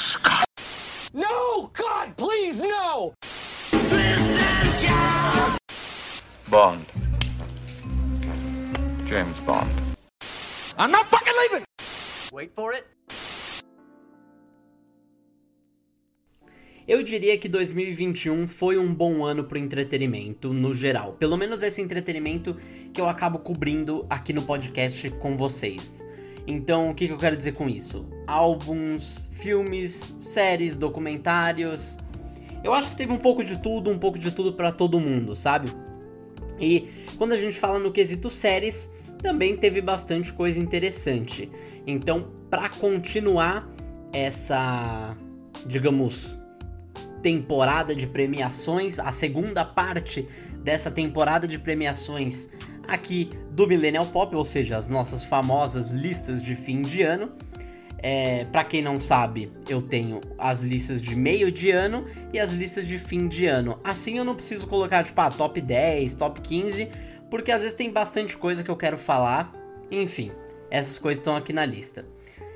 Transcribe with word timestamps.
Scott. 0.00 0.44
No! 1.12 1.70
God, 1.74 2.16
please, 2.16 2.58
no! 2.58 3.12
Bond. 6.48 6.86
James 9.06 9.38
Bond. 9.40 9.70
I'm 10.78 10.90
not 10.90 11.06
fucking 11.08 11.34
leaving! 11.42 11.64
Wait 12.32 12.52
for 12.54 12.72
it. 12.72 12.86
Eu 16.88 17.02
diria 17.04 17.36
que 17.36 17.48
2021 17.48 18.48
foi 18.48 18.78
um 18.78 18.92
bom 18.92 19.22
ano 19.22 19.44
pro 19.44 19.58
entretenimento 19.58 20.52
no 20.52 20.74
geral. 20.74 21.12
Pelo 21.12 21.36
menos 21.36 21.62
esse 21.62 21.82
entretenimento 21.82 22.56
que 22.92 23.00
eu 23.00 23.08
acabo 23.08 23.38
cobrindo 23.38 24.06
aqui 24.08 24.32
no 24.32 24.42
podcast 24.42 25.10
com 25.10 25.36
vocês. 25.36 26.04
Então, 26.50 26.90
o 26.90 26.94
que, 26.96 27.06
que 27.06 27.12
eu 27.12 27.16
quero 27.16 27.36
dizer 27.36 27.52
com 27.52 27.68
isso? 27.68 28.04
Álbuns, 28.26 29.28
filmes, 29.34 30.12
séries, 30.20 30.76
documentários. 30.76 31.96
Eu 32.64 32.74
acho 32.74 32.90
que 32.90 32.96
teve 32.96 33.12
um 33.12 33.18
pouco 33.18 33.44
de 33.44 33.56
tudo, 33.56 33.88
um 33.88 33.98
pouco 33.98 34.18
de 34.18 34.32
tudo 34.32 34.52
para 34.54 34.72
todo 34.72 34.98
mundo, 34.98 35.36
sabe? 35.36 35.72
E 36.58 36.88
quando 37.16 37.34
a 37.34 37.36
gente 37.36 37.56
fala 37.56 37.78
no 37.78 37.92
quesito 37.92 38.28
séries, 38.28 38.92
também 39.22 39.56
teve 39.56 39.80
bastante 39.80 40.32
coisa 40.32 40.58
interessante. 40.58 41.48
Então, 41.86 42.32
para 42.50 42.68
continuar 42.68 43.70
essa, 44.12 45.16
digamos, 45.64 46.34
temporada 47.22 47.94
de 47.94 48.08
premiações, 48.08 48.98
a 48.98 49.12
segunda 49.12 49.64
parte 49.64 50.26
dessa 50.64 50.90
temporada 50.90 51.46
de 51.46 51.60
premiações 51.60 52.50
aqui 52.88 53.30
do 53.60 53.66
Millennial 53.66 54.06
Pop, 54.06 54.34
ou 54.34 54.42
seja, 54.42 54.78
as 54.78 54.88
nossas 54.88 55.22
famosas 55.22 55.90
listas 55.90 56.42
de 56.42 56.56
fim 56.56 56.80
de 56.80 57.02
ano. 57.02 57.30
É, 57.98 58.46
para 58.46 58.64
quem 58.64 58.80
não 58.80 58.98
sabe, 58.98 59.52
eu 59.68 59.82
tenho 59.82 60.22
as 60.38 60.62
listas 60.62 61.02
de 61.02 61.14
meio 61.14 61.52
de 61.52 61.70
ano 61.70 62.06
e 62.32 62.38
as 62.38 62.52
listas 62.52 62.86
de 62.86 62.98
fim 62.98 63.28
de 63.28 63.44
ano. 63.44 63.78
Assim 63.84 64.16
eu 64.16 64.24
não 64.24 64.34
preciso 64.34 64.66
colocar 64.66 65.04
tipo 65.04 65.20
ah, 65.20 65.30
top 65.30 65.60
10, 65.60 66.14
top 66.14 66.40
15, 66.40 66.88
porque 67.28 67.52
às 67.52 67.60
vezes 67.60 67.76
tem 67.76 67.90
bastante 67.90 68.34
coisa 68.34 68.64
que 68.64 68.70
eu 68.70 68.76
quero 68.78 68.96
falar. 68.96 69.52
Enfim, 69.90 70.32
essas 70.70 70.98
coisas 70.98 71.20
estão 71.20 71.36
aqui 71.36 71.52
na 71.52 71.66
lista. 71.66 72.06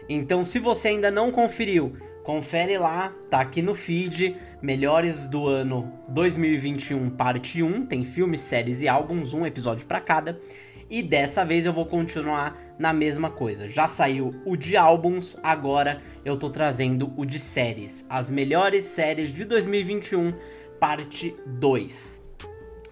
Então, 0.09 0.43
se 0.43 0.59
você 0.59 0.89
ainda 0.89 1.11
não 1.11 1.31
conferiu, 1.31 1.93
confere 2.23 2.79
lá, 2.79 3.13
tá 3.29 3.43
aqui 3.43 3.61
no 3.61 3.75
feed. 3.75 4.35
Melhores 4.63 5.27
do 5.27 5.47
ano 5.49 5.93
2021, 6.09 7.11
parte 7.11 7.63
1. 7.63 7.85
Tem 7.85 8.07
filmes, 8.07 8.41
séries 8.41 8.81
e 8.81 8.89
álbuns, 8.89 9.35
um 9.35 9.45
episódio 9.45 9.85
para 9.85 10.01
cada. 10.01 10.41
E 10.89 11.03
dessa 11.03 11.45
vez 11.45 11.67
eu 11.67 11.73
vou 11.73 11.87
continuar 11.87 12.57
na 12.79 12.93
mesma 12.93 13.31
coisa. 13.31 13.69
Já 13.69 13.89
saiu 13.89 14.35
o 14.45 14.57
de 14.57 14.77
álbuns, 14.77 15.37
agora 15.43 16.03
eu 16.25 16.39
tô 16.39 16.51
trazendo 16.51 17.13
o 17.17 17.25
de 17.25 17.39
séries. 17.39 18.05
As 18.09 18.31
melhores 18.31 18.85
séries 18.85 19.33
de 19.33 19.45
2021, 19.45 20.35
parte 20.79 21.35
2. 21.47 22.23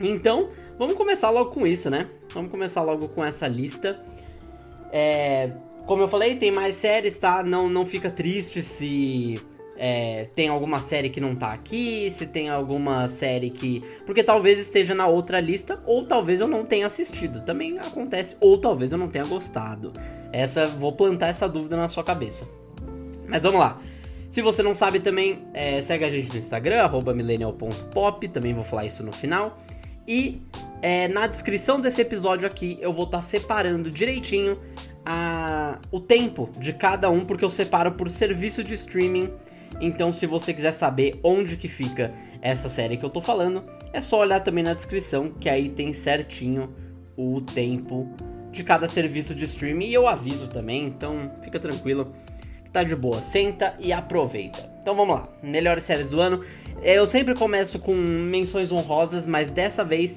Então, 0.00 0.50
vamos 0.78 0.96
começar 0.96 1.30
logo 1.30 1.50
com 1.50 1.66
isso, 1.66 1.90
né? 1.90 2.08
Vamos 2.34 2.50
começar 2.50 2.82
logo 2.82 3.08
com 3.08 3.24
essa 3.24 3.46
lista. 3.46 4.00
É, 4.90 5.52
como 5.86 6.02
eu 6.02 6.08
falei, 6.08 6.36
tem 6.36 6.50
mais 6.50 6.74
séries, 6.74 7.18
tá? 7.18 7.42
Não, 7.42 7.68
não 7.68 7.84
fica 7.84 8.10
triste 8.10 8.62
se 8.62 9.40
é, 9.84 10.28
tem 10.32 10.48
alguma 10.48 10.80
série 10.80 11.10
que 11.10 11.20
não 11.20 11.34
tá 11.34 11.52
aqui, 11.52 12.08
se 12.08 12.24
tem 12.24 12.48
alguma 12.48 13.08
série 13.08 13.50
que. 13.50 13.82
Porque 14.06 14.22
talvez 14.22 14.60
esteja 14.60 14.94
na 14.94 15.08
outra 15.08 15.40
lista, 15.40 15.82
ou 15.84 16.06
talvez 16.06 16.38
eu 16.38 16.46
não 16.46 16.64
tenha 16.64 16.86
assistido. 16.86 17.40
Também 17.40 17.76
acontece, 17.80 18.36
ou 18.38 18.56
talvez 18.56 18.92
eu 18.92 18.98
não 18.98 19.08
tenha 19.08 19.24
gostado. 19.24 19.92
Essa, 20.32 20.68
vou 20.68 20.92
plantar 20.92 21.26
essa 21.26 21.48
dúvida 21.48 21.76
na 21.76 21.88
sua 21.88 22.04
cabeça. 22.04 22.46
Mas 23.26 23.42
vamos 23.42 23.58
lá. 23.58 23.80
Se 24.30 24.40
você 24.40 24.62
não 24.62 24.72
sabe 24.72 25.00
também, 25.00 25.48
é, 25.52 25.82
segue 25.82 26.04
a 26.04 26.10
gente 26.12 26.28
no 26.32 26.38
Instagram, 26.38 26.88
millennial.pop, 27.12 28.28
também 28.28 28.54
vou 28.54 28.62
falar 28.62 28.84
isso 28.84 29.02
no 29.02 29.12
final. 29.12 29.58
E 30.06 30.42
é, 30.80 31.08
na 31.08 31.26
descrição 31.26 31.80
desse 31.80 32.00
episódio 32.00 32.46
aqui 32.46 32.78
eu 32.80 32.92
vou 32.92 33.06
estar 33.06 33.18
tá 33.18 33.22
separando 33.22 33.90
direitinho 33.90 34.60
a, 35.04 35.80
o 35.90 35.98
tempo 35.98 36.48
de 36.56 36.72
cada 36.72 37.10
um, 37.10 37.24
porque 37.24 37.44
eu 37.44 37.50
separo 37.50 37.90
por 37.90 38.08
serviço 38.08 38.62
de 38.62 38.74
streaming. 38.74 39.28
Então, 39.80 40.12
se 40.12 40.26
você 40.26 40.52
quiser 40.52 40.72
saber 40.72 41.18
onde 41.22 41.56
que 41.56 41.68
fica 41.68 42.12
essa 42.40 42.68
série 42.68 42.96
que 42.96 43.04
eu 43.04 43.10
tô 43.10 43.20
falando, 43.20 43.64
é 43.92 44.00
só 44.00 44.20
olhar 44.20 44.40
também 44.40 44.64
na 44.64 44.74
descrição, 44.74 45.30
que 45.30 45.48
aí 45.48 45.68
tem 45.68 45.92
certinho 45.92 46.74
o 47.16 47.40
tempo 47.40 48.08
de 48.50 48.62
cada 48.62 48.88
serviço 48.88 49.34
de 49.34 49.44
streaming. 49.44 49.86
E 49.86 49.94
eu 49.94 50.06
aviso 50.06 50.48
também, 50.48 50.86
então 50.86 51.32
fica 51.42 51.58
tranquilo 51.58 52.12
que 52.64 52.70
tá 52.70 52.82
de 52.82 52.94
boa. 52.94 53.22
Senta 53.22 53.74
e 53.78 53.92
aproveita. 53.92 54.70
Então 54.80 54.94
vamos 54.94 55.16
lá, 55.16 55.28
melhores 55.42 55.84
séries 55.84 56.10
do 56.10 56.20
ano. 56.20 56.44
Eu 56.82 57.06
sempre 57.06 57.34
começo 57.34 57.78
com 57.78 57.94
menções 57.94 58.72
honrosas, 58.72 59.26
mas 59.26 59.50
dessa 59.50 59.84
vez 59.84 60.16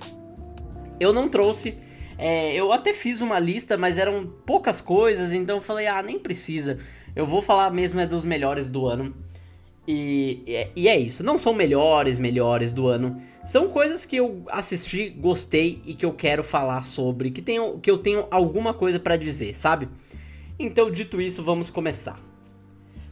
eu 1.00 1.12
não 1.12 1.30
trouxe 1.30 1.78
é, 2.18 2.56
eu 2.56 2.72
até 2.72 2.94
fiz 2.94 3.22
uma 3.22 3.40
lista, 3.40 3.78
mas 3.78 3.98
eram 3.98 4.26
poucas 4.46 4.80
coisas, 4.80 5.34
então 5.34 5.58
eu 5.58 5.62
falei, 5.62 5.88
ah, 5.88 6.02
nem 6.02 6.18
precisa. 6.18 6.80
Eu 7.16 7.26
vou 7.26 7.42
falar 7.42 7.70
mesmo 7.72 8.00
é 8.00 8.08
dos 8.08 8.26
melhores 8.26 8.70
do 8.70 8.88
ano. 8.88 9.16
E, 9.88 10.68
e 10.76 10.88
é 10.88 10.98
isso. 10.98 11.24
Não 11.24 11.38
são 11.38 11.54
melhores, 11.54 12.18
melhores 12.18 12.74
do 12.74 12.88
ano. 12.88 13.22
São 13.44 13.70
coisas 13.70 14.06
que 14.06 14.16
eu 14.16 14.44
assisti, 14.50 15.10
gostei 15.10 15.82
e 15.86 15.94
que 15.94 16.06
eu 16.06 16.14
quero 16.14 16.44
falar 16.44 16.84
sobre, 16.84 17.30
que, 17.30 17.42
tenho, 17.42 17.80
que 17.80 17.92
eu 17.92 17.98
tenho 17.98 18.26
alguma 18.32 18.74
coisa 18.74 19.00
para 19.00 19.18
dizer, 19.18 19.54
sabe? 19.54 19.88
Então, 20.58 20.90
dito 20.90 21.22
isso, 21.22 21.44
vamos 21.44 21.70
começar. 21.70 22.20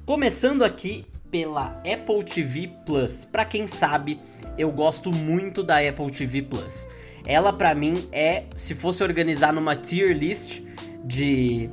Começando 0.06 0.63
aqui 0.63 1.06
pela 1.29 1.81
Apple 1.85 2.23
TV 2.23 2.72
Plus. 2.85 3.25
Para 3.25 3.45
quem 3.45 3.67
sabe, 3.67 4.19
eu 4.57 4.72
gosto 4.72 5.12
muito 5.12 5.62
da 5.62 5.78
Apple 5.78 6.09
TV 6.12 6.41
Plus. 6.41 6.88
Ela 7.25 7.53
para 7.53 7.73
mim 7.73 8.07
é, 8.12 8.44
se 8.56 8.75
fosse 8.75 9.03
organizar 9.03 9.53
numa 9.53 9.75
tier 9.75 10.16
list 10.17 10.62
de 11.03 11.69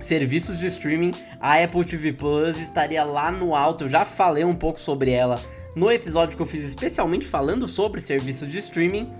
serviços 0.00 0.58
de 0.58 0.66
streaming, 0.66 1.12
a 1.40 1.62
Apple 1.62 1.84
TV 1.84 2.12
Plus 2.12 2.60
estaria 2.60 3.02
lá 3.04 3.30
no 3.30 3.54
alto. 3.54 3.84
Eu 3.84 3.88
já 3.88 4.04
falei 4.04 4.44
um 4.44 4.54
pouco 4.54 4.80
sobre 4.80 5.10
ela 5.10 5.40
no 5.74 5.90
episódio 5.90 6.36
que 6.36 6.42
eu 6.42 6.46
fiz 6.46 6.64
especialmente 6.64 7.26
falando 7.26 7.68
sobre 7.68 8.00
serviços 8.00 8.50
de 8.50 8.58
streaming, 8.58 9.12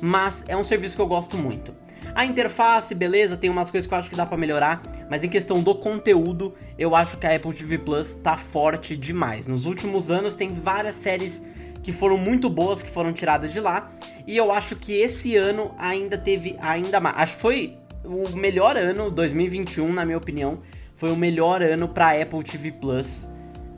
mas 0.00 0.44
é 0.46 0.56
um 0.56 0.62
serviço 0.62 0.96
que 0.96 1.02
eu 1.02 1.06
gosto 1.06 1.36
muito. 1.36 1.74
A 2.14 2.24
interface, 2.24 2.94
beleza, 2.94 3.36
tem 3.36 3.50
umas 3.50 3.70
coisas 3.70 3.88
que 3.88 3.92
eu 3.92 3.98
acho 3.98 4.08
que 4.08 4.16
dá 4.16 4.24
para 4.24 4.38
melhorar, 4.38 4.80
mas 5.10 5.24
em 5.24 5.28
questão 5.28 5.60
do 5.60 5.74
conteúdo, 5.74 6.54
eu 6.78 6.94
acho 6.94 7.18
que 7.18 7.26
a 7.26 7.34
Apple 7.34 7.52
TV 7.52 7.78
Plus 7.78 8.14
tá 8.14 8.36
forte 8.36 8.96
demais. 8.96 9.46
Nos 9.46 9.66
últimos 9.66 10.10
anos 10.10 10.34
tem 10.34 10.52
várias 10.52 10.94
séries 10.94 11.46
que 11.82 11.92
foram 11.92 12.16
muito 12.16 12.48
boas 12.48 12.82
que 12.82 12.90
foram 12.90 13.12
tiradas 13.12 13.52
de 13.52 13.60
lá. 13.60 13.90
E 14.26 14.36
eu 14.36 14.50
acho 14.50 14.76
que 14.76 14.92
esse 14.92 15.36
ano 15.36 15.72
ainda 15.78 16.16
teve 16.18 16.56
ainda 16.60 16.98
mais. 16.98 17.16
Acho 17.16 17.36
que 17.36 17.42
foi 17.42 17.78
o 18.06 18.36
melhor 18.36 18.76
ano, 18.76 19.10
2021, 19.10 19.92
na 19.92 20.04
minha 20.04 20.18
opinião, 20.18 20.60
foi 20.94 21.10
o 21.10 21.16
melhor 21.16 21.62
ano 21.62 21.88
para 21.88 22.20
Apple 22.20 22.42
TV 22.42 22.72
Plus 22.72 23.28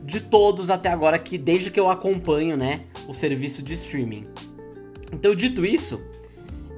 de 0.03 0.19
todos 0.21 0.69
até 0.69 0.89
agora 0.89 1.19
que 1.19 1.37
desde 1.37 1.69
que 1.69 1.79
eu 1.79 1.89
acompanho, 1.89 2.55
né, 2.55 2.81
o 3.07 3.13
serviço 3.13 3.61
de 3.61 3.73
streaming. 3.73 4.27
Então, 5.11 5.35
dito 5.35 5.65
isso, 5.65 6.01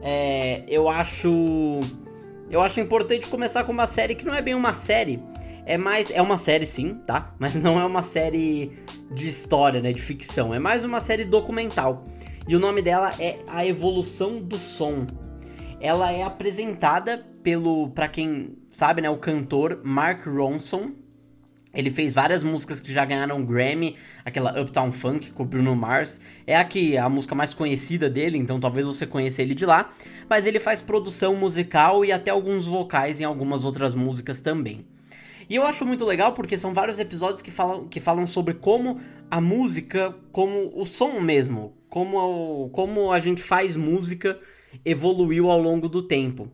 é, 0.01 0.63
eu 0.67 0.89
acho 0.89 1.81
eu 2.49 2.61
acho 2.61 2.79
importante 2.79 3.27
começar 3.27 3.63
com 3.63 3.71
uma 3.71 3.87
série 3.87 4.15
que 4.15 4.25
não 4.25 4.33
é 4.33 4.41
bem 4.41 4.53
uma 4.53 4.73
série, 4.73 5.21
é 5.65 5.77
mais. 5.77 6.11
É 6.11 6.21
uma 6.21 6.37
série 6.37 6.65
sim, 6.65 6.95
tá? 7.05 7.33
Mas 7.39 7.55
não 7.55 7.79
é 7.79 7.85
uma 7.85 8.03
série 8.03 8.73
de 9.11 9.27
história, 9.27 9.81
né? 9.81 9.93
De 9.93 10.01
ficção. 10.01 10.53
É 10.53 10.59
mais 10.59 10.83
uma 10.83 10.99
série 10.99 11.25
documental. 11.25 12.03
E 12.47 12.55
o 12.55 12.59
nome 12.59 12.81
dela 12.81 13.13
é 13.19 13.39
A 13.47 13.65
Evolução 13.65 14.41
do 14.41 14.57
Som. 14.57 15.05
Ela 15.81 16.11
é 16.11 16.21
apresentada 16.21 17.25
pelo, 17.41 17.89
para 17.89 18.07
quem 18.07 18.55
sabe, 18.67 19.01
né, 19.01 19.09
o 19.09 19.17
cantor 19.17 19.81
Mark 19.83 20.27
Ronson. 20.27 20.91
Ele 21.73 21.89
fez 21.89 22.13
várias 22.13 22.43
músicas 22.43 22.79
que 22.79 22.91
já 22.93 23.03
ganharam 23.03 23.43
Grammy, 23.43 23.95
aquela 24.23 24.61
Uptown 24.61 24.91
Funk 24.91 25.31
com 25.31 25.41
o 25.41 25.45
Bruno 25.45 25.75
Mars. 25.75 26.19
É 26.45 26.55
aqui 26.55 26.97
a 26.97 27.09
música 27.09 27.33
mais 27.33 27.53
conhecida 27.53 28.09
dele, 28.09 28.37
então 28.37 28.59
talvez 28.59 28.85
você 28.85 29.07
conheça 29.07 29.41
ele 29.41 29.55
de 29.55 29.65
lá. 29.65 29.91
Mas 30.29 30.45
ele 30.45 30.59
faz 30.59 30.81
produção 30.81 31.35
musical 31.35 32.05
e 32.05 32.11
até 32.11 32.29
alguns 32.29 32.67
vocais 32.67 33.19
em 33.19 33.23
algumas 33.23 33.65
outras 33.65 33.95
músicas 33.95 34.39
também. 34.39 34.85
E 35.49 35.55
eu 35.55 35.65
acho 35.65 35.85
muito 35.85 36.05
legal 36.05 36.33
porque 36.33 36.57
são 36.57 36.73
vários 36.73 36.99
episódios 36.99 37.41
que 37.41 37.51
falam, 37.51 37.87
que 37.87 37.99
falam 37.99 38.27
sobre 38.27 38.53
como 38.53 38.99
a 39.29 39.41
música, 39.41 40.15
como 40.31 40.71
o 40.75 40.85
som 40.85 41.19
mesmo, 41.19 41.73
como, 41.89 42.69
como 42.69 43.11
a 43.11 43.19
gente 43.19 43.41
faz 43.41 43.75
música 43.75 44.37
evoluiu 44.85 45.49
ao 45.49 45.61
longo 45.61 45.87
do 45.89 46.01
tempo. 46.01 46.49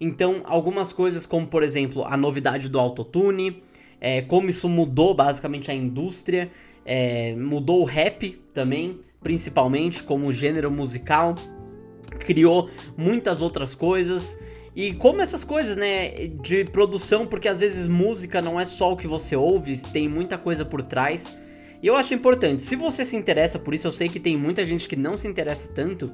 Então, 0.00 0.40
algumas 0.44 0.92
coisas 0.92 1.26
como, 1.26 1.46
por 1.46 1.62
exemplo, 1.62 2.04
a 2.04 2.16
novidade 2.16 2.68
do 2.68 2.78
autotune, 2.80 3.62
é, 4.00 4.22
como 4.22 4.48
isso 4.48 4.68
mudou 4.68 5.14
basicamente 5.14 5.70
a 5.70 5.74
indústria, 5.74 6.50
é, 6.84 7.34
mudou 7.34 7.82
o 7.82 7.84
rap 7.84 8.32
também, 8.54 9.00
principalmente 9.22 10.02
como 10.02 10.32
gênero 10.32 10.70
musical, 10.70 11.34
criou 12.18 12.70
muitas 12.96 13.42
outras 13.42 13.74
coisas 13.74 14.38
E 14.74 14.94
como 14.94 15.20
essas 15.20 15.42
coisas, 15.42 15.76
né, 15.76 16.28
de 16.42 16.64
produção, 16.64 17.26
porque 17.26 17.48
às 17.48 17.58
vezes 17.58 17.86
música 17.86 18.40
não 18.40 18.58
é 18.58 18.64
só 18.64 18.92
o 18.92 18.96
que 18.96 19.06
você 19.06 19.34
ouve, 19.34 19.76
tem 19.92 20.08
muita 20.08 20.38
coisa 20.38 20.64
por 20.64 20.80
trás. 20.80 21.36
E 21.82 21.86
eu 21.86 21.96
acho 21.96 22.14
importante, 22.14 22.62
se 22.62 22.76
você 22.76 23.04
se 23.04 23.16
interessa 23.16 23.58
por 23.58 23.74
isso, 23.74 23.88
eu 23.88 23.92
sei 23.92 24.08
que 24.08 24.20
tem 24.20 24.36
muita 24.36 24.64
gente 24.64 24.86
que 24.86 24.96
não 24.96 25.16
se 25.16 25.26
interessa 25.26 25.72
tanto, 25.74 26.12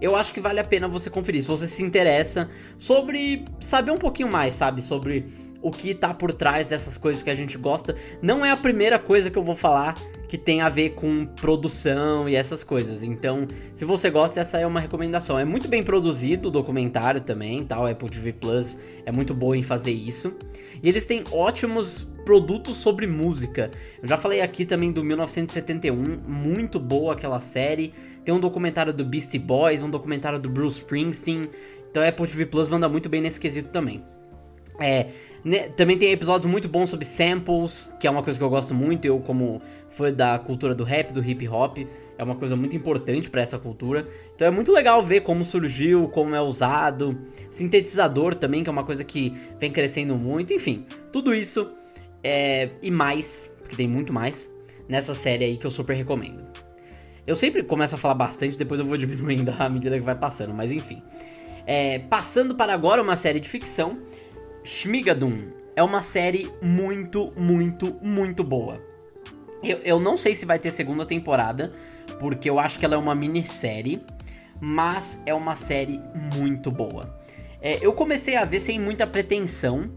eu 0.00 0.16
acho 0.16 0.32
que 0.32 0.40
vale 0.40 0.60
a 0.60 0.64
pena 0.64 0.88
você 0.88 1.10
conferir. 1.10 1.42
Se 1.42 1.48
você 1.48 1.66
se 1.66 1.82
interessa 1.82 2.48
sobre 2.78 3.44
saber 3.60 3.90
um 3.90 3.98
pouquinho 3.98 4.30
mais, 4.30 4.54
sabe, 4.54 4.82
sobre 4.82 5.26
o 5.60 5.70
que 5.70 5.94
tá 5.94 6.14
por 6.14 6.32
trás 6.32 6.66
dessas 6.66 6.96
coisas 6.96 7.22
que 7.22 7.30
a 7.30 7.34
gente 7.34 7.58
gosta. 7.58 7.96
Não 8.22 8.44
é 8.44 8.50
a 8.50 8.56
primeira 8.56 8.98
coisa 8.98 9.30
que 9.30 9.36
eu 9.36 9.42
vou 9.42 9.56
falar 9.56 9.94
que 10.28 10.38
tem 10.38 10.60
a 10.60 10.68
ver 10.68 10.90
com 10.90 11.24
produção 11.24 12.28
e 12.28 12.36
essas 12.36 12.62
coisas. 12.62 13.02
Então, 13.02 13.48
se 13.72 13.84
você 13.84 14.10
gosta, 14.10 14.40
essa 14.40 14.58
é 14.58 14.66
uma 14.66 14.78
recomendação. 14.78 15.38
É 15.38 15.44
muito 15.44 15.68
bem 15.68 15.82
produzido 15.82 16.48
o 16.48 16.50
documentário 16.50 17.22
também, 17.22 17.64
tal. 17.64 17.84
Tá? 17.84 17.90
Apple 17.90 18.10
TV 18.10 18.32
Plus 18.34 18.78
é 19.06 19.10
muito 19.10 19.34
boa 19.34 19.56
em 19.56 19.62
fazer 19.62 19.90
isso. 19.90 20.36
E 20.82 20.88
eles 20.88 21.06
têm 21.06 21.24
ótimos 21.32 22.06
produtos 22.24 22.76
sobre 22.76 23.06
música. 23.06 23.70
Eu 24.02 24.08
já 24.08 24.18
falei 24.18 24.42
aqui 24.42 24.66
também 24.66 24.92
do 24.92 25.02
1971, 25.02 26.20
muito 26.28 26.78
boa 26.78 27.14
aquela 27.14 27.40
série. 27.40 27.94
Tem 28.28 28.34
um 28.34 28.40
documentário 28.40 28.92
do 28.92 29.06
Beastie 29.06 29.38
Boys, 29.38 29.82
um 29.82 29.88
documentário 29.88 30.38
do 30.38 30.50
Bruce 30.50 30.80
Springsteen. 30.80 31.48
Então, 31.90 32.02
a 32.02 32.08
Apple 32.08 32.26
TV 32.26 32.44
Plus 32.44 32.68
manda 32.68 32.86
muito 32.86 33.08
bem 33.08 33.22
nesse 33.22 33.40
quesito 33.40 33.70
também. 33.70 34.04
É, 34.78 35.06
né, 35.42 35.70
também 35.70 35.96
tem 35.96 36.12
episódios 36.12 36.44
muito 36.44 36.68
bons 36.68 36.90
sobre 36.90 37.06
samples, 37.06 37.90
que 37.98 38.06
é 38.06 38.10
uma 38.10 38.22
coisa 38.22 38.38
que 38.38 38.44
eu 38.44 38.50
gosto 38.50 38.74
muito. 38.74 39.06
Eu, 39.06 39.18
como 39.18 39.62
fã 39.88 40.12
da 40.12 40.38
cultura 40.38 40.74
do 40.74 40.84
rap, 40.84 41.10
do 41.10 41.24
hip 41.24 41.48
hop, 41.48 41.78
é 42.18 42.22
uma 42.22 42.34
coisa 42.34 42.54
muito 42.54 42.76
importante 42.76 43.30
para 43.30 43.40
essa 43.40 43.58
cultura. 43.58 44.06
Então 44.34 44.46
é 44.46 44.50
muito 44.50 44.72
legal 44.72 45.02
ver 45.02 45.22
como 45.22 45.42
surgiu, 45.42 46.06
como 46.08 46.34
é 46.34 46.40
usado. 46.42 47.18
Sintetizador 47.50 48.34
também, 48.34 48.62
que 48.62 48.68
é 48.68 48.72
uma 48.72 48.84
coisa 48.84 49.02
que 49.04 49.32
vem 49.58 49.72
crescendo 49.72 50.14
muito. 50.16 50.52
Enfim, 50.52 50.84
tudo 51.10 51.34
isso 51.34 51.72
é, 52.22 52.68
e 52.82 52.90
mais, 52.90 53.50
porque 53.60 53.74
tem 53.74 53.88
muito 53.88 54.12
mais, 54.12 54.54
nessa 54.86 55.14
série 55.14 55.46
aí 55.46 55.56
que 55.56 55.66
eu 55.66 55.70
super 55.70 55.94
recomendo. 55.94 56.47
Eu 57.28 57.36
sempre 57.36 57.62
começo 57.62 57.94
a 57.94 57.98
falar 57.98 58.14
bastante, 58.14 58.56
depois 58.56 58.80
eu 58.80 58.86
vou 58.86 58.96
diminuindo 58.96 59.54
à 59.58 59.68
medida 59.68 59.98
que 59.98 60.04
vai 60.04 60.14
passando, 60.14 60.54
mas 60.54 60.72
enfim. 60.72 61.02
É, 61.66 61.98
passando 61.98 62.54
para 62.54 62.72
agora 62.72 63.02
uma 63.02 63.18
série 63.18 63.38
de 63.38 63.46
ficção 63.46 63.98
Shmigadun 64.64 65.50
é 65.76 65.82
uma 65.82 66.02
série 66.02 66.50
muito, 66.62 67.30
muito, 67.36 67.94
muito 68.00 68.42
boa. 68.42 68.82
Eu, 69.62 69.76
eu 69.84 70.00
não 70.00 70.16
sei 70.16 70.34
se 70.34 70.46
vai 70.46 70.58
ter 70.58 70.70
segunda 70.70 71.04
temporada, 71.04 71.70
porque 72.18 72.48
eu 72.48 72.58
acho 72.58 72.78
que 72.78 72.86
ela 72.86 72.94
é 72.94 72.98
uma 72.98 73.14
minissérie, 73.14 74.00
mas 74.58 75.20
é 75.26 75.34
uma 75.34 75.54
série 75.54 76.00
muito 76.32 76.70
boa. 76.70 77.14
É, 77.60 77.78
eu 77.84 77.92
comecei 77.92 78.36
a 78.36 78.46
ver 78.46 78.60
sem 78.60 78.80
muita 78.80 79.06
pretensão, 79.06 79.90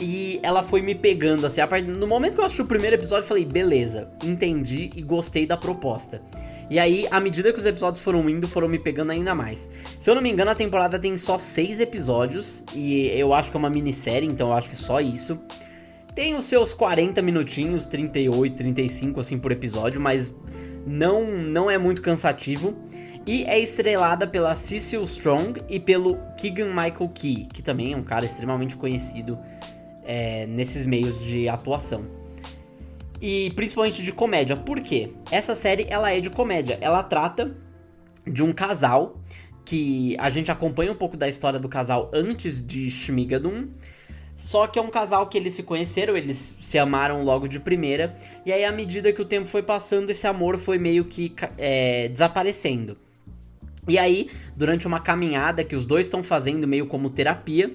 e 0.00 0.38
ela 0.40 0.62
foi 0.62 0.82
me 0.82 0.94
pegando, 0.94 1.48
assim, 1.48 1.60
a 1.60 1.66
partir, 1.66 1.88
no 1.88 2.06
momento 2.06 2.34
que 2.34 2.40
eu 2.40 2.44
assisti 2.44 2.62
o 2.62 2.66
primeiro 2.66 2.94
episódio, 2.94 3.24
eu 3.24 3.28
falei, 3.28 3.44
beleza, 3.44 4.08
entendi 4.22 4.88
e 4.94 5.02
gostei 5.02 5.46
da 5.46 5.56
proposta. 5.56 6.22
E 6.70 6.78
aí, 6.78 7.04
à 7.10 7.18
medida 7.18 7.52
que 7.52 7.58
os 7.58 7.66
episódios 7.66 8.00
foram 8.00 8.30
indo, 8.30 8.46
foram 8.46 8.68
me 8.68 8.78
pegando 8.78 9.10
ainda 9.10 9.34
mais. 9.34 9.68
Se 9.98 10.08
eu 10.08 10.14
não 10.14 10.22
me 10.22 10.30
engano, 10.30 10.52
a 10.52 10.54
temporada 10.54 11.00
tem 11.00 11.16
só 11.16 11.36
seis 11.36 11.80
episódios. 11.80 12.62
E 12.72 13.08
eu 13.08 13.34
acho 13.34 13.50
que 13.50 13.56
é 13.56 13.58
uma 13.58 13.68
minissérie, 13.68 14.28
então 14.28 14.50
eu 14.50 14.54
acho 14.54 14.70
que 14.70 14.76
só 14.76 15.00
isso. 15.00 15.36
Tem 16.14 16.36
os 16.36 16.44
seus 16.44 16.72
40 16.72 17.20
minutinhos, 17.22 17.86
38, 17.86 18.56
35 18.56 19.18
assim 19.18 19.36
por 19.36 19.50
episódio, 19.50 20.00
mas 20.00 20.32
não, 20.86 21.26
não 21.26 21.68
é 21.68 21.76
muito 21.76 22.00
cansativo. 22.00 22.76
E 23.26 23.42
é 23.44 23.58
estrelada 23.58 24.24
pela 24.24 24.54
Cecil 24.54 25.02
Strong 25.02 25.62
e 25.68 25.80
pelo 25.80 26.18
Keegan 26.36 26.68
Michael 26.68 27.10
Key, 27.12 27.48
que 27.52 27.62
também 27.62 27.94
é 27.94 27.96
um 27.96 28.04
cara 28.04 28.24
extremamente 28.24 28.76
conhecido 28.76 29.36
é, 30.04 30.46
nesses 30.46 30.86
meios 30.86 31.20
de 31.20 31.48
atuação 31.48 32.19
e 33.20 33.52
principalmente 33.54 34.02
de 34.02 34.12
comédia. 34.12 34.56
Por 34.56 34.80
quê? 34.80 35.10
Essa 35.30 35.54
série 35.54 35.86
ela 35.88 36.10
é 36.10 36.20
de 36.20 36.30
comédia. 36.30 36.78
Ela 36.80 37.02
trata 37.02 37.54
de 38.26 38.42
um 38.42 38.52
casal 38.52 39.20
que 39.64 40.16
a 40.18 40.30
gente 40.30 40.50
acompanha 40.50 40.90
um 40.90 40.96
pouco 40.96 41.16
da 41.16 41.28
história 41.28 41.58
do 41.58 41.68
casal 41.68 42.10
antes 42.12 42.64
de 42.64 42.90
Shmigadun. 42.90 43.68
Só 44.34 44.66
que 44.66 44.78
é 44.78 44.82
um 44.82 44.88
casal 44.88 45.26
que 45.26 45.36
eles 45.36 45.52
se 45.52 45.62
conheceram, 45.62 46.16
eles 46.16 46.56
se 46.58 46.78
amaram 46.78 47.22
logo 47.22 47.46
de 47.46 47.60
primeira. 47.60 48.16
E 48.46 48.50
aí, 48.50 48.64
à 48.64 48.72
medida 48.72 49.12
que 49.12 49.20
o 49.20 49.24
tempo 49.24 49.46
foi 49.46 49.62
passando, 49.62 50.08
esse 50.08 50.26
amor 50.26 50.58
foi 50.58 50.78
meio 50.78 51.04
que 51.04 51.34
é, 51.58 52.08
desaparecendo. 52.08 52.96
E 53.86 53.98
aí, 53.98 54.30
durante 54.56 54.86
uma 54.86 54.98
caminhada 54.98 55.62
que 55.62 55.76
os 55.76 55.84
dois 55.84 56.06
estão 56.06 56.24
fazendo, 56.24 56.66
meio 56.66 56.86
como 56.86 57.10
terapia, 57.10 57.74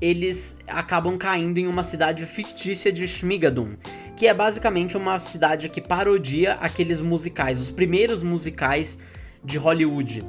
eles 0.00 0.58
acabam 0.66 1.18
caindo 1.18 1.58
em 1.58 1.66
uma 1.66 1.82
cidade 1.82 2.24
fictícia 2.24 2.90
de 2.90 3.06
Shmigadun 3.06 3.76
que 4.16 4.26
é 4.26 4.32
basicamente 4.32 4.96
uma 4.96 5.18
cidade 5.18 5.68
que 5.68 5.80
parodia 5.80 6.54
aqueles 6.54 7.00
musicais, 7.00 7.60
os 7.60 7.70
primeiros 7.70 8.22
musicais 8.22 8.98
de 9.44 9.58
Hollywood. 9.58 10.24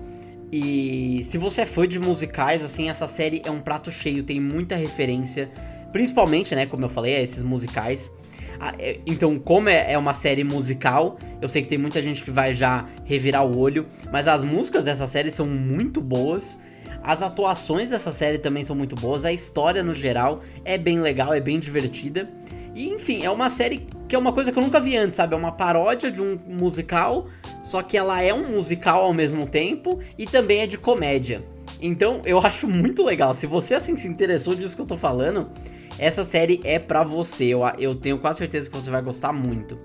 E 0.51 1.21
se 1.23 1.37
você 1.37 1.61
é 1.61 1.65
fã 1.65 1.87
de 1.87 1.97
musicais, 1.97 2.63
assim, 2.63 2.89
essa 2.89 3.07
série 3.07 3.41
é 3.45 3.51
um 3.51 3.59
prato 3.59 3.91
cheio, 3.91 4.23
tem 4.23 4.39
muita 4.39 4.75
referência, 4.75 5.49
principalmente, 5.91 6.53
né, 6.53 6.65
como 6.65 6.85
eu 6.85 6.89
falei, 6.89 7.15
a 7.15 7.21
esses 7.21 7.43
musicais. 7.43 8.13
Ah, 8.59 8.73
é, 8.79 8.99
então, 9.05 9.37
como 9.39 9.69
é, 9.69 9.93
é 9.93 9.97
uma 9.97 10.13
série 10.13 10.43
musical, 10.43 11.17
eu 11.41 11.47
sei 11.47 11.61
que 11.61 11.67
tem 11.67 11.77
muita 11.77 12.01
gente 12.01 12.23
que 12.23 12.31
vai 12.31 12.53
já 12.53 12.85
revirar 13.05 13.45
o 13.45 13.57
olho, 13.57 13.87
mas 14.11 14.27
as 14.27 14.43
músicas 14.43 14.83
dessa 14.83 15.05
série 15.05 15.31
são 15.31 15.45
muito 15.45 16.01
boas. 16.01 16.59
As 17.03 17.21
atuações 17.21 17.89
dessa 17.89 18.11
série 18.11 18.37
também 18.37 18.63
são 18.63 18.75
muito 18.75 18.95
boas, 18.95 19.23
a 19.23 19.31
história 19.31 19.83
no 19.83 19.93
geral 19.93 20.41
é 20.65 20.77
bem 20.77 20.99
legal, 20.99 21.33
é 21.33 21.39
bem 21.39 21.59
divertida. 21.59 22.29
E 22.77 22.89
enfim, 22.89 23.25
é 23.25 23.31
uma 23.31 23.49
série 23.49 23.87
que 24.07 24.15
é 24.15 24.19
uma 24.19 24.31
coisa 24.31 24.51
que 24.51 24.59
eu 24.59 24.61
nunca 24.61 24.79
vi 24.79 24.95
antes, 24.95 25.15
sabe? 25.15 25.33
É 25.33 25.37
uma 25.37 25.51
paródia 25.51 26.11
de 26.11 26.21
um 26.21 26.37
musical, 26.45 27.27
só 27.63 27.81
que 27.81 27.97
ela 27.97 28.21
é 28.21 28.31
um 28.31 28.51
musical 28.51 29.01
ao 29.01 29.15
mesmo 29.15 29.47
tempo 29.47 29.99
e 30.15 30.27
também 30.27 30.59
é 30.59 30.67
de 30.67 30.77
comédia. 30.77 31.43
Então 31.81 32.21
eu 32.23 32.37
acho 32.45 32.67
muito 32.67 33.03
legal. 33.03 33.33
Se 33.33 33.47
você 33.47 33.73
assim 33.73 33.97
se 33.97 34.07
interessou 34.07 34.53
disso 34.53 34.75
que 34.75 34.81
eu 34.83 34.85
tô 34.85 34.95
falando, 34.95 35.49
essa 35.97 36.23
série 36.23 36.61
é 36.63 36.77
pra 36.77 37.03
você. 37.03 37.45
Eu, 37.45 37.61
eu 37.79 37.95
tenho 37.95 38.19
quase 38.19 38.37
certeza 38.37 38.69
que 38.69 38.75
você 38.75 38.91
vai 38.91 39.01
gostar 39.01 39.33
muito. 39.33 39.75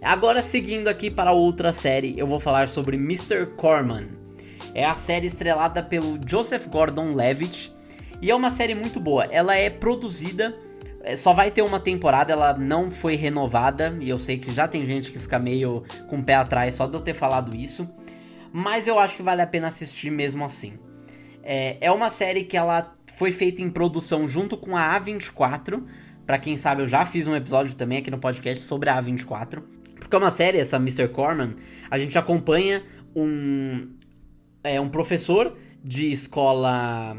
Agora 0.00 0.44
seguindo 0.44 0.86
aqui 0.86 1.10
para 1.10 1.32
outra 1.32 1.72
série, 1.72 2.16
eu 2.16 2.28
vou 2.28 2.38
falar 2.38 2.68
sobre 2.68 2.96
Mr. 2.96 3.46
Corman. 3.56 4.06
É 4.72 4.84
a 4.84 4.94
série 4.94 5.26
estrelada 5.26 5.82
pelo 5.82 6.20
Joseph 6.24 6.68
Gordon-Levitt 6.68 7.74
e 8.22 8.30
é 8.30 8.34
uma 8.34 8.52
série 8.52 8.76
muito 8.76 9.00
boa. 9.00 9.24
Ela 9.24 9.56
é 9.56 9.68
produzida 9.68 10.54
só 11.16 11.32
vai 11.32 11.50
ter 11.50 11.62
uma 11.62 11.80
temporada, 11.80 12.32
ela 12.32 12.54
não 12.54 12.90
foi 12.90 13.14
renovada, 13.14 13.96
e 14.00 14.08
eu 14.08 14.18
sei 14.18 14.38
que 14.38 14.52
já 14.52 14.66
tem 14.66 14.84
gente 14.84 15.10
que 15.10 15.18
fica 15.18 15.38
meio 15.38 15.84
com 16.08 16.18
o 16.18 16.22
pé 16.22 16.34
atrás 16.34 16.74
só 16.74 16.86
de 16.86 16.94
eu 16.94 17.00
ter 17.00 17.14
falado 17.14 17.54
isso, 17.54 17.88
mas 18.52 18.86
eu 18.86 18.98
acho 18.98 19.16
que 19.16 19.22
vale 19.22 19.42
a 19.42 19.46
pena 19.46 19.68
assistir 19.68 20.10
mesmo 20.10 20.44
assim. 20.44 20.78
É, 21.42 21.78
é 21.80 21.92
uma 21.92 22.10
série 22.10 22.44
que 22.44 22.56
ela 22.56 22.94
foi 23.16 23.32
feita 23.32 23.62
em 23.62 23.70
produção 23.70 24.28
junto 24.28 24.56
com 24.56 24.76
a 24.76 25.00
A24, 25.00 25.82
para 26.26 26.38
quem 26.38 26.56
sabe 26.56 26.82
eu 26.82 26.88
já 26.88 27.06
fiz 27.06 27.26
um 27.26 27.34
episódio 27.34 27.74
também 27.74 27.98
aqui 27.98 28.10
no 28.10 28.18
podcast 28.18 28.64
sobre 28.64 28.90
a 28.90 29.02
A24, 29.02 29.62
porque 29.98 30.14
é 30.14 30.18
uma 30.18 30.30
série, 30.30 30.58
essa 30.58 30.76
Mr. 30.76 31.08
Corman, 31.08 31.54
a 31.90 31.98
gente 31.98 32.18
acompanha 32.18 32.82
um, 33.14 33.94
é, 34.62 34.80
um 34.80 34.88
professor 34.88 35.56
de 35.82 36.10
escola 36.12 37.16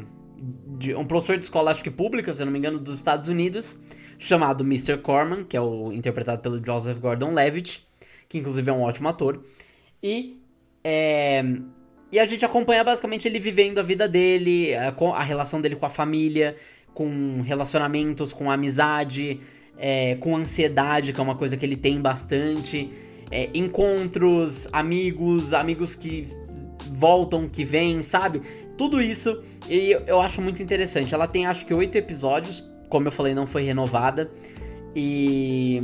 de 0.77 0.96
um 0.96 1.05
professor 1.05 1.38
de 1.38 1.46
escola, 1.46 1.72
acho 1.72 1.84
que 1.84 1.91
pública, 1.91 2.34
se 2.34 2.41
eu 2.41 2.46
não 2.46 2.53
me 2.53 2.60
engano, 2.60 2.79
dos 2.79 2.98
Estados 2.98 3.27
Unidos, 3.27 3.79
chamado 4.17 4.63
Mr. 4.63 4.98
Corman, 4.98 5.43
que 5.43 5.55
é 5.55 5.62
o 5.62 5.91
interpretado 5.91 6.41
pelo 6.41 6.63
Joseph 6.63 7.00
Gordon-Levitt, 7.00 7.88
que 8.27 8.38
inclusive 8.38 8.69
é 8.69 8.74
um 8.74 8.81
ótimo 8.81 9.10
ator. 9.10 9.43
E 10.01 10.41
é, 10.84 11.43
e 12.12 12.19
a 12.19 12.25
gente 12.25 12.43
acompanha 12.43 12.84
basicamente 12.84 13.27
ele 13.27 13.39
vivendo 13.39 13.79
a 13.79 13.84
vida 13.84 14.08
dele, 14.08 14.74
a, 14.74 14.93
a 15.13 15.24
relação 15.24 15.62
dele 15.62 15.75
com 15.75 15.86
a 15.86 15.89
família, 15.89 16.55
com 16.93 17.41
relacionamentos, 17.41 18.34
com 18.34 18.50
amizade, 18.50 19.39
é, 19.77 20.15
com 20.15 20.36
ansiedade, 20.36 21.13
que 21.13 21.19
é 21.19 21.24
uma 21.24 21.36
coisa 21.36 21.55
que 21.55 21.65
ele 21.65 21.77
tem 21.77 22.01
bastante, 22.01 22.89
é, 23.29 23.50
encontros, 23.53 24.67
amigos, 24.74 25.53
amigos 25.53 25.93
que 25.93 26.27
voltam, 26.91 27.48
que 27.48 27.63
vêm, 27.63 28.01
sabe? 28.01 28.41
Tudo 28.80 29.02
isso 29.02 29.44
e 29.68 29.92
eu 30.08 30.22
acho 30.22 30.42
muito 30.42 30.64
interessante. 30.64 31.14
Ela 31.14 31.28
tem 31.28 31.46
acho 31.46 31.66
que 31.66 31.74
oito 31.74 31.98
episódios, 31.98 32.64
como 32.88 33.10
eu 33.10 33.12
falei, 33.12 33.34
não 33.34 33.46
foi 33.46 33.64
renovada. 33.64 34.32
E. 34.96 35.82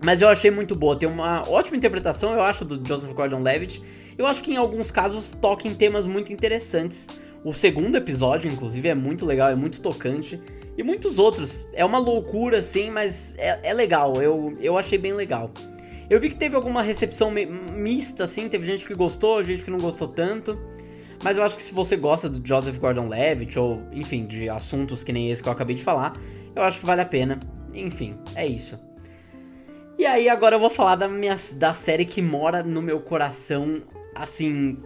Mas 0.00 0.22
eu 0.22 0.28
achei 0.28 0.48
muito 0.48 0.76
boa. 0.76 0.94
Tem 0.96 1.08
uma 1.08 1.42
ótima 1.50 1.76
interpretação, 1.76 2.32
eu 2.32 2.40
acho, 2.40 2.64
do 2.64 2.86
Joseph 2.86 3.10
Gordon-Levitt. 3.10 3.82
Eu 4.16 4.26
acho 4.26 4.44
que 4.44 4.52
em 4.52 4.56
alguns 4.56 4.92
casos 4.92 5.32
toca 5.32 5.66
em 5.66 5.74
temas 5.74 6.06
muito 6.06 6.32
interessantes. 6.32 7.08
O 7.42 7.52
segundo 7.52 7.96
episódio, 7.96 8.48
inclusive, 8.48 8.88
é 8.88 8.94
muito 8.94 9.26
legal, 9.26 9.50
é 9.50 9.56
muito 9.56 9.80
tocante. 9.80 10.40
E 10.78 10.84
muitos 10.84 11.18
outros. 11.18 11.66
É 11.72 11.84
uma 11.84 11.98
loucura, 11.98 12.62
sim, 12.62 12.90
mas 12.90 13.34
é, 13.36 13.58
é 13.64 13.74
legal. 13.74 14.22
Eu, 14.22 14.56
eu 14.60 14.78
achei 14.78 14.98
bem 14.98 15.14
legal. 15.14 15.50
Eu 16.08 16.20
vi 16.20 16.28
que 16.28 16.36
teve 16.36 16.54
alguma 16.54 16.80
recepção 16.80 17.32
mista, 17.32 18.22
assim. 18.22 18.48
Teve 18.48 18.64
gente 18.64 18.86
que 18.86 18.94
gostou, 18.94 19.42
gente 19.42 19.64
que 19.64 19.70
não 19.70 19.80
gostou 19.80 20.06
tanto. 20.06 20.56
Mas 21.22 21.36
eu 21.36 21.44
acho 21.44 21.56
que 21.56 21.62
se 21.62 21.72
você 21.72 21.96
gosta 21.96 22.28
do 22.28 22.46
Joseph 22.46 22.78
Gordon-Levitt 22.78 23.58
ou, 23.58 23.82
enfim, 23.92 24.26
de 24.26 24.48
assuntos 24.48 25.04
que 25.04 25.12
nem 25.12 25.30
esse 25.30 25.42
que 25.42 25.48
eu 25.48 25.52
acabei 25.52 25.76
de 25.76 25.82
falar, 25.82 26.14
eu 26.54 26.62
acho 26.62 26.80
que 26.80 26.86
vale 26.86 27.00
a 27.00 27.06
pena. 27.06 27.40
Enfim, 27.72 28.16
é 28.34 28.46
isso. 28.46 28.78
E 29.98 30.06
aí 30.06 30.28
agora 30.28 30.56
eu 30.56 30.60
vou 30.60 30.70
falar 30.70 30.96
da 30.96 31.08
minha 31.08 31.36
da 31.54 31.72
série 31.72 32.04
que 32.04 32.20
mora 32.20 32.62
no 32.62 32.82
meu 32.82 33.00
coração 33.00 33.82
assim 34.14 34.78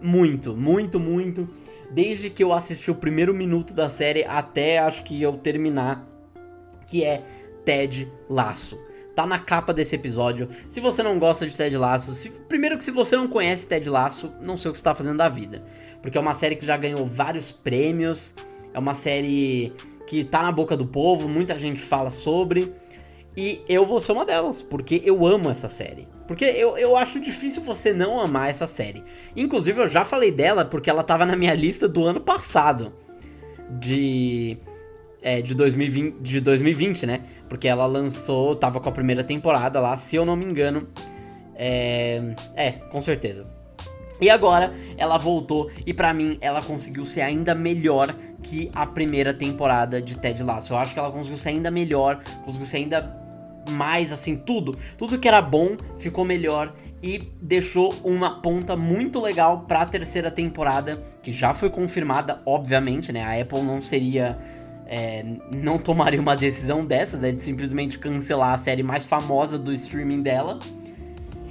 muito, 0.00 0.54
muito, 0.54 0.98
muito, 0.98 1.48
desde 1.90 2.28
que 2.28 2.42
eu 2.42 2.52
assisti 2.52 2.90
o 2.90 2.94
primeiro 2.94 3.32
minuto 3.32 3.72
da 3.72 3.88
série 3.88 4.24
até 4.24 4.78
acho 4.78 5.02
que 5.02 5.20
eu 5.20 5.34
terminar, 5.38 6.06
que 6.86 7.04
é 7.04 7.22
Ted 7.64 8.10
Laço. 8.28 8.78
Tá 9.14 9.26
na 9.26 9.38
capa 9.38 9.72
desse 9.72 9.94
episódio. 9.94 10.48
Se 10.68 10.80
você 10.80 11.02
não 11.02 11.18
gosta 11.18 11.46
de 11.46 11.56
Ted 11.56 11.76
Laço, 11.76 12.14
se, 12.14 12.30
primeiro 12.30 12.76
que 12.76 12.84
se 12.84 12.90
você 12.90 13.16
não 13.16 13.28
conhece 13.28 13.66
Ted 13.66 13.88
Laço, 13.88 14.32
não 14.40 14.56
sei 14.56 14.70
o 14.70 14.72
que 14.72 14.78
você 14.78 14.84
tá 14.84 14.94
fazendo 14.94 15.18
da 15.18 15.28
vida. 15.28 15.62
Porque 16.02 16.18
é 16.18 16.20
uma 16.20 16.34
série 16.34 16.56
que 16.56 16.66
já 16.66 16.76
ganhou 16.76 17.06
vários 17.06 17.52
prêmios, 17.52 18.34
é 18.72 18.78
uma 18.78 18.94
série 18.94 19.72
que 20.06 20.24
tá 20.24 20.42
na 20.42 20.52
boca 20.52 20.76
do 20.76 20.86
povo, 20.86 21.28
muita 21.28 21.58
gente 21.58 21.80
fala 21.80 22.10
sobre. 22.10 22.72
E 23.36 23.62
eu 23.68 23.84
vou 23.84 24.00
ser 24.00 24.12
uma 24.12 24.24
delas, 24.24 24.62
porque 24.62 25.02
eu 25.04 25.26
amo 25.26 25.50
essa 25.50 25.68
série. 25.68 26.06
Porque 26.26 26.44
eu, 26.44 26.78
eu 26.78 26.96
acho 26.96 27.20
difícil 27.20 27.62
você 27.62 27.92
não 27.92 28.20
amar 28.20 28.48
essa 28.48 28.66
série. 28.66 29.02
Inclusive, 29.36 29.80
eu 29.80 29.88
já 29.88 30.04
falei 30.04 30.30
dela 30.30 30.64
porque 30.64 30.88
ela 30.88 31.02
tava 31.02 31.26
na 31.26 31.36
minha 31.36 31.54
lista 31.54 31.88
do 31.88 32.04
ano 32.04 32.20
passado. 32.20 32.92
De. 33.70 34.56
É, 35.22 35.40
de 35.40 35.54
2020, 35.54 36.20
de 36.20 36.40
2020, 36.40 37.06
né? 37.06 37.22
Porque 37.54 37.68
ela 37.68 37.86
lançou, 37.86 38.56
tava 38.56 38.80
com 38.80 38.88
a 38.88 38.92
primeira 38.92 39.22
temporada 39.22 39.78
lá, 39.78 39.96
se 39.96 40.16
eu 40.16 40.26
não 40.26 40.34
me 40.34 40.44
engano. 40.44 40.88
É, 41.54 42.34
é 42.56 42.72
com 42.72 43.00
certeza. 43.00 43.46
E 44.20 44.28
agora 44.28 44.74
ela 44.96 45.18
voltou 45.18 45.70
e 45.86 45.94
para 45.94 46.12
mim 46.12 46.36
ela 46.40 46.60
conseguiu 46.60 47.06
ser 47.06 47.20
ainda 47.20 47.54
melhor 47.54 48.12
que 48.42 48.72
a 48.74 48.84
primeira 48.84 49.32
temporada 49.32 50.02
de 50.02 50.18
Ted 50.18 50.42
Lasso. 50.42 50.72
Eu 50.72 50.78
acho 50.78 50.92
que 50.92 50.98
ela 50.98 51.12
conseguiu 51.12 51.36
ser 51.36 51.50
ainda 51.50 51.70
melhor, 51.70 52.24
conseguiu 52.44 52.66
ser 52.66 52.78
ainda 52.78 53.16
mais, 53.70 54.12
assim, 54.12 54.34
tudo. 54.34 54.76
Tudo 54.98 55.16
que 55.16 55.28
era 55.28 55.40
bom 55.40 55.76
ficou 55.96 56.24
melhor 56.24 56.74
e 57.00 57.30
deixou 57.40 57.94
uma 58.02 58.42
ponta 58.42 58.74
muito 58.74 59.20
legal 59.20 59.60
para 59.60 59.82
a 59.82 59.86
terceira 59.86 60.28
temporada, 60.28 61.00
que 61.22 61.32
já 61.32 61.54
foi 61.54 61.70
confirmada, 61.70 62.42
obviamente, 62.44 63.12
né? 63.12 63.22
A 63.22 63.40
Apple 63.40 63.62
não 63.62 63.80
seria. 63.80 64.36
É, 64.86 65.24
não 65.50 65.78
tomaria 65.78 66.20
uma 66.20 66.36
decisão 66.36 66.84
dessas, 66.84 67.20
né? 67.20 67.32
De 67.32 67.40
simplesmente 67.40 67.98
cancelar 67.98 68.52
a 68.54 68.58
série 68.58 68.82
mais 68.82 69.04
famosa 69.04 69.58
do 69.58 69.72
streaming 69.72 70.22
dela. 70.22 70.58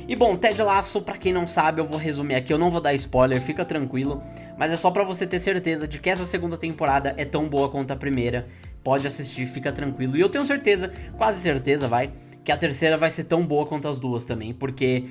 E 0.08 0.16
bom, 0.16 0.36
Ted 0.36 0.62
Lasso, 0.62 1.02
pra 1.02 1.18
quem 1.18 1.32
não 1.32 1.48
sabe, 1.48 1.80
eu 1.80 1.86
vou 1.86 1.98
resumir 1.98 2.36
aqui, 2.36 2.52
eu 2.52 2.58
não 2.58 2.70
vou 2.70 2.82
dar 2.82 2.94
spoiler, 2.94 3.42
fica 3.42 3.63
tranquilo. 3.63 4.22
Mas 4.58 4.72
é 4.72 4.78
só 4.78 4.92
para 4.92 5.04
você 5.04 5.25
ter 5.25 5.40
certeza 5.40 5.88
de 5.88 5.98
que 5.98 6.10
essa 6.10 6.25
segunda 6.25 6.58
temporada 6.58 7.13
é 7.18 7.25
tão 7.25 7.48
boa 7.48 7.70
quanto 7.70 7.92
a 7.92 7.96
primeira 7.96 8.48
pode 8.84 9.08
assistir, 9.08 9.46
fica 9.46 9.72
tranquilo. 9.72 10.18
E 10.18 10.20
eu 10.20 10.30
tenho 10.30 10.46
certeza, 10.46 10.92
quase 11.18 11.42
certeza, 11.42 11.88
vai, 11.88 12.12
que 12.44 12.52
a 12.52 12.58
terceira 12.58 12.98
vai 12.98 13.10
ser 13.12 13.24
tão 13.24 13.46
boa 13.46 13.66
quanto 13.66 13.88
as 13.88 13.98
duas 13.98 14.25
também, 14.25 14.54
porque 14.54 15.06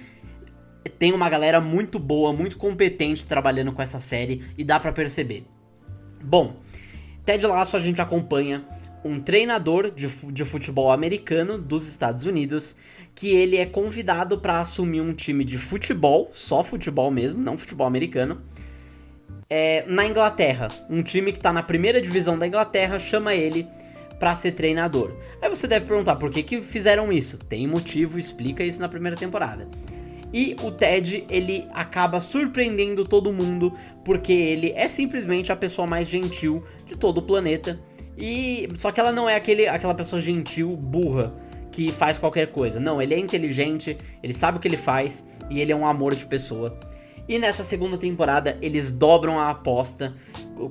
tem 0.98 1.12
uma 1.12 1.28
galera 1.28 1.60
muito 1.60 1.98
boa, 1.98 2.32
muito 2.32 2.58
competente 2.58 3.26
trabalhando 3.26 3.72
com 3.72 3.80
essa 3.80 3.98
série 3.98 4.44
e 4.58 4.62
dá 4.62 4.78
para 4.78 4.92
perceber. 4.92 5.46
Bom, 6.22 6.56
Ted 7.24 7.46
Lasso 7.46 7.76
a 7.76 7.80
gente 7.80 8.00
acompanha 8.00 8.64
um 9.04 9.20
treinador 9.20 9.90
de, 9.90 10.08
de 10.08 10.44
futebol 10.44 10.90
americano 10.90 11.58
dos 11.58 11.88
Estados 11.88 12.26
Unidos 12.26 12.76
que 13.14 13.28
ele 13.28 13.56
é 13.56 13.66
convidado 13.66 14.38
para 14.38 14.60
assumir 14.60 15.00
um 15.00 15.12
time 15.12 15.44
de 15.44 15.58
futebol, 15.58 16.30
só 16.32 16.62
futebol 16.62 17.10
mesmo, 17.10 17.42
não 17.42 17.58
futebol 17.58 17.86
americano, 17.86 18.40
é, 19.50 19.84
na 19.86 20.06
Inglaterra. 20.06 20.68
Um 20.88 21.02
time 21.02 21.32
que 21.32 21.38
está 21.38 21.52
na 21.52 21.62
primeira 21.62 22.00
divisão 22.00 22.38
da 22.38 22.46
Inglaterra 22.46 22.98
chama 22.98 23.34
ele 23.34 23.66
para 24.18 24.34
ser 24.34 24.52
treinador. 24.52 25.16
Aí 25.40 25.48
você 25.48 25.66
deve 25.66 25.86
perguntar 25.86 26.16
por 26.16 26.30
que, 26.30 26.42
que 26.42 26.62
fizeram 26.62 27.12
isso. 27.12 27.36
Tem 27.38 27.66
motivo, 27.66 28.18
explica 28.18 28.64
isso 28.64 28.80
na 28.80 28.88
primeira 28.88 29.16
temporada. 29.16 29.68
E 30.32 30.56
o 30.62 30.70
Ted, 30.70 31.26
ele 31.28 31.66
acaba 31.74 32.18
surpreendendo 32.18 33.04
todo 33.04 33.32
mundo 33.32 33.74
porque 34.02 34.32
ele 34.32 34.72
é 34.74 34.88
simplesmente 34.88 35.52
a 35.52 35.56
pessoa 35.56 35.86
mais 35.86 36.08
gentil 36.08 36.64
de 36.92 36.98
todo 36.98 37.18
o 37.18 37.22
planeta. 37.22 37.80
E 38.16 38.68
só 38.74 38.92
que 38.92 39.00
ela 39.00 39.12
não 39.12 39.28
é 39.28 39.36
aquele, 39.36 39.66
aquela 39.66 39.94
pessoa 39.94 40.20
gentil 40.20 40.76
burra 40.76 41.32
que 41.70 41.90
faz 41.90 42.18
qualquer 42.18 42.48
coisa. 42.48 42.78
Não, 42.78 43.00
ele 43.00 43.14
é 43.14 43.18
inteligente, 43.18 43.96
ele 44.22 44.34
sabe 44.34 44.58
o 44.58 44.60
que 44.60 44.68
ele 44.68 44.76
faz 44.76 45.26
e 45.50 45.60
ele 45.60 45.72
é 45.72 45.76
um 45.76 45.86
amor 45.86 46.14
de 46.14 46.26
pessoa. 46.26 46.78
E 47.28 47.38
nessa 47.38 47.64
segunda 47.64 47.96
temporada 47.96 48.58
eles 48.60 48.92
dobram 48.92 49.38
a 49.38 49.50
aposta, 49.50 50.14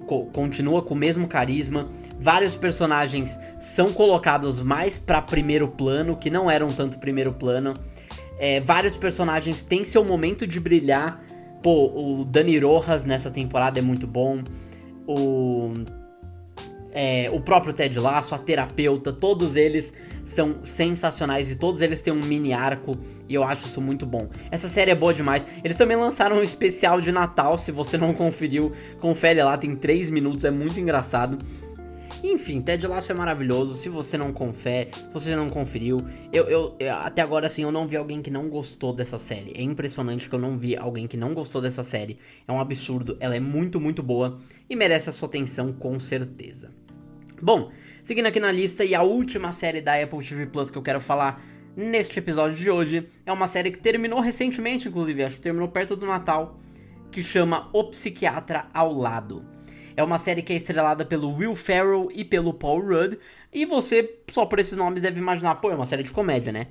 co 0.05 0.25
continua 0.25 0.81
com 0.81 0.93
o 0.93 0.97
mesmo 0.97 1.27
carisma. 1.27 1.89
Vários 2.19 2.55
personagens 2.55 3.39
são 3.59 3.91
colocados 3.91 4.61
mais 4.61 4.99
para 4.99 5.21
primeiro 5.21 5.67
plano, 5.67 6.15
que 6.15 6.29
não 6.29 6.51
eram 6.51 6.71
tanto 6.71 6.99
primeiro 6.99 7.33
plano. 7.33 7.73
É, 8.37 8.59
vários 8.59 8.95
personagens 8.95 9.63
têm 9.63 9.83
seu 9.85 10.05
momento 10.05 10.45
de 10.45 10.59
brilhar. 10.59 11.23
Pô, 11.63 12.19
o 12.19 12.25
Dani 12.25 12.57
Rojas 12.59 13.05
nessa 13.05 13.31
temporada 13.31 13.79
é 13.79 13.81
muito 13.81 14.05
bom. 14.05 14.43
O 15.07 15.73
é, 16.91 17.29
o 17.31 17.39
próprio 17.39 17.74
Ted 17.74 17.98
Lasso, 18.00 18.36
a 18.36 18.38
terapeuta, 18.38 19.13
todos 19.13 19.55
eles 19.55 19.93
são 20.24 20.63
sensacionais 20.63 21.51
e 21.51 21.55
todos 21.55 21.81
eles 21.81 22.01
têm 22.01 22.13
um 22.13 22.24
mini 22.24 22.53
arco 22.53 22.98
e 23.27 23.33
eu 23.33 23.43
acho 23.43 23.65
isso 23.65 23.81
muito 23.81 24.05
bom. 24.05 24.29
Essa 24.50 24.67
série 24.67 24.91
é 24.91 24.95
boa 24.95 25.13
demais. 25.13 25.48
Eles 25.63 25.77
também 25.77 25.98
lançaram 25.98 26.38
um 26.38 26.43
especial 26.43 27.01
de 27.01 27.12
Natal, 27.12 27.57
se 27.57 27.71
você 27.71 27.98
não 27.98 28.13
conferiu, 28.15 28.71
confere 29.00 29.41
lá, 29.41 29.57
tem 29.57 29.75
3 29.75 30.10
minutos, 30.10 30.45
é 30.45 30.51
muito 30.51 30.79
engraçado. 30.79 31.38
Enfim, 32.24 32.62
Ted 32.62 32.86
Lasso 32.86 33.12
é 33.12 33.15
maravilhoso. 33.15 33.75
Se 33.75 33.89
você 33.89 34.15
não 34.17 34.31
confere, 34.31 34.91
se 34.93 35.10
você 35.12 35.36
não 35.36 35.50
conferiu, 35.50 36.05
eu, 36.31 36.48
eu, 36.48 36.75
eu, 36.79 36.93
até 36.93 37.21
agora 37.21 37.48
assim 37.48 37.63
eu 37.63 37.71
não 37.71 37.88
vi 37.88 37.98
alguém 37.98 38.21
que 38.21 38.29
não 38.29 38.48
gostou 38.48 38.93
dessa 38.93 39.17
série. 39.17 39.53
É 39.55 39.62
impressionante 39.63 40.29
que 40.29 40.36
eu 40.36 40.39
não 40.39 40.57
vi 40.57 40.75
alguém 40.77 41.07
que 41.07 41.17
não 41.17 41.33
gostou 41.33 41.62
dessa 41.62 41.81
série. 41.81 42.19
É 42.48 42.51
um 42.51 42.60
absurdo. 42.60 43.17
Ela 43.19 43.36
é 43.36 43.39
muito, 43.39 43.79
muito 43.79 44.03
boa 44.03 44.38
e 44.69 44.75
merece 44.75 45.10
a 45.10 45.13
sua 45.13 45.27
atenção 45.27 45.74
com 45.74 46.00
certeza. 46.00 46.69
Bom, 47.41 47.71
seguindo 48.03 48.27
aqui 48.27 48.39
na 48.39 48.51
lista, 48.51 48.86
e 48.86 48.93
a 48.93 49.01
última 49.01 49.51
série 49.51 49.81
da 49.81 50.00
Apple 50.00 50.24
TV 50.24 50.45
Plus 50.45 50.69
que 50.69 50.77
eu 50.77 50.83
quero 50.83 51.01
falar 51.01 51.43
neste 51.75 52.19
episódio 52.19 52.55
de 52.55 52.69
hoje 52.69 53.07
é 53.25 53.31
uma 53.31 53.48
série 53.48 53.71
que 53.71 53.79
terminou 53.79 54.19
recentemente, 54.19 54.88
inclusive, 54.88 55.24
acho 55.24 55.38
que 55.38 55.41
terminou 55.41 55.67
perto 55.67 55.95
do 55.95 56.05
Natal, 56.05 56.60
que 57.12 57.24
chama 57.24 57.67
O 57.74 57.86
Psiquiatra 57.86 58.67
ao 58.71 58.93
Lado. 58.93 59.43
É 59.98 60.03
uma 60.03 60.19
série 60.19 60.43
que 60.43 60.53
é 60.53 60.55
estrelada 60.55 61.03
pelo 61.03 61.36
Will 61.36 61.55
Ferrell 61.55 62.10
e 62.13 62.24
pelo 62.24 62.53
Paul 62.53 62.79
Rudd, 62.79 63.17
e 63.51 63.65
você, 63.65 64.19
só 64.29 64.45
por 64.45 64.60
esses 64.60 64.77
nomes, 64.77 65.01
deve 65.01 65.19
imaginar, 65.19 65.55
pô, 65.55 65.71
é 65.71 65.75
uma 65.75 65.88
série 65.88 66.03
de 66.03 66.12
comédia, 66.12 66.51
né? 66.51 66.67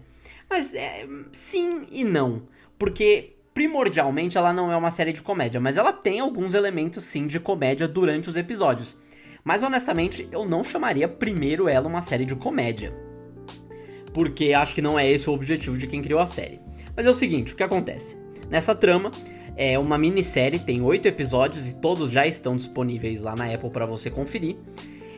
Mas 0.49 0.73
é, 0.73 1.05
sim 1.33 1.89
e 1.91 2.05
não, 2.05 2.45
porque 2.79 3.35
primordialmente 3.53 4.39
ela 4.39 4.53
não 4.53 4.71
é 4.71 4.77
uma 4.77 4.93
série 4.93 5.12
de 5.12 5.21
comédia, 5.21 5.61
mas 5.61 5.77
ela 5.77 5.93
tem 5.93 6.21
alguns 6.21 6.55
elementos 6.55 7.03
sim 7.03 7.27
de 7.27 7.41
comédia 7.41 7.89
durante 7.89 8.31
os 8.31 8.37
episódios. 8.37 8.97
Mas 9.44 9.62
honestamente, 9.62 10.28
eu 10.30 10.44
não 10.44 10.62
chamaria 10.62 11.09
primeiro 11.09 11.68
ela 11.68 11.88
uma 11.88 12.02
série 12.02 12.25
de 12.25 12.35
comédia. 12.35 12.92
Porque 14.12 14.52
acho 14.52 14.75
que 14.75 14.82
não 14.82 14.99
é 14.99 15.09
esse 15.09 15.30
o 15.30 15.32
objetivo 15.32 15.76
de 15.76 15.87
quem 15.87 16.02
criou 16.02 16.20
a 16.20 16.26
série. 16.26 16.61
Mas 16.97 17.06
é 17.06 17.11
o 17.11 17.14
seguinte, 17.14 17.52
o 17.52 17.56
que 17.56 17.62
acontece? 17.62 18.16
Nessa 18.50 18.75
trama, 18.75 19.12
é 19.56 19.78
uma 19.78 19.99
minissérie, 19.99 20.59
tem 20.59 20.82
oito 20.82 21.06
episódios 21.06 21.68
e 21.68 21.76
todos 21.76 22.11
já 22.11 22.26
estão 22.26 22.56
disponíveis 22.56 23.23
lá 23.23 23.37
na 23.37 23.52
Apple 23.52 23.70
para 23.70 23.87
você 23.87 24.11
conferir. 24.11 24.56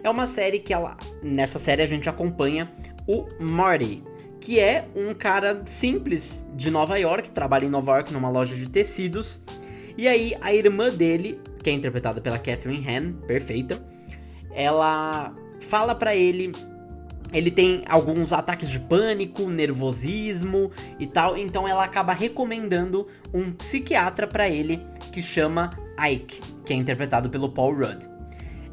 É 0.03 0.11
uma 0.11 0.27
série 0.27 0.59
que 0.59 0.75
ela, 0.75 0.97
nessa 1.23 1.59
série 1.59 1.83
a 1.83 1.87
gente 1.87 2.09
acompanha 2.09 2.71
o 3.07 3.27
Marty, 3.39 4.03
que 4.41 4.59
é 4.59 4.89
um 4.97 5.15
cara 5.15 5.63
simples 5.65 6.45
de 6.57 6.71
Nova 6.71 6.99
York, 6.99 7.31
trabalha 7.31 7.67
em 7.67 7.71
Nova 7.71 7.93
York 7.93 8.13
numa 8.13 8.29
loja 8.29 8.57
de 8.57 8.69
tecidos. 8.69 9.41
E 9.97 10.09
aí 10.09 10.35
a 10.41 10.53
irmã 10.53 10.91
dele, 10.91 11.41
que 11.63 11.71
é 11.71 11.73
interpretada 11.73 12.21
pela 12.21 12.39
Catherine 12.39 12.85
Han, 12.89 13.13
perfeita, 13.13 13.81
ela 14.55 15.35
fala 15.61 15.95
para 15.95 16.15
ele 16.15 16.53
ele 17.33 17.51
tem 17.51 17.83
alguns 17.89 18.33
ataques 18.33 18.69
de 18.69 18.79
pânico, 18.79 19.49
nervosismo 19.49 20.71
e 20.99 21.07
tal, 21.07 21.37
então 21.37 21.67
ela 21.67 21.83
acaba 21.83 22.13
recomendando 22.13 23.09
um 23.33 23.51
psiquiatra 23.53 24.27
para 24.27 24.49
ele 24.49 24.85
que 25.11 25.23
chama 25.23 25.71
Ike, 25.99 26.41
que 26.65 26.75
é 26.75 26.77
interpretado 26.77 27.31
pelo 27.31 27.49
Paul 27.49 27.75
Rudd. 27.75 28.07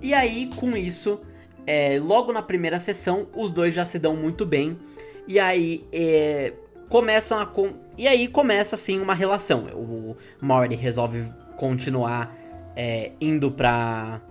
E 0.01 0.13
aí, 0.13 0.50
com 0.55 0.75
isso, 0.75 1.21
é, 1.65 2.00
logo 2.00 2.33
na 2.33 2.41
primeira 2.41 2.79
sessão, 2.79 3.27
os 3.33 3.51
dois 3.51 3.74
já 3.74 3.86
se 3.86 3.98
dão 3.98 4.15
muito 4.15 4.45
bem. 4.45 4.77
E 5.27 5.39
aí 5.39 5.86
é, 5.93 6.53
começam 6.89 7.39
a. 7.39 7.45
Com... 7.45 7.74
E 7.98 8.07
aí 8.07 8.27
começa 8.27 8.75
assim 8.75 9.00
uma 9.00 9.13
relação. 9.13 9.65
O 9.74 10.15
Morty 10.41 10.75
resolve 10.75 11.25
continuar 11.57 12.36
é, 12.75 13.12
indo 13.21 13.51
pra 13.51 14.21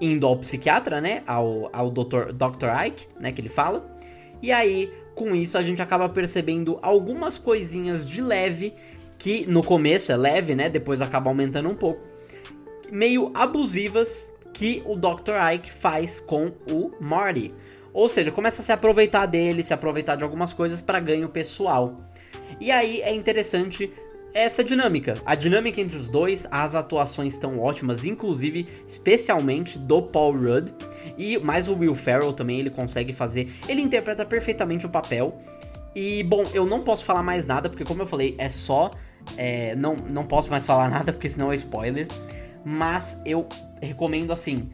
indo 0.00 0.26
ao 0.26 0.36
psiquiatra, 0.36 1.00
né? 1.00 1.22
Ao, 1.26 1.68
ao 1.72 1.90
Dr. 1.90 2.32
Dr. 2.32 2.68
Ike, 2.86 3.06
né? 3.18 3.32
Que 3.32 3.40
ele 3.40 3.48
fala. 3.48 3.84
E 4.42 4.50
aí, 4.50 4.92
com 5.14 5.34
isso, 5.34 5.58
a 5.58 5.62
gente 5.62 5.82
acaba 5.82 6.08
percebendo 6.08 6.78
algumas 6.80 7.36
coisinhas 7.36 8.08
de 8.08 8.22
leve, 8.22 8.74
que 9.18 9.46
no 9.46 9.62
começo 9.62 10.10
é 10.10 10.16
leve, 10.16 10.54
né? 10.54 10.68
Depois 10.68 11.00
acaba 11.00 11.30
aumentando 11.30 11.68
um 11.68 11.74
pouco. 11.74 12.00
meio 12.90 13.30
abusivas 13.34 14.32
que 14.52 14.82
o 14.84 14.96
Dr. 14.96 15.34
Ike 15.54 15.70
faz 15.70 16.18
com 16.18 16.52
o 16.66 16.90
Marty. 17.00 17.54
Ou 17.92 18.08
seja, 18.08 18.30
começa 18.30 18.62
a 18.62 18.64
se 18.64 18.72
aproveitar 18.72 19.26
dele, 19.26 19.62
se 19.62 19.74
aproveitar 19.74 20.16
de 20.16 20.24
algumas 20.24 20.52
coisas 20.52 20.80
para 20.80 21.00
ganho 21.00 21.28
pessoal. 21.28 22.00
E 22.60 22.70
aí 22.70 23.00
é 23.02 23.12
interessante 23.12 23.92
essa 24.32 24.62
dinâmica. 24.62 25.20
A 25.24 25.34
dinâmica 25.34 25.80
entre 25.80 25.96
os 25.96 26.08
dois, 26.08 26.46
as 26.50 26.74
atuações 26.74 27.34
estão 27.34 27.58
ótimas, 27.58 28.04
inclusive, 28.04 28.68
especialmente 28.86 29.78
do 29.78 30.02
Paul 30.02 30.32
Rudd. 30.32 30.72
E 31.16 31.38
mais 31.38 31.68
o 31.68 31.74
Will 31.74 31.94
Ferrell 31.94 32.32
também, 32.32 32.58
ele 32.58 32.70
consegue 32.70 33.12
fazer. 33.12 33.52
Ele 33.68 33.80
interpreta 33.80 34.24
perfeitamente 34.24 34.86
o 34.86 34.88
papel. 34.88 35.36
E, 35.94 36.22
bom, 36.22 36.44
eu 36.54 36.64
não 36.66 36.80
posso 36.82 37.04
falar 37.04 37.22
mais 37.22 37.46
nada, 37.46 37.68
porque 37.68 37.84
como 37.84 38.02
eu 38.02 38.06
falei, 38.06 38.34
é 38.38 38.48
só. 38.48 38.90
É, 39.36 39.74
não, 39.76 39.96
não 39.96 40.24
posso 40.24 40.50
mais 40.50 40.64
falar 40.64 40.88
nada, 40.90 41.12
porque 41.12 41.28
senão 41.28 41.52
é 41.52 41.54
spoiler. 41.54 42.08
Mas 42.64 43.20
eu 43.24 43.48
recomendo, 43.82 44.32
assim, 44.32 44.70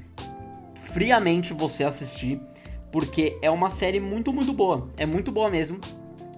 friamente 0.76 1.52
você 1.52 1.84
assistir 1.84 2.40
porque 2.96 3.36
é 3.42 3.50
uma 3.50 3.68
série 3.68 4.00
muito, 4.00 4.32
muito 4.32 4.54
boa. 4.54 4.88
É 4.96 5.04
muito 5.04 5.30
boa 5.30 5.50
mesmo. 5.50 5.78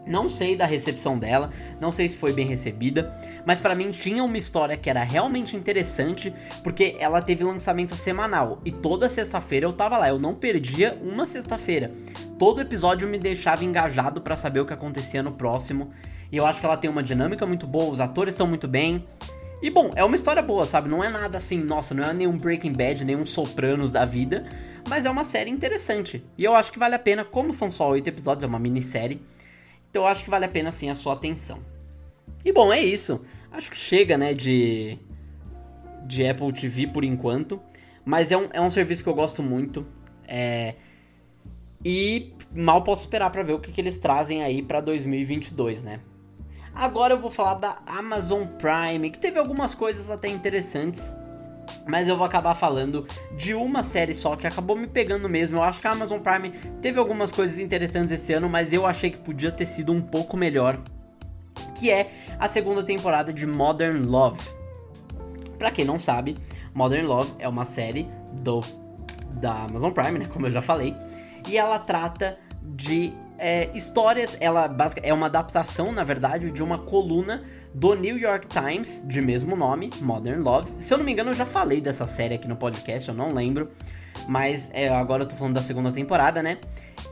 Não 0.08 0.28
sei 0.28 0.56
da 0.56 0.64
recepção 0.64 1.18
dela, 1.18 1.52
não 1.80 1.92
sei 1.92 2.08
se 2.08 2.16
foi 2.16 2.32
bem 2.32 2.46
recebida, 2.46 3.14
mas 3.44 3.60
para 3.60 3.74
mim 3.74 3.90
tinha 3.90 4.24
uma 4.24 4.38
história 4.38 4.76
que 4.76 4.88
era 4.88 5.02
realmente 5.02 5.56
interessante, 5.56 6.32
porque 6.64 6.96
ela 6.98 7.20
teve 7.20 7.44
lançamento 7.44 7.96
semanal 7.96 8.60
e 8.64 8.72
toda 8.72 9.08
sexta-feira 9.08 9.66
eu 9.66 9.72
tava 9.72 9.98
lá, 9.98 10.08
eu 10.08 10.18
não 10.18 10.34
perdia 10.34 10.98
uma 11.02 11.26
sexta-feira. 11.26 11.92
Todo 12.38 12.60
episódio 12.60 13.06
me 13.06 13.18
deixava 13.18 13.64
engajado 13.64 14.20
para 14.20 14.36
saber 14.36 14.60
o 14.60 14.66
que 14.66 14.72
acontecia 14.72 15.22
no 15.22 15.32
próximo. 15.32 15.90
E 16.30 16.36
eu 16.36 16.46
acho 16.46 16.60
que 16.60 16.66
ela 16.66 16.76
tem 16.76 16.90
uma 16.90 17.02
dinâmica 17.02 17.46
muito 17.46 17.66
boa, 17.66 17.90
os 17.90 18.00
atores 18.00 18.34
estão 18.34 18.46
muito 18.46 18.68
bem. 18.68 19.06
E 19.60 19.70
bom, 19.70 19.90
é 19.96 20.04
uma 20.04 20.14
história 20.14 20.40
boa, 20.40 20.66
sabe? 20.66 20.88
Não 20.88 21.02
é 21.02 21.08
nada 21.08 21.36
assim, 21.36 21.58
nossa, 21.58 21.92
não 21.92 22.04
é 22.04 22.12
nenhum 22.12 22.36
Breaking 22.36 22.72
Bad, 22.72 23.04
nenhum 23.04 23.26
Sopranos 23.26 23.90
da 23.90 24.04
vida, 24.04 24.46
mas 24.88 25.04
é 25.04 25.10
uma 25.10 25.24
série 25.24 25.50
interessante. 25.50 26.24
E 26.36 26.44
eu 26.44 26.54
acho 26.54 26.70
que 26.70 26.78
vale 26.78 26.94
a 26.94 26.98
pena, 26.98 27.24
como 27.24 27.52
são 27.52 27.70
só 27.70 27.88
oito 27.90 28.06
episódios, 28.06 28.44
é 28.44 28.46
uma 28.46 28.58
minissérie, 28.58 29.20
então 29.90 30.02
eu 30.02 30.08
acho 30.08 30.24
que 30.24 30.30
vale 30.30 30.44
a 30.44 30.48
pena 30.48 30.70
sim 30.70 30.90
a 30.90 30.94
sua 30.94 31.14
atenção. 31.14 31.58
E 32.44 32.52
bom, 32.52 32.72
é 32.72 32.80
isso. 32.80 33.24
Acho 33.50 33.70
que 33.70 33.76
chega, 33.76 34.16
né, 34.16 34.34
de, 34.34 34.98
de 36.04 36.26
Apple 36.26 36.52
TV 36.52 36.86
por 36.86 37.04
enquanto. 37.04 37.60
Mas 38.04 38.32
é 38.32 38.36
um, 38.36 38.48
é 38.52 38.60
um 38.60 38.70
serviço 38.70 39.02
que 39.02 39.08
eu 39.08 39.14
gosto 39.14 39.42
muito. 39.42 39.86
É, 40.26 40.74
e 41.84 42.32
mal 42.54 42.82
posso 42.82 43.02
esperar 43.02 43.30
para 43.30 43.42
ver 43.42 43.52
o 43.52 43.60
que, 43.60 43.72
que 43.72 43.80
eles 43.80 43.98
trazem 43.98 44.42
aí 44.42 44.62
para 44.62 44.80
2022, 44.80 45.82
né? 45.82 46.00
Agora 46.74 47.14
eu 47.14 47.20
vou 47.20 47.30
falar 47.30 47.54
da 47.54 47.78
Amazon 47.86 48.44
Prime, 48.46 49.10
que 49.10 49.18
teve 49.18 49.38
algumas 49.38 49.74
coisas 49.74 50.10
até 50.10 50.28
interessantes 50.28 51.12
mas 51.86 52.08
eu 52.08 52.16
vou 52.16 52.26
acabar 52.26 52.54
falando 52.54 53.06
de 53.36 53.54
uma 53.54 53.82
série 53.82 54.14
só 54.14 54.36
que 54.36 54.46
acabou 54.46 54.76
me 54.76 54.86
pegando 54.86 55.28
mesmo. 55.28 55.56
Eu 55.56 55.62
acho 55.62 55.80
que 55.80 55.86
a 55.86 55.92
Amazon 55.92 56.20
Prime 56.20 56.50
teve 56.80 56.98
algumas 56.98 57.30
coisas 57.30 57.58
interessantes 57.58 58.12
esse 58.12 58.32
ano, 58.32 58.48
mas 58.48 58.72
eu 58.72 58.86
achei 58.86 59.10
que 59.10 59.18
podia 59.18 59.52
ter 59.52 59.66
sido 59.66 59.92
um 59.92 60.00
pouco 60.00 60.36
melhor. 60.36 60.78
Que 61.74 61.90
é 61.90 62.10
a 62.38 62.48
segunda 62.48 62.82
temporada 62.82 63.32
de 63.32 63.46
Modern 63.46 64.04
Love. 64.04 64.40
Pra 65.58 65.70
quem 65.70 65.84
não 65.84 65.98
sabe, 65.98 66.36
Modern 66.74 67.06
Love 67.06 67.32
é 67.38 67.48
uma 67.48 67.64
série 67.64 68.08
do 68.32 68.62
da 69.32 69.64
Amazon 69.64 69.92
Prime, 69.92 70.18
né? 70.18 70.26
Como 70.32 70.46
eu 70.46 70.50
já 70.50 70.62
falei. 70.62 70.94
E 71.46 71.56
ela 71.56 71.78
trata 71.78 72.38
de 72.62 73.12
é, 73.38 73.70
histórias. 73.74 74.36
Ela 74.40 74.74
é 75.02 75.12
uma 75.12 75.26
adaptação, 75.26 75.92
na 75.92 76.04
verdade, 76.04 76.50
de 76.50 76.62
uma 76.62 76.78
coluna 76.78 77.44
do 77.74 77.94
New 77.94 78.18
York 78.18 78.48
Times, 78.48 79.04
de 79.06 79.20
mesmo 79.20 79.56
nome, 79.56 79.90
Modern 80.00 80.42
Love. 80.42 80.72
Se 80.78 80.92
eu 80.92 80.98
não 80.98 81.04
me 81.04 81.12
engano, 81.12 81.30
eu 81.30 81.34
já 81.34 81.46
falei 81.46 81.80
dessa 81.80 82.06
série 82.06 82.34
aqui 82.34 82.48
no 82.48 82.56
podcast, 82.56 83.08
eu 83.08 83.14
não 83.14 83.32
lembro. 83.32 83.70
Mas 84.26 84.70
é, 84.72 84.88
agora 84.88 85.22
eu 85.22 85.28
tô 85.28 85.36
falando 85.36 85.54
da 85.54 85.62
segunda 85.62 85.92
temporada, 85.92 86.42
né? 86.42 86.58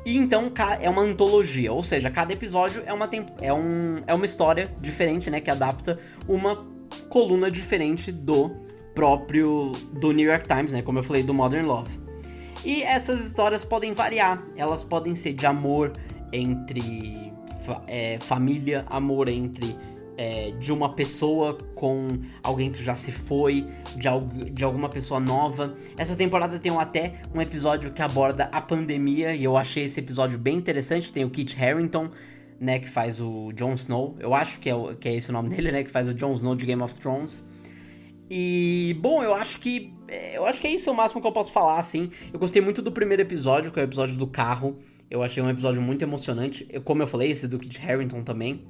E 0.05 0.17
então 0.17 0.53
é 0.81 0.89
uma 0.89 1.03
antologia, 1.03 1.73
ou 1.73 1.83
seja, 1.83 2.11
cada 2.11 2.33
episódio 2.33 2.83
é 2.85 2.93
uma, 2.93 3.09
é 3.41 3.53
um, 3.53 4.03
é 4.07 4.15
uma 4.15 4.27
história 4.27 4.71
diferente, 4.81 5.31
né? 5.31 5.41
Que 5.41 5.51
adapta 5.51 5.99
uma 6.29 6.67
coluna 7.09 7.51
diferente 7.51 8.11
do 8.11 8.51
próprio 8.95 9.73
do 9.93 10.13
New 10.13 10.29
York 10.29 10.49
Times, 10.49 10.73
né? 10.73 10.83
Como 10.83 10.99
eu 10.99 11.03
falei, 11.03 11.23
do 11.23 11.35
Modern 11.35 11.67
Love. 11.67 12.01
E 12.65 12.83
essas 12.83 13.21
histórias 13.21 13.65
podem 13.65 13.93
variar, 13.93 14.43
elas 14.57 14.83
podem 14.83 15.15
ser 15.15 15.35
de 15.35 15.47
amor 15.47 15.93
entre 16.33 17.33
é, 17.87 18.19
família, 18.21 18.85
amor 18.89 19.29
entre 19.29 19.77
é, 20.17 20.51
de 20.53 20.73
uma 20.73 20.95
pessoa 20.95 21.59
com 21.75 22.19
alguém 22.43 22.71
que 22.71 22.83
já 22.83 22.97
se 22.97 23.13
foi, 23.13 23.67
de, 23.97 24.51
de 24.51 24.65
alguma 24.65 24.89
pessoa 24.89 25.21
nova. 25.21 25.75
Essa 25.97 26.17
temporada 26.17 26.59
tem 26.59 26.77
até 26.77 27.21
um 27.35 27.41
episódio 27.41 27.93
que 27.93 28.03
aborda 28.03 28.49
a 28.53 28.61
pandemia 28.61 29.35
e 29.35 29.45
eu 29.45 29.57
achei 29.57 29.85
esse 29.85 30.01
episódio 30.01 30.39
bem 30.39 30.57
interessante. 30.57 31.13
Tem 31.13 31.25
o 31.25 31.31
Kit 31.31 31.57
Harington, 31.63 32.11
né, 32.59 32.79
que 32.79 32.89
faz 32.89 33.21
o 33.21 33.53
Jon 33.53 33.75
Snow. 33.75 34.17
Eu 34.19 34.35
acho 34.35 34.59
que 34.59 34.71
é, 34.71 34.75
o, 34.75 34.97
que 34.97 35.09
é 35.09 35.15
esse 35.15 35.31
o 35.31 35.33
nome 35.33 35.49
dele, 35.55 35.71
né, 35.71 35.85
que 35.85 35.91
faz 35.91 36.09
o 36.09 36.15
Jon 36.15 36.33
Snow 36.35 36.55
de 36.55 36.65
Game 36.65 36.83
of 36.83 36.95
Thrones. 36.95 37.45
E, 38.29 38.97
bom, 39.01 39.23
eu 39.23 39.35
acho 39.35 39.61
que. 39.61 39.95
Eu 40.35 40.47
acho 40.47 40.61
que 40.61 40.67
é 40.67 40.71
isso 40.71 40.91
o 40.91 40.95
máximo 40.95 41.21
que 41.21 41.27
eu 41.27 41.33
posso 41.33 41.53
falar, 41.53 41.79
assim. 41.79 42.11
Eu 42.33 42.39
gostei 42.39 42.61
muito 42.61 42.83
do 42.83 42.91
primeiro 42.91 43.23
episódio, 43.23 43.71
que 43.71 43.79
é 43.79 43.83
o 43.83 43.85
episódio 43.85 44.17
do 44.17 44.27
carro. 44.27 44.79
Eu 45.09 45.23
achei 45.23 45.43
um 45.43 45.49
episódio 45.49 45.81
muito 45.81 46.03
emocionante. 46.03 46.67
Eu, 46.69 46.83
como 46.83 47.03
eu 47.03 47.07
falei, 47.07 47.31
esse 47.31 47.47
do 47.47 47.59
Kit 47.59 47.81
Harington 47.81 48.23
também. 48.23 48.65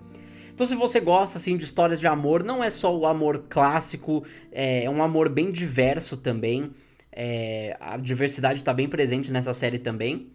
Então, 0.56 0.64
se 0.66 0.74
você 0.74 1.00
gosta 1.00 1.36
assim 1.36 1.54
de 1.54 1.66
histórias 1.66 2.00
de 2.00 2.06
amor, 2.06 2.42
não 2.42 2.64
é 2.64 2.70
só 2.70 2.96
o 2.96 3.04
amor 3.04 3.44
clássico, 3.46 4.24
é, 4.50 4.84
é 4.84 4.90
um 4.90 5.02
amor 5.02 5.28
bem 5.28 5.52
diverso 5.52 6.16
também. 6.16 6.70
É, 7.12 7.76
a 7.78 7.98
diversidade 7.98 8.60
está 8.60 8.72
bem 8.72 8.88
presente 8.88 9.30
nessa 9.30 9.52
série 9.52 9.78
também. 9.78 10.30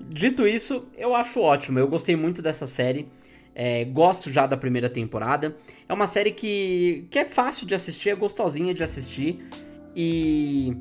Dito 0.00 0.46
isso, 0.46 0.86
eu 0.96 1.16
acho 1.16 1.40
ótimo. 1.40 1.80
Eu 1.80 1.88
gostei 1.88 2.14
muito 2.14 2.40
dessa 2.40 2.64
série. 2.64 3.08
É, 3.56 3.84
gosto 3.86 4.30
já 4.30 4.46
da 4.46 4.56
primeira 4.56 4.88
temporada. 4.88 5.56
É 5.88 5.92
uma 5.92 6.06
série 6.06 6.30
que, 6.30 7.08
que 7.10 7.18
é 7.18 7.24
fácil 7.24 7.66
de 7.66 7.74
assistir, 7.74 8.10
é 8.10 8.14
gostosinha 8.14 8.72
de 8.72 8.84
assistir. 8.84 9.48
E. 9.96 10.76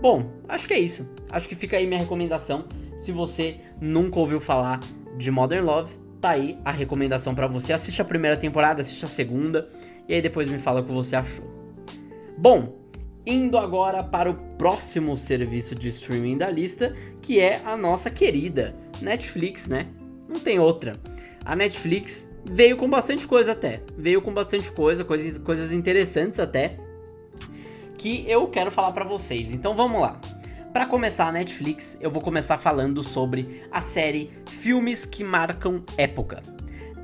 Bom, 0.00 0.30
acho 0.48 0.68
que 0.68 0.74
é 0.74 0.78
isso. 0.78 1.12
Acho 1.28 1.48
que 1.48 1.56
fica 1.56 1.76
aí 1.76 1.88
minha 1.88 1.98
recomendação. 1.98 2.68
Se 2.96 3.10
você 3.10 3.56
nunca 3.80 4.20
ouviu 4.20 4.38
falar 4.38 4.78
de 5.16 5.28
Modern 5.28 5.64
Love, 5.64 6.09
tá 6.20 6.30
aí 6.30 6.58
a 6.64 6.70
recomendação 6.70 7.34
para 7.34 7.46
você. 7.46 7.72
Assiste 7.72 8.02
a 8.02 8.04
primeira 8.04 8.36
temporada, 8.36 8.82
assiste 8.82 9.04
a 9.04 9.08
segunda 9.08 9.68
e 10.08 10.14
aí 10.14 10.22
depois 10.22 10.48
me 10.48 10.58
fala 10.58 10.80
o 10.80 10.84
que 10.84 10.92
você 10.92 11.16
achou. 11.16 11.44
Bom, 12.36 12.76
indo 13.26 13.56
agora 13.58 14.02
para 14.02 14.30
o 14.30 14.34
próximo 14.56 15.16
serviço 15.16 15.74
de 15.74 15.88
streaming 15.88 16.38
da 16.38 16.50
lista, 16.50 16.94
que 17.20 17.40
é 17.40 17.60
a 17.64 17.76
nossa 17.76 18.10
querida 18.10 18.74
Netflix, 19.00 19.66
né? 19.66 19.86
Não 20.28 20.40
tem 20.40 20.58
outra. 20.58 20.96
A 21.44 21.56
Netflix 21.56 22.30
veio 22.44 22.76
com 22.76 22.88
bastante 22.88 23.26
coisa 23.26 23.52
até. 23.52 23.82
Veio 23.96 24.20
com 24.20 24.32
bastante 24.32 24.70
coisa, 24.70 25.04
coisas, 25.04 25.38
coisas 25.38 25.72
interessantes 25.72 26.38
até. 26.38 26.78
Que 27.96 28.24
eu 28.28 28.46
quero 28.48 28.70
falar 28.70 28.92
para 28.92 29.04
vocês. 29.04 29.52
Então 29.52 29.74
vamos 29.74 30.00
lá. 30.00 30.20
Para 30.72 30.86
começar 30.86 31.26
a 31.26 31.32
Netflix, 31.32 31.98
eu 32.00 32.12
vou 32.12 32.22
começar 32.22 32.56
falando 32.56 33.02
sobre 33.02 33.62
a 33.72 33.82
série 33.82 34.30
Filmes 34.46 35.04
que 35.04 35.24
Marcam 35.24 35.82
Época. 35.98 36.42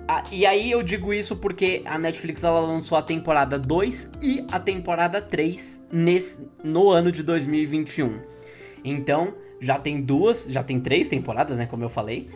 Ah, 0.06 0.22
e 0.30 0.46
aí 0.46 0.70
eu 0.70 0.84
digo 0.84 1.12
isso 1.12 1.34
porque 1.34 1.82
a 1.84 1.98
Netflix 1.98 2.44
ela 2.44 2.60
lançou 2.60 2.96
a 2.96 3.02
temporada 3.02 3.58
2 3.58 4.12
e 4.22 4.46
a 4.52 4.60
temporada 4.60 5.20
3 5.20 5.84
nesse, 5.90 6.48
no 6.62 6.90
ano 6.90 7.10
de 7.10 7.24
2021. 7.24 8.20
Então, 8.84 9.34
já 9.60 9.80
tem 9.80 10.00
duas, 10.00 10.44
já 10.48 10.62
tem 10.62 10.78
três 10.78 11.08
temporadas, 11.08 11.56
né, 11.56 11.66
como 11.66 11.82
eu 11.82 11.90
falei. 11.90 12.30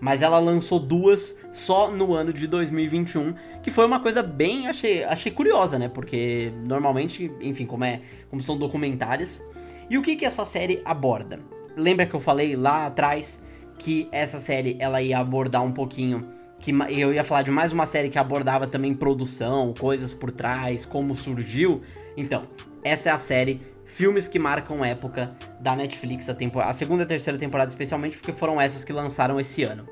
Mas 0.00 0.22
ela 0.22 0.38
lançou 0.38 0.78
duas 0.78 1.36
só 1.50 1.90
no 1.90 2.14
ano 2.14 2.32
de 2.32 2.46
2021, 2.46 3.34
que 3.60 3.72
foi 3.72 3.84
uma 3.84 3.98
coisa 3.98 4.22
bem, 4.22 4.68
achei, 4.68 5.04
achei 5.04 5.30
curiosa, 5.30 5.78
né? 5.78 5.90
Porque 5.90 6.50
normalmente, 6.66 7.30
enfim, 7.38 7.66
como 7.66 7.84
é, 7.84 8.00
como 8.30 8.40
são 8.40 8.56
documentários, 8.56 9.44
e 9.90 9.98
o 9.98 10.02
que, 10.02 10.16
que 10.16 10.24
essa 10.24 10.44
série 10.44 10.80
aborda? 10.84 11.40
Lembra 11.76 12.06
que 12.06 12.14
eu 12.14 12.20
falei 12.20 12.56
lá 12.56 12.86
atrás 12.86 13.42
que 13.76 14.08
essa 14.12 14.38
série 14.38 14.76
ela 14.78 15.02
ia 15.02 15.18
abordar 15.18 15.62
um 15.62 15.72
pouquinho 15.72 16.26
que 16.58 16.72
eu 16.90 17.12
ia 17.12 17.24
falar 17.24 17.42
de 17.42 17.50
mais 17.50 17.72
uma 17.72 17.86
série 17.86 18.10
que 18.10 18.18
abordava 18.18 18.66
também 18.66 18.94
produção, 18.94 19.72
coisas 19.78 20.12
por 20.12 20.30
trás, 20.30 20.84
como 20.84 21.16
surgiu. 21.16 21.80
Então, 22.16 22.42
essa 22.84 23.08
é 23.08 23.12
a 23.12 23.18
série 23.18 23.62
Filmes 23.90 24.28
que 24.28 24.38
marcam 24.38 24.84
época 24.84 25.36
da 25.58 25.74
Netflix, 25.74 26.28
a, 26.28 26.36
a 26.62 26.72
segunda 26.72 27.02
e 27.02 27.06
terceira 27.06 27.36
temporada 27.36 27.70
especialmente, 27.70 28.16
porque 28.16 28.32
foram 28.32 28.60
essas 28.60 28.84
que 28.84 28.92
lançaram 28.92 29.38
esse 29.40 29.64
ano. 29.64 29.84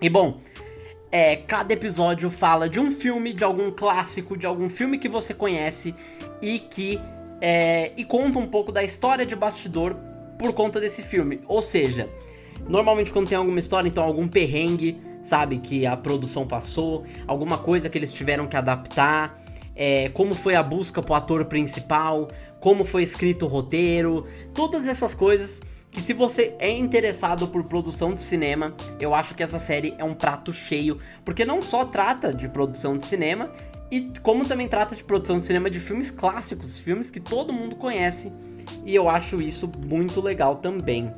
E 0.00 0.10
bom, 0.10 0.38
é, 1.10 1.36
cada 1.36 1.72
episódio 1.72 2.30
fala 2.30 2.68
de 2.68 2.78
um 2.78 2.92
filme, 2.92 3.32
de 3.32 3.42
algum 3.42 3.70
clássico, 3.70 4.36
de 4.36 4.44
algum 4.44 4.68
filme 4.68 4.98
que 4.98 5.08
você 5.08 5.32
conhece 5.32 5.94
e 6.42 6.58
que 6.58 7.00
é, 7.40 7.92
e 7.96 8.04
conta 8.04 8.38
um 8.38 8.46
pouco 8.46 8.70
da 8.70 8.82
história 8.82 9.24
de 9.24 9.34
bastidor 9.34 9.96
por 10.38 10.52
conta 10.52 10.80
desse 10.80 11.02
filme. 11.02 11.40
Ou 11.46 11.62
seja, 11.62 12.08
normalmente 12.68 13.10
quando 13.10 13.28
tem 13.28 13.38
alguma 13.38 13.60
história, 13.60 13.88
então 13.88 14.04
algum 14.04 14.28
perrengue, 14.28 15.00
sabe, 15.22 15.58
que 15.58 15.86
a 15.86 15.96
produção 15.96 16.46
passou, 16.46 17.04
alguma 17.26 17.58
coisa 17.58 17.88
que 17.88 17.98
eles 17.98 18.12
tiveram 18.12 18.46
que 18.46 18.56
adaptar. 18.56 19.38
é, 19.76 20.10
como 20.10 20.34
foi 20.34 20.54
a 20.54 20.62
busca 20.62 21.00
pro 21.00 21.14
ator 21.14 21.46
principal, 21.46 22.28
como 22.58 22.84
foi 22.84 23.02
escrito 23.02 23.46
o 23.46 23.48
roteiro, 23.48 24.26
todas 24.52 24.86
essas 24.86 25.14
coisas 25.14 25.62
que 25.90 26.00
se 26.00 26.12
você 26.12 26.54
é 26.58 26.70
interessado 26.70 27.48
por 27.48 27.64
produção 27.64 28.14
de 28.14 28.20
cinema, 28.20 28.74
eu 29.00 29.14
acho 29.14 29.34
que 29.34 29.42
essa 29.42 29.58
série 29.58 29.94
é 29.98 30.04
um 30.04 30.14
prato 30.14 30.52
cheio, 30.52 30.98
porque 31.24 31.44
não 31.44 31.60
só 31.62 31.84
trata 31.84 32.32
de 32.32 32.48
produção 32.48 32.96
de 32.96 33.06
cinema, 33.06 33.50
e 33.90 34.12
como 34.22 34.46
também 34.46 34.68
trata 34.68 34.94
de 34.94 35.02
produção 35.02 35.40
de 35.40 35.46
cinema 35.46 35.68
de 35.68 35.80
filmes 35.80 36.10
clássicos, 36.10 36.78
filmes 36.78 37.10
que 37.10 37.20
todo 37.20 37.52
mundo 37.52 37.76
conhece, 37.76 38.32
e 38.84 38.94
eu 38.94 39.08
acho 39.08 39.42
isso 39.42 39.70
muito 39.86 40.20
legal 40.20 40.56
também. 40.56 41.12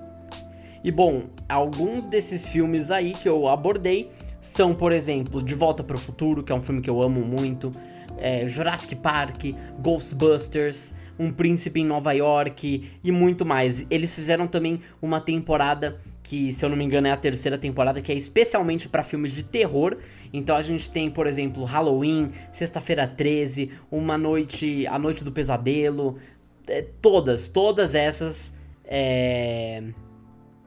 E 0.85 0.91
bom, 0.91 1.25
alguns 1.49 2.07
desses 2.07 2.47
filmes 2.47 2.91
aí 2.91 3.13
que 3.13 3.29
eu 3.29 3.47
abordei 3.47 4.11
são, 4.41 4.75
por 4.75 4.91
exemplo, 4.91 5.41
De 5.41 5.55
Volta 5.55 5.85
para 5.85 5.97
o 5.97 5.99
Futuro, 5.99 6.43
que 6.43 6.51
é 6.51 6.55
um 6.55 6.63
filme 6.63 6.81
que 6.81 6.91
eu 6.91 7.01
amo 7.01 7.21
muito, 7.21 7.71
é, 8.19 8.49
Jurassic 8.49 8.97
Park, 8.97 9.45
Ghostbusters, 9.79 10.95
Um 11.19 11.31
Príncipe 11.31 11.81
em 11.81 11.85
Nova 11.85 12.13
York 12.13 12.91
e 13.05 13.13
muito 13.13 13.45
mais. 13.45 13.87
Eles 13.91 14.15
fizeram 14.15 14.49
também 14.49 14.81
uma 15.01 15.21
temporada 15.21 16.01
que, 16.23 16.53
se 16.53 16.65
eu 16.65 16.69
não 16.69 16.77
me 16.77 16.85
engano, 16.85 17.07
é 17.07 17.11
a 17.11 17.17
terceira 17.17 17.59
temporada, 17.59 18.01
que 18.01 18.11
é 18.11 18.15
especialmente 18.15 18.89
para 18.89 19.03
filmes 19.03 19.33
de 19.33 19.45
terror. 19.45 19.97
Então 20.33 20.57
a 20.57 20.63
gente 20.63 20.91
tem, 20.91 21.11
por 21.11 21.27
exemplo, 21.27 21.65
Halloween, 21.65 22.31
Sexta-feira 22.53 23.07
13, 23.07 23.71
Uma 23.91 24.17
Noite, 24.17 24.87
A 24.87 24.99
Noite 24.99 25.23
do 25.23 25.31
Pesadelo, 25.31 26.19
é, 26.67 26.83
todas, 27.01 27.49
todas 27.49 27.95
essas. 27.95 28.57
É... 28.85 29.83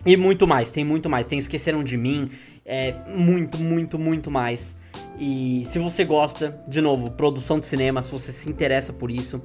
E 0.05 0.15
muito 0.15 0.45
mais, 0.45 0.69
tem 0.69 0.85
muito 0.85 1.09
mais. 1.09 1.25
Tem 1.25 1.39
Esqueceram 1.39 1.83
de 1.83 1.97
Mim, 1.97 2.29
é, 2.63 2.93
muito, 3.07 3.57
muito, 3.57 3.97
muito 3.97 4.29
mais. 4.29 4.77
E 5.19 5.65
se 5.65 5.79
você 5.79 6.03
gosta, 6.03 6.61
de 6.67 6.79
novo, 6.81 7.11
produção 7.11 7.57
de 7.59 7.65
cinema, 7.65 8.01
se 8.01 8.11
você 8.11 8.31
se 8.31 8.49
interessa 8.49 8.93
por 8.93 9.09
isso. 9.09 9.41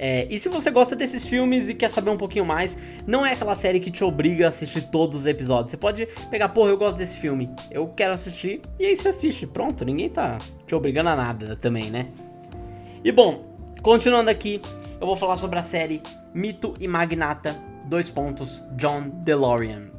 É, 0.00 0.28
e 0.30 0.38
se 0.38 0.48
você 0.48 0.70
gosta 0.70 0.94
desses 0.94 1.26
filmes 1.26 1.68
e 1.68 1.74
quer 1.74 1.90
saber 1.90 2.10
um 2.10 2.16
pouquinho 2.16 2.46
mais, 2.46 2.78
não 3.04 3.26
é 3.26 3.32
aquela 3.32 3.56
série 3.56 3.80
que 3.80 3.90
te 3.90 4.04
obriga 4.04 4.44
a 4.44 4.48
assistir 4.48 4.82
todos 4.82 5.18
os 5.18 5.26
episódios. 5.26 5.72
Você 5.72 5.76
pode 5.76 6.06
pegar, 6.30 6.50
porra, 6.50 6.70
eu 6.70 6.78
gosto 6.78 6.96
desse 6.96 7.18
filme, 7.18 7.50
eu 7.68 7.88
quero 7.88 8.12
assistir, 8.12 8.62
e 8.78 8.86
aí 8.86 8.94
você 8.94 9.08
assiste. 9.08 9.44
Pronto, 9.44 9.84
ninguém 9.84 10.08
tá 10.08 10.38
te 10.64 10.74
obrigando 10.74 11.08
a 11.08 11.16
nada 11.16 11.56
também, 11.56 11.90
né? 11.90 12.06
E 13.02 13.10
bom, 13.10 13.44
continuando 13.82 14.30
aqui, 14.30 14.62
eu 15.00 15.06
vou 15.06 15.16
falar 15.16 15.34
sobre 15.34 15.58
a 15.58 15.64
série 15.64 16.00
Mito 16.32 16.74
e 16.78 16.86
Magnata, 16.86 17.56
dois 17.86 18.08
pontos, 18.08 18.62
John 18.76 19.08
DeLorean. 19.24 19.90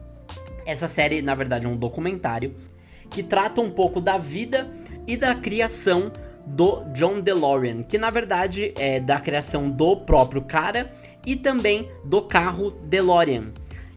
Essa 0.66 0.88
série, 0.88 1.22
na 1.22 1.36
verdade, 1.36 1.66
é 1.66 1.70
um 1.70 1.76
documentário 1.76 2.56
que 3.10 3.22
trata 3.22 3.60
um 3.60 3.70
pouco 3.70 4.00
da 4.00 4.18
vida 4.18 4.66
e 5.06 5.18
da 5.18 5.36
criação 5.36 6.10
do 6.50 6.84
John 6.94 7.22
DeLorean, 7.22 7.84
que 7.84 7.98
na 7.98 8.10
verdade 8.10 8.74
é 8.78 9.00
da 9.00 9.20
criação 9.20 9.70
do 9.70 9.98
próprio 9.98 10.42
cara 10.42 10.92
e 11.26 11.36
também 11.36 11.90
do 12.04 12.22
carro 12.22 12.72
DeLorean. 12.72 13.54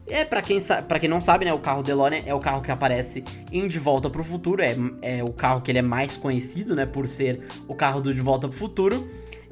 É 0.07 0.25
para 0.25 0.43
quem 0.43 0.59
para 0.88 0.99
quem 0.99 1.09
não 1.09 1.21
sabe, 1.21 1.45
né, 1.45 1.53
o 1.53 1.59
carro 1.59 1.83
DeLorean 1.83 2.23
é 2.27 2.35
o 2.35 2.41
carro 2.41 2.61
que 2.61 2.71
aparece 2.71 3.25
em 3.51 3.67
De 3.67 3.79
Volta 3.79 4.11
para 4.11 4.21
o 4.21 4.25
Futuro, 4.25 4.62
é, 4.62 4.77
é 5.01 5.25
o 5.25 5.33
carro 5.33 5.62
que 5.62 5.71
ele 5.71 5.79
é 5.79 5.83
mais 5.83 6.17
conhecido, 6.17 6.77
né, 6.77 6.85
por 6.85 7.09
ser 7.09 7.47
o 7.67 7.75
carro 7.75 8.01
do 8.01 8.12
De 8.12 8.21
Volta 8.21 8.49
para 8.49 8.55
o 8.55 8.59
Futuro. 8.59 9.09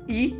E 0.09 0.37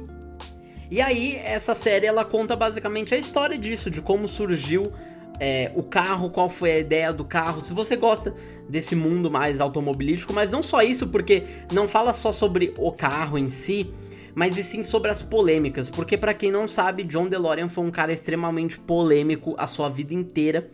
e 0.91 1.01
aí 1.01 1.37
essa 1.37 1.75
série 1.75 2.07
ela 2.07 2.25
conta 2.25 2.57
basicamente 2.57 3.15
a 3.15 3.19
história 3.19 3.57
disso, 3.57 3.91
de 3.91 4.03
como 4.03 4.27
surgiu 4.27 4.93
é, 5.41 5.73
o 5.75 5.83
carro, 5.83 6.29
qual 6.29 6.51
foi 6.51 6.71
a 6.71 6.79
ideia 6.79 7.13
do 7.15 7.25
carro. 7.25 7.63
Se 7.63 7.73
você 7.73 7.97
gosta 7.97 8.35
desse 8.69 8.95
mundo 8.95 9.31
mais 9.31 9.59
automobilístico, 9.61 10.35
mas 10.35 10.51
não 10.51 10.63
só 10.63 10.83
isso, 10.83 11.09
porque 11.09 11.45
não 11.73 11.89
fala 11.89 12.13
só 12.13 12.31
sobre 12.31 12.75
o 12.77 12.93
carro 12.93 13.39
em 13.39 13.49
si, 13.49 13.91
mas 14.35 14.59
e 14.59 14.63
sim 14.63 14.85
sobre 14.85 15.11
as 15.11 15.23
polêmicas. 15.23 15.89
Porque 15.89 16.19
para 16.19 16.35
quem 16.35 16.53
não 16.53 16.69
sabe, 16.69 17.03
John 17.05 17.27
DeLorean 17.27 17.71
foi 17.71 17.85
um 17.85 17.91
cara 17.91 18.13
extremamente 18.13 18.79
polêmico 18.79 19.55
a 19.57 19.67
sua 19.67 19.89
vida 19.89 20.13
inteira. 20.13 20.71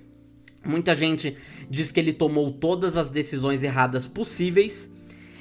Muita 0.65 0.97
gente 0.97 1.37
diz 1.71 1.93
que 1.93 2.01
ele 2.01 2.13
tomou 2.13 2.53
todas 2.53 2.97
as 2.97 3.09
decisões 3.09 3.63
erradas 3.63 4.09
possíveis. 4.09 4.93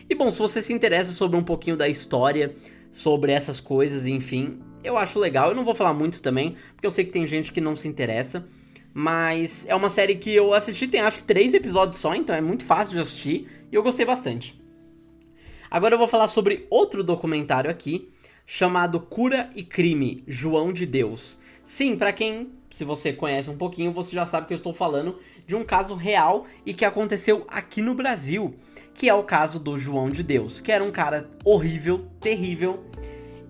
E 0.08 0.14
bom, 0.14 0.30
se 0.30 0.38
você 0.38 0.62
se 0.62 0.72
interessa 0.72 1.12
sobre 1.14 1.36
um 1.36 1.44
pouquinho 1.44 1.76
da 1.76 1.90
história, 1.90 2.56
sobre 2.92 3.32
essas 3.32 3.60
coisas, 3.60 4.06
enfim, 4.06 4.60
eu 4.84 5.00
acho 5.00 5.18
legal. 5.18 5.50
Eu 5.50 5.56
não 5.56 5.66
vou 5.66 5.74
falar 5.74 5.96
muito 5.96 6.22
também, 6.22 6.56
porque 6.76 6.86
eu 6.86 6.92
sei 6.92 7.04
que 7.04 7.12
tem 7.12 7.26
gente 7.26 7.52
que 7.52 7.60
não 7.60 7.76
se 7.76 7.88
interessa. 7.88 8.48
Mas 8.98 9.66
é 9.68 9.76
uma 9.76 9.90
série 9.90 10.16
que 10.16 10.34
eu 10.34 10.54
assisti, 10.54 10.88
tem 10.88 11.02
acho 11.02 11.18
que 11.18 11.26
três 11.26 11.54
episódios 11.54 12.00
só, 12.00 12.16
então 12.16 12.34
é 12.34 12.40
muito 12.40 12.64
fácil 12.64 12.96
de 12.96 13.02
assistir 13.02 13.46
e 13.70 13.76
eu 13.76 13.84
gostei 13.84 14.06
bastante. 14.06 14.58
Agora 15.70 15.96
eu 15.96 16.00
vou 16.00 16.08
falar 16.08 16.30
sobre 16.30 16.66
outro 16.70 17.04
documentário 17.04 17.70
aqui, 17.70 18.10
chamado 18.46 19.02
Cura 19.02 19.50
e 19.54 19.64
Crime, 19.64 20.24
João 20.26 20.72
de 20.72 20.86
Deus. 20.86 21.42
Sim, 21.62 21.98
para 21.98 22.14
quem, 22.14 22.54
se 22.72 22.86
você 22.86 23.12
conhece 23.12 23.50
um 23.50 23.58
pouquinho, 23.58 23.92
você 23.92 24.16
já 24.16 24.26
sabe 24.26 24.48
que 24.48 24.54
eu 24.54 24.56
estou 24.56 24.74
falando 24.74 25.20
de 25.46 25.58
um 25.58 25.66
caso 25.66 25.94
real 25.94 26.46
e 26.66 26.74
que 26.74 26.86
aconteceu 26.86 27.44
aqui 27.50 27.82
no 27.82 27.96
Brasil, 27.96 28.56
que 28.94 29.10
é 29.10 29.14
o 29.14 29.24
caso 29.24 29.60
do 29.60 29.78
João 29.78 30.10
de 30.10 30.24
Deus, 30.24 30.62
que 30.62 30.72
era 30.72 30.82
um 30.82 30.92
cara 30.92 31.30
horrível, 31.44 32.06
terrível 32.22 32.86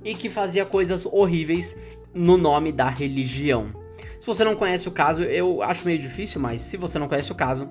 e 0.03 0.15
que 0.15 0.27
fazia 0.27 0.65
coisas 0.65 1.05
horríveis 1.05 1.77
no 2.15 2.35
nome 2.35 2.71
da 2.71 2.89
religião. 2.89 3.84
Se 4.25 4.27
você 4.27 4.43
não 4.43 4.55
conhece 4.55 4.87
o 4.87 4.91
caso, 4.91 5.21
eu 5.21 5.61
acho 5.61 5.85
meio 5.85 5.99
difícil, 5.99 6.41
mas 6.41 6.59
se 6.59 6.77
você 6.77 6.97
não 6.97 7.07
conhece 7.07 7.31
o 7.31 7.35
caso, 7.35 7.69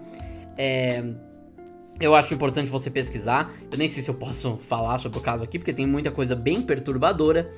é... 0.56 1.02
eu 1.98 2.14
acho 2.14 2.32
importante 2.32 2.70
você 2.70 2.88
pesquisar. 2.88 3.52
Eu 3.72 3.76
nem 3.76 3.88
sei 3.88 4.04
se 4.04 4.08
eu 4.08 4.14
posso 4.14 4.56
falar 4.62 4.98
sobre 4.98 5.18
o 5.18 5.20
caso 5.20 5.42
aqui, 5.42 5.58
porque 5.58 5.72
tem 5.72 5.84
muita 5.84 6.12
coisa 6.12 6.36
bem 6.36 6.62
perturbadora. 6.62 7.50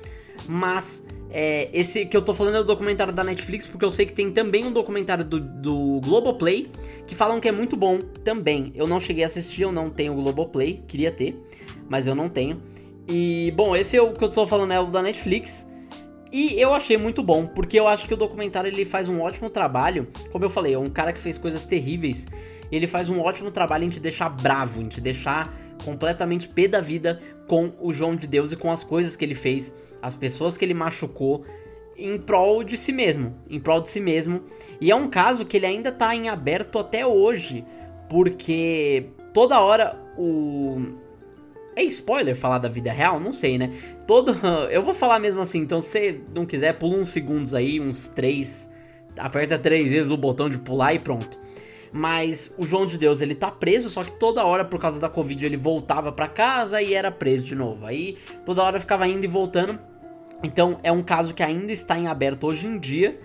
Mas 0.47 1.05
é, 1.29 1.69
esse 1.71 2.07
que 2.07 2.17
eu 2.17 2.23
tô 2.23 2.33
falando 2.33 2.55
é 2.55 2.59
o 2.59 2.63
documentário 2.63 3.13
da 3.13 3.23
Netflix, 3.23 3.67
porque 3.67 3.85
eu 3.85 3.91
sei 3.91 4.07
que 4.07 4.13
tem 4.13 4.31
também 4.31 4.65
um 4.65 4.71
documentário 4.71 5.23
do, 5.23 5.39
do 5.41 6.01
Globoplay 6.01 6.67
que 7.05 7.13
falam 7.13 7.39
que 7.39 7.47
é 7.47 7.51
muito 7.51 7.77
bom 7.77 7.99
também. 8.23 8.71
Eu 8.73 8.87
não 8.87 8.99
cheguei 8.99 9.23
a 9.23 9.27
assistir, 9.27 9.61
eu 9.61 9.71
não 9.71 9.91
tenho 9.91 10.13
o 10.13 10.15
Globoplay, 10.15 10.83
queria 10.87 11.11
ter, 11.11 11.39
mas 11.87 12.07
eu 12.07 12.15
não 12.15 12.29
tenho. 12.29 12.63
E, 13.07 13.53
bom, 13.55 13.75
esse 13.75 13.95
é 13.95 14.01
o 14.01 14.11
que 14.11 14.23
eu 14.23 14.29
tô 14.29 14.47
falando 14.47 14.73
é 14.73 14.79
o 14.79 14.87
da 14.87 15.03
Netflix. 15.03 15.66
E 16.31 16.59
eu 16.59 16.73
achei 16.73 16.97
muito 16.97 17.23
bom, 17.23 17.47
porque 17.47 17.79
eu 17.79 17.87
acho 17.87 18.07
que 18.07 18.13
o 18.13 18.17
documentário 18.17 18.67
ele 18.67 18.83
faz 18.83 19.07
um 19.07 19.21
ótimo 19.21 19.49
trabalho. 19.49 20.07
Como 20.31 20.43
eu 20.43 20.49
falei, 20.49 20.73
é 20.73 20.79
um 20.79 20.89
cara 20.89 21.13
que 21.13 21.19
fez 21.19 21.37
coisas 21.37 21.65
terríveis. 21.65 22.27
Ele 22.71 22.87
faz 22.87 23.09
um 23.09 23.21
ótimo 23.21 23.49
trabalho 23.49 23.85
em 23.85 23.89
te 23.89 23.99
deixar 23.99 24.29
bravo, 24.29 24.81
em 24.81 24.87
te 24.87 24.99
deixar 24.99 25.53
completamente 25.83 26.49
pé 26.49 26.67
da 26.67 26.81
vida 26.81 27.21
com 27.47 27.71
o 27.79 27.93
João 27.93 28.15
de 28.15 28.27
Deus 28.27 28.51
e 28.51 28.57
com 28.57 28.69
as 28.71 28.83
coisas 28.83 29.15
que 29.15 29.23
ele 29.23 29.35
fez, 29.35 29.73
as 30.01 30.15
pessoas 30.15 30.57
que 30.57 30.65
ele 30.65 30.73
machucou 30.73 31.45
em 31.95 32.17
prol 32.17 32.63
de 32.63 32.77
si 32.77 32.91
mesmo, 32.91 33.35
em 33.49 33.59
prol 33.59 33.81
de 33.81 33.89
si 33.89 33.99
mesmo. 33.99 34.41
E 34.81 34.91
é 34.91 34.95
um 34.95 35.09
caso 35.09 35.45
que 35.45 35.57
ele 35.57 35.65
ainda 35.65 35.91
tá 35.91 36.13
em 36.13 36.29
aberto 36.29 36.77
até 36.77 37.05
hoje, 37.05 37.65
porque 38.09 39.07
toda 39.33 39.61
hora 39.61 39.97
o 40.17 41.06
é 41.77 41.83
spoiler 41.83 42.35
falar 42.35 42.57
da 42.57 42.67
vida 42.67 42.91
real? 42.91 43.19
Não 43.19 43.31
sei, 43.31 43.57
né? 43.57 43.71
Todo. 44.07 44.35
Eu 44.71 44.81
vou 44.81 44.95
falar 44.95 45.19
mesmo 45.19 45.41
assim, 45.41 45.59
então 45.59 45.79
se 45.79 45.89
você 45.89 46.21
não 46.33 46.45
quiser, 46.45 46.73
pula 46.73 46.97
uns 46.97 47.09
segundos 47.09 47.53
aí, 47.53 47.79
uns 47.79 48.07
três. 48.07 48.71
Aperta 49.15 49.57
três 49.57 49.89
vezes 49.89 50.11
o 50.11 50.17
botão 50.17 50.49
de 50.49 50.57
pular 50.57 50.93
e 50.93 50.99
pronto. 50.99 51.39
Mas 51.91 52.53
o 52.57 52.65
João 52.65 52.85
de 52.85 52.97
Deus, 52.97 53.21
ele 53.21 53.33
tá 53.33 53.49
preso, 53.49 53.89
só 53.89 54.03
que 54.03 54.11
toda 54.13 54.43
hora, 54.43 54.65
por 54.65 54.79
causa 54.79 54.99
da 54.99 55.07
Covid, 55.07 55.45
ele 55.45 55.57
voltava 55.57 56.11
para 56.11 56.27
casa 56.27 56.81
e 56.81 56.93
era 56.93 57.11
preso 57.11 57.45
de 57.45 57.55
novo. 57.55 57.85
Aí 57.85 58.17
toda 58.43 58.63
hora 58.63 58.79
ficava 58.79 59.07
indo 59.07 59.23
e 59.23 59.27
voltando. 59.27 59.79
Então 60.43 60.77
é 60.83 60.91
um 60.91 61.03
caso 61.03 61.33
que 61.33 61.43
ainda 61.43 61.71
está 61.71 61.97
em 61.97 62.07
aberto 62.07 62.45
hoje 62.45 62.65
em 62.65 62.79
dia. 62.79 63.19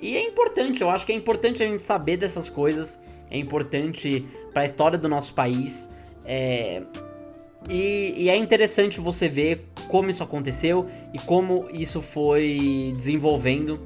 E 0.00 0.16
é 0.16 0.22
importante, 0.22 0.80
eu 0.80 0.90
acho 0.90 1.04
que 1.04 1.12
é 1.12 1.14
importante 1.14 1.62
a 1.62 1.66
gente 1.66 1.82
saber 1.82 2.16
dessas 2.16 2.48
coisas. 2.48 3.02
É 3.30 3.38
importante 3.38 4.26
para 4.52 4.62
a 4.62 4.66
história 4.66 4.98
do 4.98 5.08
nosso 5.08 5.34
país. 5.34 5.90
É, 6.24 6.82
e, 7.68 8.14
e, 8.16 8.28
é 8.28 8.36
interessante 8.36 9.00
você 9.00 9.28
ver 9.28 9.66
como 9.88 10.10
isso 10.10 10.22
aconteceu 10.22 10.88
e 11.12 11.18
como 11.18 11.66
isso 11.72 12.02
foi 12.02 12.92
desenvolvendo. 12.96 13.80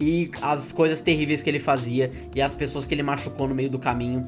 E 0.00 0.30
as 0.40 0.72
coisas 0.72 1.00
terríveis 1.00 1.42
que 1.42 1.50
ele 1.50 1.58
fazia 1.58 2.12
e 2.34 2.40
as 2.40 2.54
pessoas 2.54 2.86
que 2.86 2.94
ele 2.94 3.02
machucou 3.02 3.48
no 3.48 3.54
meio 3.54 3.70
do 3.70 3.78
caminho. 3.78 4.26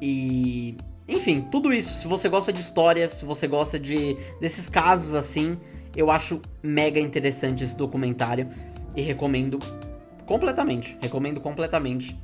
E. 0.00 0.76
Enfim, 1.08 1.46
tudo 1.50 1.72
isso. 1.72 1.94
Se 1.94 2.06
você 2.06 2.28
gosta 2.28 2.52
de 2.52 2.60
história, 2.60 3.08
se 3.08 3.24
você 3.24 3.46
gosta 3.46 3.78
de 3.78 4.16
desses 4.40 4.68
casos 4.68 5.14
assim, 5.14 5.58
eu 5.96 6.10
acho 6.10 6.40
mega 6.62 7.00
interessante 7.00 7.64
esse 7.64 7.76
documentário 7.76 8.48
e 8.96 9.02
recomendo 9.02 9.58
completamente. 10.26 10.96
Recomendo 11.00 11.40
completamente. 11.40 12.16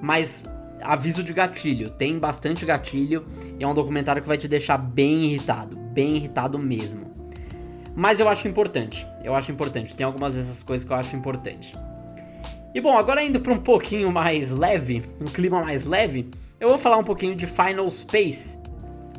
Mas 0.00 0.44
aviso 0.82 1.22
de 1.22 1.32
gatilho, 1.32 1.90
tem 1.90 2.18
bastante 2.18 2.64
gatilho 2.64 3.26
e 3.58 3.64
é 3.64 3.66
um 3.66 3.74
documentário 3.74 4.22
que 4.22 4.28
vai 4.28 4.36
te 4.36 4.48
deixar 4.48 4.76
bem 4.78 5.24
irritado, 5.24 5.76
bem 5.76 6.16
irritado 6.16 6.58
mesmo. 6.58 7.10
Mas 7.94 8.20
eu 8.20 8.28
acho 8.28 8.48
importante, 8.48 9.06
eu 9.22 9.34
acho 9.34 9.52
importante, 9.52 9.96
tem 9.96 10.06
algumas 10.06 10.34
dessas 10.34 10.62
coisas 10.62 10.86
que 10.86 10.92
eu 10.92 10.96
acho 10.96 11.14
importante. 11.14 11.76
E 12.74 12.80
bom, 12.80 12.96
agora 12.96 13.22
indo 13.22 13.38
para 13.38 13.52
um 13.52 13.58
pouquinho 13.58 14.10
mais 14.10 14.50
leve, 14.50 15.02
um 15.20 15.26
clima 15.26 15.60
mais 15.60 15.84
leve, 15.84 16.30
eu 16.58 16.68
vou 16.68 16.78
falar 16.78 16.96
um 16.96 17.04
pouquinho 17.04 17.36
de 17.36 17.46
Final 17.46 17.90
Space, 17.90 18.58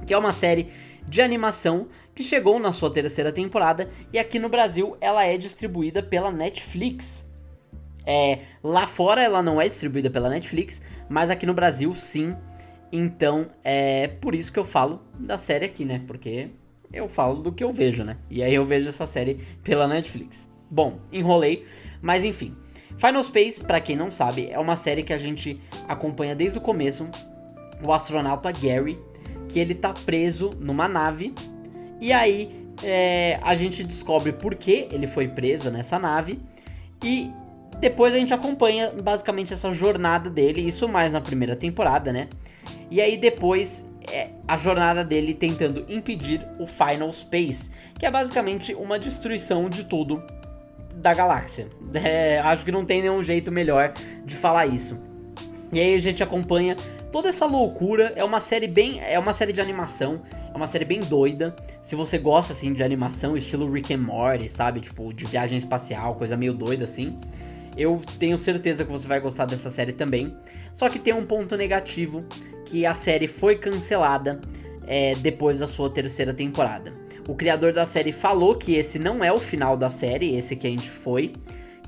que 0.08 0.14
é 0.14 0.18
uma 0.18 0.34
série 0.34 0.70
de 1.08 1.22
animação 1.22 1.88
que 2.16 2.24
chegou 2.24 2.60
na 2.60 2.72
sua 2.72 2.92
terceira 2.92 3.32
temporada 3.32 3.90
e 4.12 4.18
aqui 4.18 4.40
no 4.40 4.50
Brasil 4.50 4.98
ela 5.02 5.24
é 5.24 5.38
distribuída 5.38 6.02
pela 6.02 6.32
Netflix. 6.32 7.30
É, 8.06 8.40
lá 8.64 8.86
fora 8.86 9.22
ela 9.22 9.42
não 9.42 9.62
é 9.62 9.68
distribuída 9.68 10.10
pela 10.10 10.30
Netflix, 10.30 10.82
mas 11.10 11.30
aqui 11.30 11.46
no 11.46 11.54
Brasil 11.54 11.94
sim. 11.96 12.36
Então 12.92 13.48
é 13.64 14.08
por 14.08 14.36
isso 14.36 14.52
que 14.52 14.60
eu 14.60 14.66
falo 14.66 15.02
da 15.18 15.38
série 15.38 15.66
aqui, 15.66 15.84
né? 15.84 16.02
Porque 16.06 16.50
eu 16.92 17.08
falo 17.08 17.42
do 17.42 17.52
que 17.52 17.64
eu 17.64 17.74
vejo, 17.74 18.04
né? 18.04 18.18
E 18.30 18.44
aí 18.44 18.54
eu 18.54 18.66
vejo 18.66 18.88
essa 18.88 19.08
série 19.08 19.40
pela 19.64 19.88
Netflix. 19.88 20.50
Bom, 20.70 21.00
enrolei, 21.12 21.66
mas 22.02 22.24
enfim. 22.24 22.56
Final 22.98 23.24
Space, 23.24 23.62
para 23.64 23.82
quem 23.82 23.96
não 23.96 24.12
sabe, 24.12 24.50
é 24.50 24.60
uma 24.60 24.76
série 24.76 25.04
que 25.04 25.14
a 25.14 25.18
gente 25.18 25.60
acompanha 25.88 26.36
desde 26.36 26.58
o 26.58 26.62
começo. 26.62 27.10
O 27.84 27.92
astronauta 27.92 28.52
Gary, 28.52 29.00
que 29.50 29.60
ele 29.60 29.74
tá 29.74 29.94
preso 29.94 30.52
numa 30.60 30.88
nave. 30.88 31.34
E 32.00 32.14
aí 32.14 32.64
é, 32.82 33.40
a 33.42 33.56
gente 33.56 33.84
descobre 33.84 34.32
por 34.32 34.56
que 34.56 34.88
ele 34.92 35.08
foi 35.08 35.28
preso 35.28 35.70
nessa 35.70 36.00
nave. 36.00 36.40
E 37.04 37.32
depois 37.80 38.14
a 38.14 38.18
gente 38.18 38.34
acompanha 38.34 38.92
basicamente 38.92 39.54
essa 39.54 39.74
jornada 39.74 40.30
dele, 40.30 40.62
isso 40.62 40.88
mais 40.88 41.14
na 41.14 41.22
primeira 41.22 41.56
temporada, 41.56 42.12
né? 42.12 42.28
E 42.90 43.02
aí 43.02 43.18
depois 43.18 43.86
é 44.12 44.30
a 44.48 44.58
jornada 44.58 45.04
dele 45.04 45.34
tentando 45.34 45.86
impedir 45.88 46.46
o 46.60 46.68
Final 46.68 47.12
Space, 47.12 47.72
que 47.98 48.06
é 48.06 48.12
basicamente 48.12 48.74
uma 48.74 49.00
destruição 49.00 49.70
de 49.70 49.84
tudo 49.84 50.22
da 50.96 51.14
galáxia. 51.14 51.68
É, 51.94 52.40
acho 52.40 52.66
que 52.66 52.72
não 52.72 52.84
tem 52.84 53.04
nenhum 53.04 53.22
jeito 53.22 53.52
melhor 53.52 53.94
de 54.26 54.36
falar 54.36 54.66
isso. 54.66 55.00
E 55.72 55.80
aí 55.80 55.94
a 55.94 56.00
gente 56.00 56.24
acompanha 56.24 56.76
toda 57.12 57.30
essa 57.30 57.46
loucura. 57.46 58.14
É 58.16 58.24
uma 58.24 58.42
série 58.42 58.68
bem, 58.68 59.00
é 59.00 59.20
uma 59.20 59.32
série 59.32 59.54
de 59.54 59.62
animação, 59.62 60.24
é 60.52 60.58
uma 60.58 60.66
série 60.66 60.86
bem 60.86 61.02
doida. 61.02 61.56
Se 61.84 61.96
você 61.96 62.18
gosta 62.18 62.54
assim 62.54 62.74
de 62.74 62.82
animação, 62.82 63.38
estilo 63.38 63.72
Rick 63.72 63.94
and 63.94 64.00
Morty, 64.00 64.50
sabe, 64.50 64.82
tipo 64.82 65.14
de 65.14 65.26
viagem 65.26 65.56
espacial, 65.56 66.16
coisa 66.16 66.36
meio 66.36 66.54
doida 66.54 66.86
assim. 66.86 67.20
Eu 67.78 68.02
tenho 68.20 68.38
certeza 68.38 68.86
que 68.86 68.92
você 68.92 69.08
vai 69.08 69.20
gostar 69.20 69.46
dessa 69.46 69.70
série 69.70 69.94
também. 69.94 70.36
Só 70.72 70.90
que 70.90 71.00
tem 71.00 71.14
um 71.14 71.26
ponto 71.26 71.56
negativo 71.58 72.24
que 72.66 72.86
a 72.86 72.94
série 72.94 73.28
foi 73.28 73.56
cancelada 73.56 74.40
é, 74.86 75.16
depois 75.16 75.60
da 75.60 75.68
sua 75.68 75.90
terceira 75.90 76.34
temporada. 76.34 76.94
O 77.28 77.36
criador 77.36 77.72
da 77.72 77.86
série 77.86 78.12
falou 78.12 78.56
que 78.56 78.76
esse 78.76 79.00
não 79.00 79.24
é 79.24 79.32
o 79.32 79.40
final 79.40 79.78
da 79.78 79.90
série, 79.90 80.36
esse 80.36 80.56
que 80.56 80.68
a 80.68 80.70
gente 80.70 80.90
foi, 80.90 81.34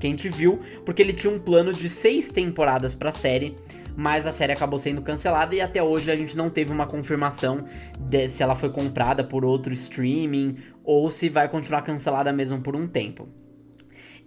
que 0.00 0.06
a 0.06 0.10
gente 0.10 0.28
viu, 0.28 0.60
porque 0.84 1.02
ele 1.02 1.12
tinha 1.12 1.32
um 1.32 1.38
plano 1.38 1.72
de 1.72 1.88
seis 1.88 2.30
temporadas 2.30 2.94
para 2.94 3.10
a 3.10 3.12
série, 3.12 3.56
mas 3.94 4.26
a 4.26 4.32
série 4.32 4.52
acabou 4.52 4.78
sendo 4.78 5.02
cancelada 5.02 5.54
e 5.54 5.60
até 5.60 5.82
hoje 5.82 6.10
a 6.10 6.16
gente 6.16 6.36
não 6.36 6.48
teve 6.48 6.72
uma 6.72 6.86
confirmação 6.86 7.64
de 7.98 8.28
se 8.28 8.42
ela 8.42 8.54
foi 8.54 8.70
comprada 8.70 9.24
por 9.24 9.44
outro 9.44 9.72
streaming 9.72 10.56
ou 10.84 11.10
se 11.10 11.28
vai 11.28 11.48
continuar 11.48 11.82
cancelada 11.82 12.32
mesmo 12.32 12.60
por 12.60 12.74
um 12.74 12.86
tempo. 12.86 13.28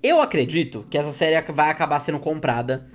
Eu 0.02 0.22
acredito 0.22 0.86
que 0.90 0.98
essa 0.98 1.12
série 1.12 1.40
vai 1.52 1.70
acabar 1.70 2.00
sendo 2.00 2.20
comprada 2.20 2.90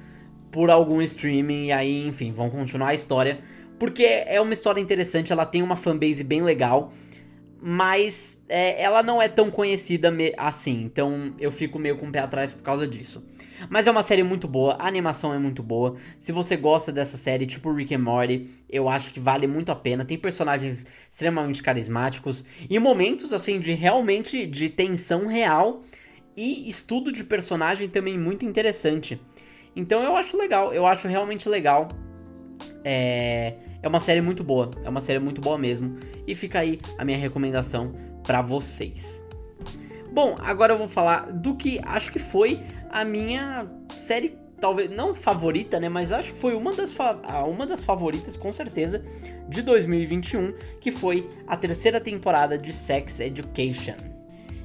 por 0.51 0.71
algum 0.71 1.03
streaming 1.03 1.67
e 1.67 1.73
aí, 1.73 2.07
enfim, 2.07 2.33
vão 2.33 2.49
continuar 2.49 2.89
a 2.89 2.95
história, 2.95 3.41
porque 3.79 4.05
é 4.05 4.41
uma 4.41 4.53
história 4.53 4.81
interessante, 4.81 5.33
ela 5.33 5.45
tem 5.45 5.63
uma 5.63 5.77
fanbase 5.77 6.23
bem 6.25 6.43
legal 6.43 6.93
mas 7.67 8.45
é, 8.47 8.83
ela 8.83 9.03
não 9.03 9.23
é 9.23 9.27
tão 9.27 9.51
conhecida 9.51 10.13
assim, 10.37 10.83
então 10.83 11.33
eu 11.39 11.51
fico 11.51 11.79
meio 11.79 11.97
com 11.97 12.07
o 12.07 12.13
pé 12.13 12.19
atrás 12.19 12.53
por 12.53 12.63
causa 12.63 12.87
disso. 12.87 13.25
Mas 13.71 13.87
é 13.87 13.91
uma 13.91 14.03
série 14.03 14.23
muito 14.23 14.47
boa, 14.47 14.75
a 14.75 14.87
animação 14.87 15.33
é 15.33 15.39
muito 15.39 15.63
boa. 15.63 15.97
Se 16.21 16.31
você 16.31 16.59
gosta 16.59 16.93
dessa 16.93 17.17
série, 17.17 17.47
tipo 17.47 17.73
Rick 17.73 17.95
and 17.95 18.01
Morty, 18.01 18.51
eu 18.69 18.87
acho 18.87 19.11
que 19.11 19.19
vale 19.19 19.47
muito 19.47 19.73
a 19.73 19.75
pena. 19.75 20.05
Tem 20.05 20.19
personagens 20.19 20.85
extremamente 21.11 21.63
carismáticos 21.63 22.45
e 22.69 22.79
momentos 22.79 23.33
assim 23.33 23.59
de 23.59 23.73
realmente 23.73 24.47
de 24.47 24.69
tensão 24.69 25.27
real 25.27 25.81
e 26.37 26.69
estudo 26.69 27.13
de 27.13 27.25
personagem 27.25 27.89
também 27.89 28.19
muito 28.19 28.45
interessante. 28.45 29.21
Então 29.77 30.03
eu 30.03 30.17
acho 30.17 30.37
legal, 30.37 30.73
eu 30.73 30.87
acho 30.87 31.09
realmente 31.09 31.49
legal. 31.49 31.89
É, 32.85 33.55
é 33.83 33.89
uma 33.89 34.01
série 34.01 34.21
muito 34.21 34.45
boa, 34.45 34.71
é 34.85 34.89
uma 34.89 35.01
série 35.01 35.19
muito 35.19 35.41
boa 35.41 35.59
mesmo. 35.59 35.99
E 36.27 36.35
fica 36.35 36.61
aí 36.61 36.79
a 36.97 37.05
minha 37.05 37.19
recomendação 37.19 37.95
para 38.23 38.41
vocês. 38.41 39.25
Bom, 40.11 40.37
agora 40.39 40.73
eu 40.73 40.79
vou 40.79 40.89
falar 40.89 41.33
do 41.33 41.57
que 41.57 41.81
acho 41.83 42.13
que 42.13 42.19
foi 42.19 42.63
a 42.89 43.05
minha 43.05 43.69
série, 43.97 44.39
talvez 44.61 44.89
não 44.89 45.13
favorita, 45.13 45.81
né? 45.81 45.89
Mas 45.89 46.13
acho 46.13 46.33
que 46.33 46.39
foi 46.39 46.55
uma 46.55 46.73
das, 46.73 46.95
uma 47.49 47.67
das 47.67 47.83
favoritas, 47.83 48.37
com 48.37 48.53
certeza, 48.53 49.05
de 49.49 49.61
2021, 49.61 50.55
que 50.81 50.93
foi 50.93 51.29
a 51.47 51.57
terceira 51.57 52.01
temporada 52.01 52.57
de 52.57 52.73
Sex 52.73 53.19
Education. 53.19 54.14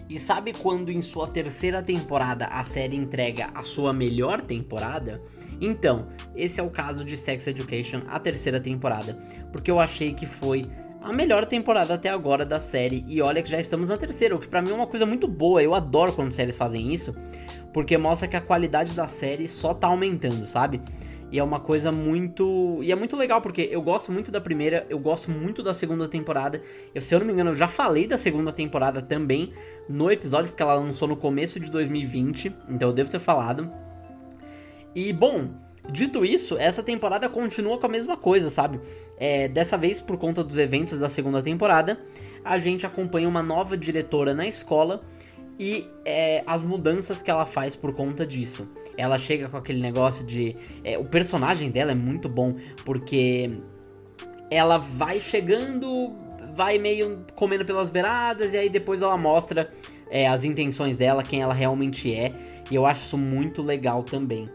E 0.09 0.17
sabe 0.17 0.53
quando 0.53 0.91
em 0.91 1.03
sua 1.03 1.27
terceira 1.27 1.83
temporada 1.83 2.45
a 2.47 2.63
série 2.63 2.95
entrega 2.95 3.51
a 3.53 3.61
sua 3.61 3.93
melhor 3.93 4.41
temporada? 4.41 5.21
Então, 5.61 6.07
esse 6.35 6.59
é 6.59 6.63
o 6.63 6.69
caso 6.71 7.05
de 7.05 7.15
Sex 7.15 7.45
Education, 7.45 8.01
a 8.07 8.19
terceira 8.19 8.59
temporada, 8.59 9.15
porque 9.51 9.69
eu 9.69 9.79
achei 9.79 10.11
que 10.11 10.25
foi 10.25 10.65
a 10.99 11.13
melhor 11.13 11.45
temporada 11.45 11.93
até 11.93 12.09
agora 12.09 12.43
da 12.43 12.59
série 12.59 13.05
e 13.07 13.21
olha 13.21 13.43
que 13.43 13.49
já 13.49 13.59
estamos 13.59 13.89
na 13.89 13.97
terceira, 13.97 14.35
o 14.35 14.39
que 14.39 14.47
para 14.47 14.63
mim 14.63 14.71
é 14.71 14.73
uma 14.73 14.87
coisa 14.87 15.05
muito 15.05 15.27
boa. 15.27 15.61
Eu 15.61 15.75
adoro 15.75 16.11
quando 16.13 16.33
séries 16.33 16.57
fazem 16.57 16.91
isso, 16.91 17.15
porque 17.71 17.95
mostra 17.95 18.27
que 18.27 18.35
a 18.35 18.41
qualidade 18.41 18.93
da 18.93 19.07
série 19.07 19.47
só 19.47 19.75
tá 19.75 19.87
aumentando, 19.87 20.47
sabe? 20.47 20.81
E 21.31 21.37
é 21.37 21.43
uma 21.43 21.59
coisa 21.59 21.91
muito. 21.91 22.79
E 22.81 22.91
é 22.91 22.95
muito 22.95 23.15
legal, 23.15 23.41
porque 23.41 23.69
eu 23.71 23.81
gosto 23.81 24.11
muito 24.11 24.31
da 24.31 24.41
primeira, 24.41 24.85
eu 24.89 24.97
gosto 24.97 25.29
muito 25.29 25.61
da 25.61 25.73
segunda 25.73 26.07
temporada. 26.07 26.61
Eu, 26.93 27.01
se 27.01 27.13
eu 27.13 27.19
não 27.19 27.27
me 27.27 27.33
engano, 27.33 27.51
eu 27.51 27.55
já 27.55 27.67
falei 27.67 28.07
da 28.07 28.17
segunda 28.17 28.51
temporada 28.51 29.01
também 29.01 29.53
no 29.87 30.11
episódio, 30.11 30.49
porque 30.49 30.63
ela 30.63 30.75
lançou 30.75 31.07
no 31.07 31.15
começo 31.15 31.59
de 31.59 31.69
2020, 31.69 32.53
então 32.69 32.89
eu 32.89 32.93
devo 32.93 33.09
ter 33.09 33.19
falado. 33.19 33.71
E 34.95 35.13
bom, 35.13 35.49
dito 35.91 36.25
isso, 36.25 36.57
essa 36.57 36.81
temporada 36.81 37.29
continua 37.29 37.77
com 37.77 37.85
a 37.85 37.89
mesma 37.89 38.17
coisa, 38.17 38.49
sabe? 38.49 38.79
É, 39.17 39.47
dessa 39.47 39.77
vez, 39.77 39.99
por 39.99 40.17
conta 40.17 40.43
dos 40.43 40.57
eventos 40.57 40.99
da 40.99 41.09
segunda 41.09 41.41
temporada, 41.41 41.99
a 42.43 42.57
gente 42.57 42.85
acompanha 42.85 43.27
uma 43.27 43.43
nova 43.43 43.77
diretora 43.77 44.33
na 44.33 44.47
escola 44.47 45.03
e 45.59 45.85
é, 46.05 46.41
as 46.47 46.63
mudanças 46.63 47.21
que 47.21 47.29
ela 47.29 47.45
faz 47.45 47.75
por 47.75 47.93
conta 47.93 48.25
disso. 48.25 48.65
Ela 48.97 49.19
chega 49.19 49.49
com 49.49 49.57
aquele 49.57 49.81
negócio 49.81 50.25
de. 50.25 50.55
É, 50.83 50.97
o 50.97 51.03
personagem 51.03 51.69
dela 51.69 51.91
é 51.91 51.95
muito 51.95 52.29
bom, 52.29 52.55
porque 52.85 53.51
ela 54.49 54.77
vai 54.77 55.19
chegando, 55.19 56.15
vai 56.55 56.77
meio 56.77 57.25
comendo 57.35 57.65
pelas 57.65 57.89
beiradas, 57.89 58.53
e 58.53 58.57
aí 58.57 58.69
depois 58.69 59.01
ela 59.01 59.17
mostra 59.17 59.69
é, 60.09 60.27
as 60.27 60.45
intenções 60.45 60.95
dela, 60.95 61.21
quem 61.21 61.41
ela 61.41 61.53
realmente 61.53 62.13
é, 62.13 62.33
e 62.71 62.75
eu 62.75 62.85
acho 62.85 63.01
isso 63.01 63.17
muito 63.17 63.61
legal 63.61 64.03
também. 64.03 64.49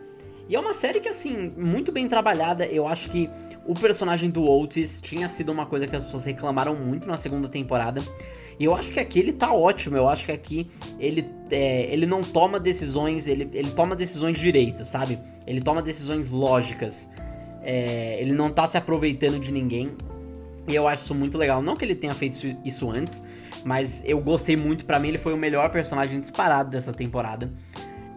E 0.48 0.54
é 0.54 0.60
uma 0.60 0.74
série 0.74 1.00
que, 1.00 1.08
assim, 1.08 1.52
muito 1.56 1.90
bem 1.90 2.06
trabalhada. 2.06 2.66
Eu 2.66 2.86
acho 2.86 3.08
que 3.08 3.30
o 3.66 3.74
personagem 3.74 4.28
do 4.28 4.46
Otis 4.46 5.00
tinha 5.00 5.26
sido 5.26 5.50
uma 5.50 5.64
coisa 5.64 5.86
que 5.86 5.96
as 5.96 6.04
pessoas 6.04 6.24
reclamaram 6.24 6.76
muito 6.76 7.08
na 7.08 7.16
segunda 7.16 7.48
temporada. 7.48 8.02
E 8.58 8.64
eu 8.64 8.74
acho 8.74 8.92
que 8.92 9.00
aqui 9.00 9.18
ele 9.18 9.32
tá 9.32 9.52
ótimo. 9.52 9.96
Eu 9.96 10.08
acho 10.08 10.24
que 10.24 10.32
aqui 10.32 10.68
ele, 10.98 11.28
é, 11.50 11.92
ele 11.92 12.06
não 12.06 12.22
toma 12.22 12.60
decisões, 12.60 13.26
ele, 13.26 13.48
ele 13.52 13.70
toma 13.70 13.96
decisões 13.96 14.38
direito, 14.38 14.84
sabe? 14.84 15.18
Ele 15.46 15.60
toma 15.60 15.82
decisões 15.82 16.30
lógicas. 16.30 17.10
É, 17.62 18.18
ele 18.20 18.32
não 18.32 18.50
tá 18.50 18.66
se 18.66 18.76
aproveitando 18.76 19.38
de 19.38 19.50
ninguém. 19.50 19.90
E 20.66 20.74
eu 20.74 20.88
acho 20.88 21.04
isso 21.04 21.14
muito 21.14 21.36
legal. 21.36 21.60
Não 21.60 21.76
que 21.76 21.84
ele 21.84 21.94
tenha 21.94 22.14
feito 22.14 22.56
isso 22.64 22.90
antes, 22.90 23.22
mas 23.64 24.02
eu 24.06 24.20
gostei 24.20 24.56
muito. 24.56 24.84
para 24.84 24.98
mim, 24.98 25.08
ele 25.08 25.18
foi 25.18 25.32
o 25.32 25.36
melhor 25.36 25.70
personagem 25.70 26.20
disparado 26.20 26.70
dessa 26.70 26.92
temporada. 26.92 27.50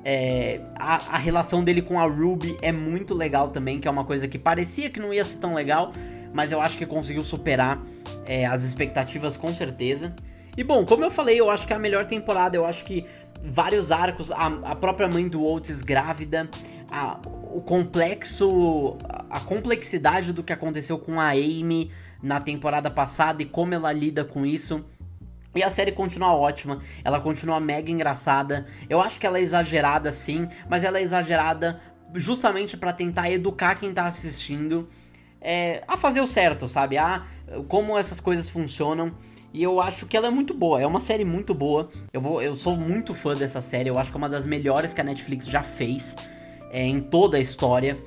É, 0.09 0.61
a, 0.75 1.15
a, 1.15 1.17
relação 1.17 1.61
dele 1.61 1.81
com 1.81 1.99
a 1.99 2.05
Ruby 2.05 2.57
é 2.61 2.71
muito 2.71 3.13
legal 3.13 3.49
também, 3.49 3.77
que 3.77 3.89
é 3.89 3.91
uma 3.91 4.05
coisa 4.05 4.25
que 4.25 4.39
parecia 4.39 4.89
que 4.89 5.01
não 5.01 5.13
ia 5.13 5.25
ser 5.25 5.37
tão 5.37 5.53
legal, 5.53 5.91
mas 6.33 6.51
eu 6.51 6.61
acho 6.61 6.77
que 6.77 6.85
conseguiu 6.85 7.23
superar 7.23 7.81
é, 8.25 8.45
as 8.45 8.63
expectativas 8.63 9.37
com 9.37 9.53
certeza. 9.53 10.15
E 10.55 10.63
bom, 10.63 10.85
como 10.85 11.03
eu 11.03 11.11
falei, 11.11 11.39
eu 11.39 11.49
acho 11.49 11.67
que 11.67 11.73
é 11.73 11.75
a 11.75 11.79
melhor 11.79 12.05
temporada, 12.05 12.55
eu 12.55 12.65
acho 12.65 12.83
que 12.83 13.05
vários 13.43 13.91
arcos, 13.91 14.31
a, 14.31 14.47
a 14.63 14.75
própria 14.75 15.07
mãe 15.07 15.27
do 15.27 15.45
Otis 15.45 15.81
grávida, 15.81 16.49
a, 16.91 17.19
o 17.53 17.61
complexo, 17.61 18.97
a 19.29 19.39
complexidade 19.39 20.33
do 20.33 20.43
que 20.43 20.51
aconteceu 20.51 20.97
com 20.97 21.19
a 21.19 21.29
Amy 21.29 21.91
na 22.21 22.39
temporada 22.39 22.89
passada 22.89 23.43
e 23.43 23.45
como 23.45 23.73
ela 23.73 23.91
lida 23.91 24.25
com 24.25 24.45
isso 24.45 24.83
e 25.57 25.63
a 25.63 25.71
série 25.71 25.91
continua 25.91 26.35
ótima, 26.35 26.79
ela 27.03 27.19
continua 27.19 27.59
mega 27.59 27.89
engraçada. 27.89 28.67
Eu 28.87 29.01
acho 29.01 29.19
que 29.19 29.25
ela 29.25 29.39
é 29.39 29.41
exagerada 29.41 30.11
sim, 30.11 30.47
mas 30.69 30.83
ela 30.83 30.99
é 30.99 31.01
exagerada 31.01 31.81
justamente 32.13 32.77
para 32.77 32.93
tentar 32.93 33.31
educar 33.31 33.75
quem 33.75 33.91
tá 33.91 34.05
assistindo 34.05 34.87
é, 35.41 35.83
a 35.87 35.97
fazer 35.97 36.21
o 36.21 36.27
certo, 36.27 36.67
sabe? 36.67 36.97
A 36.97 37.25
como 37.67 37.97
essas 37.97 38.19
coisas 38.19 38.49
funcionam. 38.49 39.11
E 39.53 39.63
eu 39.63 39.79
acho 39.79 40.05
que 40.05 40.15
ela 40.15 40.27
é 40.27 40.29
muito 40.29 40.53
boa, 40.53 40.81
é 40.81 40.85
uma 40.85 40.99
série 40.99 41.25
muito 41.25 41.53
boa. 41.53 41.89
Eu, 42.13 42.21
vou, 42.21 42.41
eu 42.41 42.55
sou 42.55 42.75
muito 42.75 43.13
fã 43.13 43.35
dessa 43.35 43.61
série, 43.61 43.89
eu 43.89 43.97
acho 43.97 44.11
que 44.11 44.17
é 44.17 44.19
uma 44.19 44.29
das 44.29 44.45
melhores 44.45 44.93
que 44.93 45.01
a 45.01 45.03
Netflix 45.03 45.47
já 45.47 45.63
fez 45.63 46.15
é, 46.69 46.85
em 46.85 46.99
toda 46.99 47.37
a 47.37 47.39
história. 47.39 47.97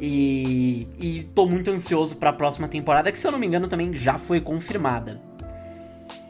E, 0.00 0.88
e 0.98 1.22
tô 1.34 1.46
muito 1.46 1.70
ansioso 1.70 2.16
para 2.16 2.30
a 2.30 2.32
próxima 2.32 2.66
temporada, 2.68 3.10
que 3.10 3.18
se 3.18 3.26
eu 3.26 3.32
não 3.32 3.38
me 3.38 3.46
engano 3.46 3.68
também 3.68 3.94
já 3.94 4.18
foi 4.18 4.40
confirmada. 4.40 5.20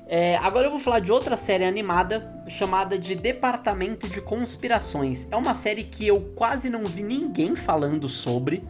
É, 0.06 0.36
agora 0.36 0.66
eu 0.66 0.70
vou 0.70 0.78
falar 0.78 0.98
de 0.98 1.10
outra 1.10 1.38
série 1.38 1.64
animada 1.64 2.44
chamada 2.46 2.98
de 2.98 3.14
Departamento 3.14 4.06
de 4.06 4.20
Conspirações. 4.20 5.26
É 5.30 5.36
uma 5.36 5.54
série 5.54 5.84
que 5.84 6.06
eu 6.06 6.20
quase 6.36 6.68
não 6.68 6.84
vi 6.84 7.02
ninguém 7.02 7.56
falando 7.56 8.08
sobre, 8.10 8.62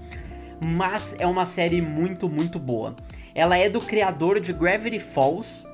mas 0.62 1.14
é 1.18 1.26
uma 1.26 1.44
série 1.44 1.80
muito, 1.80 2.28
muito 2.28 2.58
boa. 2.58 2.94
Ela 3.34 3.58
é 3.58 3.68
do 3.68 3.80
criador 3.80 4.38
de 4.38 4.52
Gravity 4.52 4.98
Falls, 4.98 5.66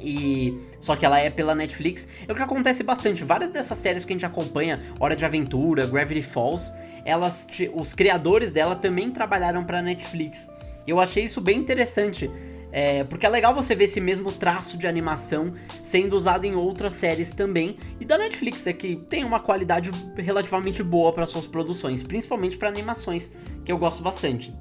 e 0.00 0.58
só 0.80 0.94
que 0.96 1.04
ela 1.04 1.18
é 1.18 1.30
pela 1.30 1.54
Netflix. 1.54 2.08
É 2.26 2.32
o 2.32 2.34
que 2.34 2.42
acontece 2.42 2.82
bastante. 2.82 3.24
Várias 3.24 3.50
dessas 3.50 3.78
séries 3.78 4.04
que 4.04 4.12
a 4.12 4.16
gente 4.16 4.26
acompanha, 4.26 4.80
Hora 4.98 5.16
de 5.16 5.24
Aventura, 5.24 5.86
Gravity 5.86 6.22
Falls, 6.22 6.72
elas, 7.04 7.46
os 7.74 7.94
criadores 7.94 8.50
dela 8.50 8.74
também 8.74 9.10
trabalharam 9.10 9.64
para 9.64 9.82
Netflix. 9.82 10.50
Eu 10.86 11.00
achei 11.00 11.24
isso 11.24 11.40
bem 11.40 11.58
interessante. 11.58 12.30
É, 12.78 13.04
porque 13.04 13.24
é 13.24 13.28
legal 13.30 13.54
você 13.54 13.74
ver 13.74 13.84
esse 13.84 14.02
mesmo 14.02 14.30
traço 14.30 14.76
de 14.76 14.86
animação 14.86 15.54
sendo 15.82 16.14
usado 16.14 16.44
em 16.44 16.54
outras 16.54 16.92
séries 16.92 17.30
também. 17.30 17.78
E 17.98 18.04
da 18.04 18.18
Netflix, 18.18 18.66
é 18.66 18.72
que 18.74 18.96
tem 18.96 19.24
uma 19.24 19.40
qualidade 19.40 19.90
relativamente 20.14 20.82
boa 20.82 21.10
para 21.10 21.24
suas 21.26 21.46
produções, 21.46 22.02
principalmente 22.02 22.58
para 22.58 22.68
animações, 22.68 23.34
que 23.64 23.72
eu 23.72 23.78
gosto 23.78 24.02
bastante. 24.02 24.52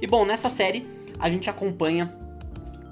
E 0.00 0.08
bom, 0.08 0.26
nessa 0.26 0.50
série 0.50 0.84
a 1.20 1.30
gente 1.30 1.48
acompanha 1.48 2.12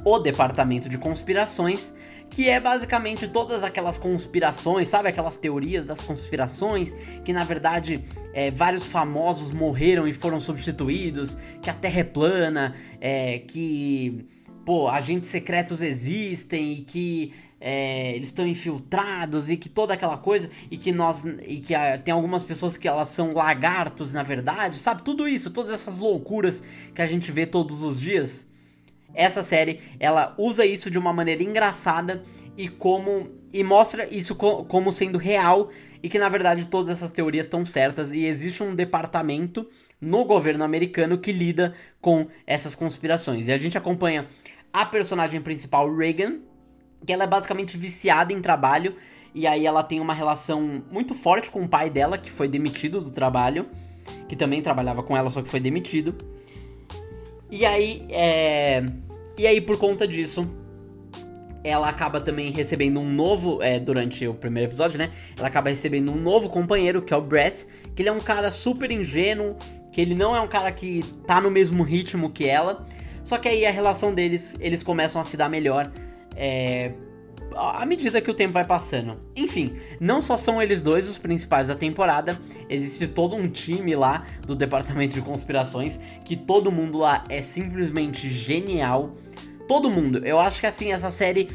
o 0.05 0.21
Departamento 0.21 0.89
de 0.89 0.97
Conspirações, 0.97 1.97
que 2.31 2.49
é 2.49 2.61
basicamente 2.61 3.27
todas 3.27 3.65
aquelas 3.65 3.99
conspirações, 3.99 4.89
sabe? 4.89 5.09
Aquelas 5.09 5.35
teorias 5.35 5.85
das 5.85 6.01
conspirações, 6.01 6.95
que 7.25 7.33
na 7.33 7.43
verdade 7.43 8.05
é, 8.33 8.53
vários 8.53 8.87
famosos 8.87 9.51
morreram 9.51 10.07
e 10.07 10.13
foram 10.13 10.39
substituídos, 10.39 11.37
que 11.61 11.69
a 11.69 11.75
Terra 11.75 11.99
é 11.99 12.05
plana, 12.05 12.77
é, 13.01 13.41
que 13.41 14.29
pô, 14.65 14.89
agentes 14.89 15.29
secretos 15.29 15.83
existem 15.83 16.73
e 16.73 16.81
que 16.83 17.33
é, 17.61 18.15
eles 18.15 18.29
estão 18.29 18.47
infiltrados 18.47 19.51
e 19.51 19.57
que 19.57 19.69
toda 19.69 19.93
aquela 19.93 20.17
coisa 20.17 20.51
e 20.71 20.77
que 20.77 20.93
nós 20.93 21.25
e 21.47 21.59
que 21.59 21.75
ah, 21.75 21.99
tem 21.99 22.13
algumas 22.13 22.43
pessoas 22.43 22.77
que 22.77 22.89
elas 22.89 23.09
são 23.09 23.35
lagartos 23.35 24.13
na 24.13 24.23
verdade, 24.23 24.79
sabe? 24.79 25.03
Tudo 25.03 25.29
isso, 25.29 25.51
todas 25.51 25.71
essas 25.71 25.99
loucuras 25.99 26.65
que 26.95 27.03
a 27.03 27.07
gente 27.07 27.31
vê 27.31 27.47
todos 27.47 27.83
os 27.83 28.01
dias. 28.01 28.49
Essa 29.13 29.43
série, 29.43 29.81
ela 29.99 30.35
usa 30.39 30.65
isso 30.65 30.89
de 30.91 30.97
uma 30.97 31.13
maneira 31.13 31.43
engraçada 31.43 32.23
e 32.57 32.69
como 32.69 33.29
e 33.53 33.65
mostra 33.65 34.09
isso 34.09 34.35
co 34.37 34.65
como 34.65 34.93
sendo 34.93 35.19
real 35.19 35.71
e 36.03 36.09
que 36.09 36.19
na 36.19 36.29
verdade 36.29 36.67
todas 36.67 36.91
essas 36.91 37.11
teorias 37.11 37.47
estão 37.47 37.65
certas 37.65 38.13
e 38.13 38.25
existe 38.25 38.63
um 38.63 38.75
departamento 38.75 39.69
no 40.01 40.25
governo 40.25 40.65
americano 40.65 41.19
que 41.19 41.33
lida 41.33 41.75
com 42.01 42.27
essas 42.47 42.75
conspirações. 42.75 43.49
E 43.49 43.53
a 43.53 43.59
gente 43.59 43.77
acompanha 43.77 44.27
a 44.73 44.87
personagem 44.87 45.41
principal, 45.41 45.95
Reagan, 45.95 46.39
que 47.05 47.13
ela 47.13 47.25
é 47.25 47.27
basicamente 47.27 47.77
viciada 47.77 48.33
em 48.33 48.41
trabalho 48.41 48.95
e 49.35 49.47
aí 49.47 49.65
ela 49.65 49.83
tem 49.83 50.01
uma 50.01 50.15
relação 50.15 50.83
muito 50.91 51.15
forte 51.15 51.51
com 51.51 51.63
o 51.63 51.69
pai 51.69 51.89
dela, 51.89 52.19
que 52.19 52.31
foi 52.31 52.49
demitido 52.49 53.01
do 53.01 53.11
trabalho, 53.11 53.67
que 54.29 54.35
também 54.35 54.61
trabalhava 54.61 55.03
com 55.03 55.17
ela, 55.17 55.31
só 55.31 55.41
que 55.43 55.49
foi 55.49 55.61
demitido. 55.61 56.15
E 57.51 57.65
aí, 57.65 58.07
é... 58.11 58.85
E 59.39 59.47
aí, 59.47 59.61
por 59.61 59.79
conta 59.79 60.07
disso, 60.07 60.49
ela 61.63 61.89
acaba 61.89 62.21
também 62.21 62.51
recebendo 62.51 63.01
um 63.01 63.11
novo. 63.11 63.63
É, 63.63 63.79
durante 63.79 64.27
o 64.27 64.35
primeiro 64.35 64.71
episódio, 64.71 64.99
né? 64.99 65.11
Ela 65.37 65.49
acaba 65.49 65.71
recebendo 65.71 66.11
um 66.11 66.17
novo 66.17 66.49
companheiro, 66.49 67.03
que 67.03 67.13
é 67.13 67.17
o 67.17 67.21
Brett. 67.21 67.67
Que 67.95 68.03
ele 68.03 68.09
é 68.09 68.13
um 68.13 68.21
cara 68.21 68.51
super 68.51 68.91
ingênuo. 68.91 69.57
Que 69.93 70.01
ele 70.01 70.15
não 70.15 70.35
é 70.35 70.41
um 70.41 70.49
cara 70.49 70.71
que 70.73 71.05
tá 71.27 71.41
no 71.41 71.51
mesmo 71.51 71.83
ritmo 71.83 72.31
que 72.31 72.49
ela. 72.49 72.87
Só 73.25 73.39
que 73.39 73.49
aí 73.49 73.67
a 73.67 73.71
relação 73.71 74.15
deles, 74.15 74.57
eles 74.61 74.83
começam 74.83 75.21
a 75.21 75.25
se 75.25 75.37
dar 75.37 75.49
melhor. 75.49 75.91
É, 76.37 76.93
à 77.55 77.85
medida 77.85 78.21
que 78.21 78.31
o 78.31 78.35
tempo 78.35 78.53
vai 78.53 78.65
passando. 78.65 79.19
Enfim, 79.35 79.77
não 80.01 80.21
só 80.21 80.37
são 80.37 80.63
eles 80.63 80.83
dois 80.83 81.09
os 81.09 81.19
principais 81.19 81.69
da 81.69 81.75
temporada, 81.75 82.39
existe 82.69 83.09
todo 83.09 83.35
um 83.37 83.49
time 83.49 83.95
lá 83.95 84.25
do 84.47 84.55
departamento 84.55 85.15
de 85.15 85.21
conspirações 85.21 85.99
que 86.25 86.37
todo 86.37 86.71
mundo 86.71 86.99
lá 86.99 87.25
é 87.29 87.43
simplesmente 87.43 88.31
genial. 88.31 89.17
Todo 89.71 89.89
mundo. 89.89 90.27
Eu 90.27 90.41
acho 90.41 90.59
que 90.59 90.67
assim 90.67 90.91
essa 90.91 91.13
série 91.13 91.49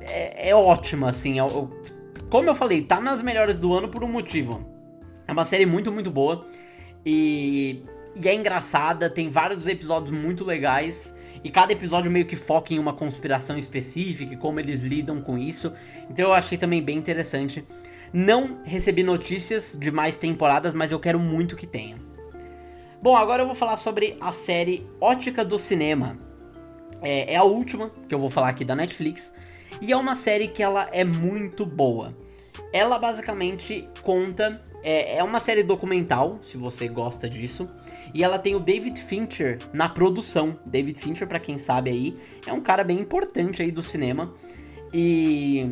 é, 0.00 0.50
é 0.50 0.54
ótima, 0.54 1.08
assim. 1.08 1.40
Eu, 1.40 1.68
como 2.30 2.48
eu 2.48 2.54
falei, 2.54 2.82
tá 2.82 3.00
nas 3.00 3.20
melhores 3.20 3.58
do 3.58 3.74
ano 3.74 3.88
por 3.88 4.04
um 4.04 4.06
motivo. 4.06 4.64
É 5.26 5.32
uma 5.32 5.44
série 5.44 5.66
muito, 5.66 5.90
muito 5.90 6.08
boa 6.08 6.46
e, 7.04 7.82
e 8.14 8.28
é 8.28 8.32
engraçada. 8.32 9.10
Tem 9.10 9.28
vários 9.28 9.66
episódios 9.66 10.12
muito 10.12 10.44
legais. 10.44 11.18
E 11.42 11.50
cada 11.50 11.72
episódio 11.72 12.08
meio 12.08 12.26
que 12.26 12.36
foca 12.36 12.72
em 12.72 12.78
uma 12.78 12.92
conspiração 12.92 13.58
específica 13.58 14.34
e 14.34 14.36
como 14.36 14.60
eles 14.60 14.84
lidam 14.84 15.20
com 15.20 15.36
isso. 15.36 15.72
Então 16.08 16.26
eu 16.26 16.34
achei 16.34 16.56
também 16.56 16.80
bem 16.80 16.96
interessante. 16.96 17.66
Não 18.12 18.60
recebi 18.62 19.02
notícias 19.02 19.76
de 19.76 19.90
mais 19.90 20.14
temporadas, 20.14 20.74
mas 20.74 20.92
eu 20.92 21.00
quero 21.00 21.18
muito 21.18 21.56
que 21.56 21.66
tenha. 21.66 21.96
Bom, 23.02 23.16
agora 23.16 23.42
eu 23.42 23.46
vou 23.46 23.56
falar 23.56 23.78
sobre 23.78 24.16
a 24.20 24.30
série 24.30 24.86
Ótica 25.00 25.44
do 25.44 25.58
Cinema. 25.58 26.27
É, 27.02 27.34
é 27.34 27.36
a 27.36 27.44
última 27.44 27.90
que 28.08 28.14
eu 28.14 28.18
vou 28.18 28.30
falar 28.30 28.48
aqui 28.48 28.64
da 28.64 28.74
Netflix. 28.74 29.34
E 29.80 29.92
é 29.92 29.96
uma 29.96 30.14
série 30.14 30.48
que 30.48 30.62
ela 30.62 30.88
é 30.92 31.04
muito 31.04 31.64
boa. 31.64 32.16
Ela 32.72 32.98
basicamente 32.98 33.88
conta. 34.02 34.62
É, 34.82 35.18
é 35.18 35.24
uma 35.24 35.40
série 35.40 35.62
documental, 35.62 36.38
se 36.40 36.56
você 36.56 36.88
gosta 36.88 37.28
disso. 37.28 37.68
E 38.14 38.24
ela 38.24 38.38
tem 38.38 38.54
o 38.54 38.60
David 38.60 39.00
Fincher 39.00 39.58
na 39.72 39.88
produção. 39.88 40.58
David 40.64 40.98
Fincher, 40.98 41.26
para 41.26 41.38
quem 41.38 41.58
sabe 41.58 41.90
aí, 41.90 42.18
é 42.46 42.52
um 42.52 42.60
cara 42.60 42.82
bem 42.82 42.98
importante 42.98 43.62
aí 43.62 43.70
do 43.70 43.82
cinema. 43.82 44.32
E, 44.92 45.70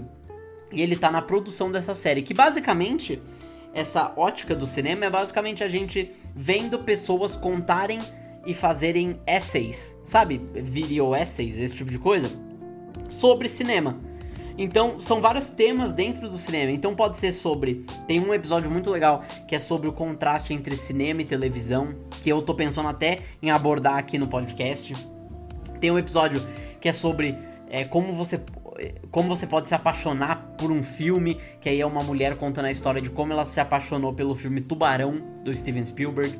e 0.72 0.82
ele 0.82 0.96
tá 0.96 1.10
na 1.10 1.22
produção 1.22 1.70
dessa 1.70 1.94
série, 1.94 2.22
que 2.22 2.34
basicamente 2.34 3.20
essa 3.72 4.12
ótica 4.16 4.54
do 4.54 4.66
cinema 4.66 5.04
é 5.04 5.10
basicamente 5.10 5.62
a 5.62 5.68
gente 5.68 6.10
vendo 6.34 6.78
pessoas 6.78 7.36
contarem 7.36 8.00
e 8.46 8.54
fazerem 8.54 9.20
essays, 9.26 9.98
sabe? 10.04 10.40
Video 10.54 11.14
essays, 11.14 11.58
esse 11.58 11.74
tipo 11.74 11.90
de 11.90 11.98
coisa, 11.98 12.30
sobre 13.10 13.48
cinema. 13.48 13.98
Então, 14.58 14.98
são 14.98 15.20
vários 15.20 15.50
temas 15.50 15.92
dentro 15.92 16.30
do 16.30 16.38
cinema. 16.38 16.72
Então, 16.72 16.94
pode 16.94 17.16
ser 17.16 17.32
sobre. 17.32 17.84
Tem 18.06 18.18
um 18.20 18.32
episódio 18.32 18.70
muito 18.70 18.90
legal 18.90 19.22
que 19.46 19.54
é 19.54 19.58
sobre 19.58 19.88
o 19.88 19.92
contraste 19.92 20.54
entre 20.54 20.76
cinema 20.76 21.20
e 21.20 21.24
televisão, 21.24 21.94
que 22.22 22.30
eu 22.30 22.40
tô 22.40 22.54
pensando 22.54 22.88
até 22.88 23.20
em 23.42 23.50
abordar 23.50 23.96
aqui 23.96 24.16
no 24.16 24.28
podcast. 24.28 24.94
Tem 25.78 25.90
um 25.90 25.98
episódio 25.98 26.40
que 26.80 26.88
é 26.88 26.92
sobre 26.92 27.36
é, 27.68 27.84
como 27.84 28.12
você. 28.12 28.40
Como 29.10 29.26
você 29.34 29.46
pode 29.46 29.68
se 29.68 29.74
apaixonar 29.74 30.54
por 30.58 30.70
um 30.70 30.82
filme, 30.82 31.40
que 31.62 31.68
aí 31.70 31.80
é 31.80 31.86
uma 31.86 32.02
mulher 32.02 32.36
contando 32.36 32.66
a 32.66 32.70
história 32.70 33.00
de 33.00 33.08
como 33.08 33.32
ela 33.32 33.46
se 33.46 33.58
apaixonou 33.58 34.12
pelo 34.12 34.34
filme 34.34 34.60
Tubarão, 34.60 35.16
do 35.42 35.54
Steven 35.56 35.82
Spielberg. 35.82 36.38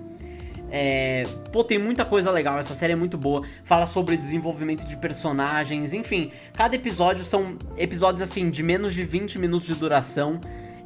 É, 0.70 1.24
pô, 1.52 1.62
tem 1.62 1.78
muita 1.78 2.04
coisa 2.04 2.30
legal, 2.30 2.58
essa 2.58 2.74
série 2.74 2.92
é 2.92 2.96
muito 2.96 3.16
boa. 3.16 3.42
Fala 3.64 3.86
sobre 3.86 4.16
desenvolvimento 4.16 4.86
de 4.86 4.96
personagens, 4.96 5.92
enfim. 5.92 6.32
Cada 6.52 6.76
episódio 6.76 7.24
são 7.24 7.56
episódios 7.76 8.22
assim 8.22 8.50
de 8.50 8.62
menos 8.62 8.94
de 8.94 9.04
20 9.04 9.38
minutos 9.38 9.66
de 9.66 9.74
duração. 9.74 10.40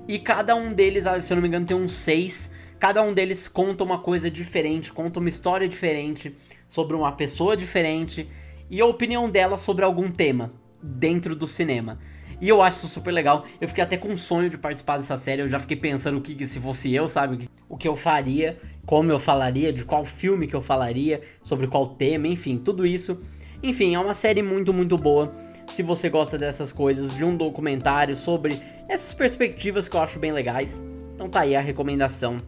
E 0.07 0.19
cada 0.19 0.55
um 0.55 0.73
deles, 0.73 1.07
ah, 1.07 1.21
se 1.21 1.33
eu 1.33 1.37
não 1.37 1.43
me 1.43 1.49
engano, 1.49 1.67
tem 1.67 1.77
uns 1.77 1.93
6. 1.93 2.51
Cada 2.79 3.03
um 3.03 3.13
deles 3.13 3.47
conta 3.47 3.85
uma 3.85 3.99
coisa 3.99 4.31
diferente, 4.31 4.93
conta 4.93 5.21
uma 5.21 5.29
história 5.29 5.69
diferente, 5.69 6.35
sobre 6.67 6.97
uma 6.97 7.13
pessoa 7.13 7.57
diferente 7.57 8.29
e 8.71 8.81
a 8.81 8.87
opinião 8.87 9.29
dela 9.29 9.59
sobre 9.59 9.85
algum 9.85 10.11
tema 10.11 10.53
dentro 10.83 11.37
do 11.37 11.47
cinema. 11.47 11.99
E 12.41 12.49
eu 12.49 12.63
acho 12.63 12.79
isso 12.79 12.89
super 12.89 13.13
legal. 13.13 13.45
Eu 13.61 13.69
fiquei 13.69 13.85
até 13.85 13.99
com 13.99 14.17
sonho 14.17 14.49
de 14.49 14.57
participar 14.57 14.97
dessa 14.97 15.17
série. 15.17 15.43
Eu 15.43 15.49
já 15.49 15.59
fiquei 15.59 15.77
pensando 15.77 16.17
o 16.17 16.21
que, 16.23 16.47
se 16.47 16.59
fosse 16.59 16.95
eu, 16.95 17.07
sabe? 17.07 17.51
O 17.69 17.77
que 17.77 17.87
eu 17.87 17.95
faria, 17.95 18.59
como 18.91 19.13
eu 19.13 19.21
falaria, 19.21 19.73
de 19.73 19.85
qual 19.85 20.05
filme 20.05 20.49
que 20.49 20.57
eu 20.57 20.61
falaria, 20.61 21.23
sobre 21.45 21.69
qual 21.69 21.87
tema, 21.87 22.27
enfim, 22.27 22.59
tudo 22.59 22.85
isso. 22.85 23.21
Enfim, 23.63 23.95
é 23.95 24.01
uma 24.01 24.15
série 24.15 24.43
muito, 24.43 24.73
muito 24.73 24.99
boa. 24.99 25.33
Se 25.69 25.81
você 25.81 26.09
gosta 26.09 26.37
dessas 26.37 26.73
coisas, 26.73 27.15
de 27.15 27.23
um 27.23 27.37
documentário 27.37 28.17
sobre 28.17 28.61
essas 28.89 29.15
perspectivas 29.15 29.89
que 29.89 29.95
eu 29.95 30.01
acho 30.01 30.19
bem 30.19 30.33
legais. 30.33 30.85
Então 31.15 31.29
tá 31.29 31.43
aí 31.43 31.55
a 31.55 31.61
recomendação 31.61 32.39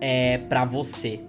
é 0.00 0.38
para 0.38 0.64
você. 0.64 1.20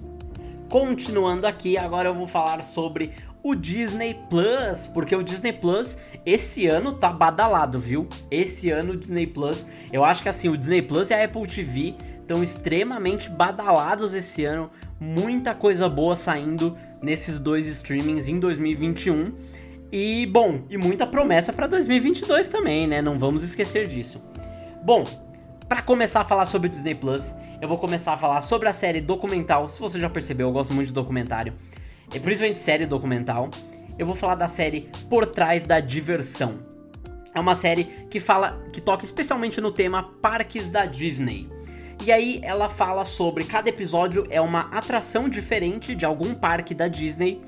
Continuando 0.69 1.45
aqui, 1.45 1.77
agora 1.77 2.07
eu 2.07 2.15
vou 2.15 2.25
falar 2.25 2.63
sobre 2.63 3.11
o 3.43 3.53
Disney 3.53 4.15
Plus, 4.29 4.87
porque 4.93 5.13
o 5.17 5.21
Disney 5.21 5.51
Plus 5.51 5.97
esse 6.25 6.65
ano 6.65 6.93
tá 6.93 7.11
badalado, 7.11 7.77
viu? 7.77 8.07
Esse 8.31 8.69
ano 8.69 8.93
o 8.93 8.95
Disney 8.95 9.27
Plus, 9.27 9.67
eu 9.91 10.05
acho 10.05 10.23
que 10.23 10.29
assim, 10.29 10.47
o 10.47 10.55
Disney 10.55 10.81
Plus 10.81 11.09
e 11.09 11.13
a 11.13 11.25
Apple 11.25 11.45
TV 11.45 11.95
estão 12.29 12.43
extremamente 12.43 13.27
badalados 13.27 14.13
esse 14.13 14.45
ano, 14.45 14.69
muita 14.99 15.55
coisa 15.55 15.89
boa 15.89 16.15
saindo 16.15 16.77
nesses 17.01 17.39
dois 17.39 17.65
streamings 17.65 18.27
em 18.27 18.39
2021. 18.39 19.33
E 19.91 20.27
bom, 20.27 20.61
e 20.69 20.77
muita 20.77 21.07
promessa 21.07 21.51
para 21.51 21.65
2022 21.65 22.47
também, 22.47 22.85
né? 22.85 23.01
Não 23.01 23.17
vamos 23.17 23.41
esquecer 23.41 23.87
disso. 23.87 24.23
Bom, 24.83 25.05
para 25.67 25.81
começar 25.81 26.21
a 26.21 26.23
falar 26.23 26.45
sobre 26.45 26.67
o 26.67 26.69
Disney 26.69 26.93
Plus, 26.93 27.33
eu 27.59 27.67
vou 27.67 27.79
começar 27.79 28.13
a 28.13 28.17
falar 28.17 28.41
sobre 28.41 28.69
a 28.69 28.73
série 28.73 29.01
documental. 29.01 29.67
Se 29.67 29.79
você 29.79 29.99
já 29.99 30.09
percebeu, 30.09 30.49
eu 30.49 30.53
gosto 30.53 30.71
muito 30.71 30.89
de 30.89 30.93
documentário 30.93 31.53
principalmente 32.19 32.57
série 32.57 32.87
documental, 32.87 33.51
eu 33.97 34.05
vou 34.05 34.15
falar 34.15 34.33
da 34.33 34.47
série 34.47 34.89
Por 35.09 35.27
Trás 35.27 35.65
da 35.65 35.79
Diversão. 35.79 36.59
é 37.35 37.39
uma 37.39 37.55
série 37.55 37.83
que 38.09 38.19
fala, 38.19 38.59
que 38.73 38.81
toca 38.81 39.05
especialmente 39.05 39.61
no 39.61 39.71
tema 39.71 40.01
parques 40.19 40.69
da 40.69 40.87
Disney. 40.87 41.47
E 42.01 42.13
aí 42.13 42.39
ela 42.41 42.69
fala 42.69 43.03
sobre 43.03 43.43
cada 43.43 43.69
episódio 43.69 44.25
é 44.29 44.39
uma 44.39 44.61
atração 44.71 45.27
diferente 45.27 45.93
de 45.93 46.05
algum 46.05 46.33
parque 46.33 46.73
da 46.73 46.87
Disney. 46.87 47.41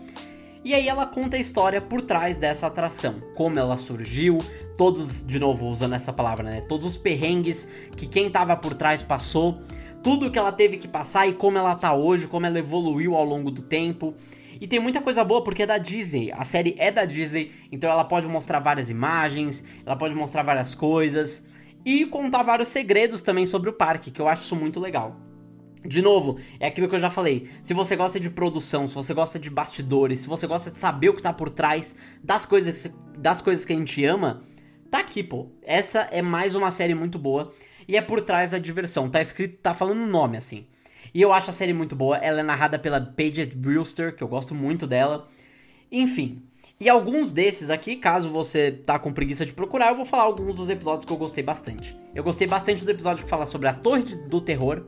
E 0.63 0.73
aí 0.73 0.89
ela 0.89 1.07
conta 1.07 1.37
a 1.37 1.39
história 1.39 1.81
por 1.81 2.01
trás 2.01 2.35
dessa 2.35 2.67
atração, 2.67 3.15
como 3.33 3.57
ela 3.57 3.77
surgiu, 3.77 4.39
todos, 4.77 5.25
de 5.25 5.39
novo 5.39 5.67
usando 5.67 5.95
essa 5.95 6.11
palavra, 6.11 6.43
né? 6.43 6.61
Todos 6.67 6.85
os 6.85 6.97
perrengues 6.97 7.67
que 7.95 8.05
quem 8.05 8.29
tava 8.29 8.55
por 8.57 8.75
trás 8.75 9.01
passou, 9.01 9.61
tudo 10.03 10.29
que 10.29 10.37
ela 10.37 10.51
teve 10.51 10.77
que 10.77 10.87
passar 10.87 11.27
e 11.27 11.33
como 11.33 11.57
ela 11.57 11.73
tá 11.75 11.93
hoje, 11.93 12.27
como 12.27 12.45
ela 12.45 12.59
evoluiu 12.59 13.15
ao 13.15 13.23
longo 13.23 13.49
do 13.49 13.61
tempo. 13.61 14.13
E 14.59 14.67
tem 14.67 14.79
muita 14.79 15.01
coisa 15.01 15.23
boa 15.23 15.43
porque 15.43 15.63
é 15.63 15.65
da 15.65 15.77
Disney. 15.77 16.31
A 16.33 16.43
série 16.43 16.75
é 16.77 16.91
da 16.91 17.05
Disney, 17.05 17.51
então 17.71 17.89
ela 17.89 18.03
pode 18.03 18.27
mostrar 18.27 18.59
várias 18.59 18.89
imagens, 18.89 19.63
ela 19.85 19.95
pode 19.95 20.13
mostrar 20.13 20.43
várias 20.43 20.75
coisas 20.75 21.49
e 21.85 22.05
contar 22.05 22.43
vários 22.43 22.67
segredos 22.67 23.21
também 23.21 23.45
sobre 23.45 23.69
o 23.69 23.73
parque, 23.73 24.11
que 24.11 24.21
eu 24.21 24.27
acho 24.27 24.43
isso 24.43 24.55
muito 24.55 24.79
legal. 24.79 25.19
De 25.83 26.01
novo, 26.01 26.39
é 26.59 26.67
aquilo 26.67 26.87
que 26.87 26.95
eu 26.95 26.99
já 26.99 27.09
falei. 27.09 27.49
Se 27.63 27.73
você 27.73 27.95
gosta 27.95 28.19
de 28.19 28.29
produção, 28.29 28.87
se 28.87 28.93
você 28.93 29.13
gosta 29.13 29.39
de 29.39 29.49
bastidores, 29.49 30.21
se 30.21 30.27
você 30.27 30.45
gosta 30.45 30.69
de 30.69 30.77
saber 30.77 31.09
o 31.09 31.15
que 31.15 31.23
tá 31.23 31.33
por 31.33 31.49
trás 31.49 31.95
das 32.23 32.45
coisas, 32.45 32.93
das 33.17 33.41
coisas 33.41 33.65
que 33.65 33.73
a 33.73 33.75
gente 33.75 34.05
ama, 34.05 34.41
tá 34.91 34.99
aqui, 34.99 35.23
pô. 35.23 35.47
Essa 35.63 36.01
é 36.11 36.21
mais 36.21 36.53
uma 36.53 36.69
série 36.69 36.93
muito 36.93 37.17
boa 37.17 37.51
e 37.87 37.97
é 37.97 38.01
por 38.01 38.21
trás 38.21 38.51
da 38.51 38.59
diversão. 38.59 39.09
Tá 39.09 39.21
escrito, 39.21 39.57
tá 39.57 39.73
falando 39.73 40.01
o 40.01 40.07
nome 40.07 40.37
assim. 40.37 40.67
E 41.13 41.21
eu 41.21 41.33
acho 41.33 41.49
a 41.49 41.53
série 41.53 41.73
muito 41.73 41.95
boa. 41.95 42.17
Ela 42.17 42.41
é 42.41 42.43
narrada 42.43 42.77
pela 42.77 43.01
Paige 43.01 43.47
Brewster, 43.47 44.15
que 44.15 44.23
eu 44.23 44.27
gosto 44.27 44.53
muito 44.53 44.85
dela. 44.85 45.27
Enfim. 45.91 46.43
E 46.81 46.89
alguns 46.89 47.31
desses 47.31 47.69
aqui, 47.69 47.95
caso 47.95 48.27
você 48.31 48.71
tá 48.71 48.97
com 48.97 49.13
preguiça 49.13 49.45
de 49.45 49.53
procurar, 49.53 49.89
eu 49.89 49.95
vou 49.95 50.03
falar 50.03 50.23
alguns 50.23 50.55
dos 50.55 50.67
episódios 50.67 51.05
que 51.05 51.13
eu 51.13 51.17
gostei 51.17 51.43
bastante. 51.43 51.95
Eu 52.15 52.23
gostei 52.23 52.47
bastante 52.47 52.83
do 52.83 52.89
episódio 52.89 53.23
que 53.23 53.29
fala 53.29 53.45
sobre 53.45 53.67
a 53.67 53.73
Torre 53.73 54.15
do 54.15 54.41
Terror, 54.41 54.81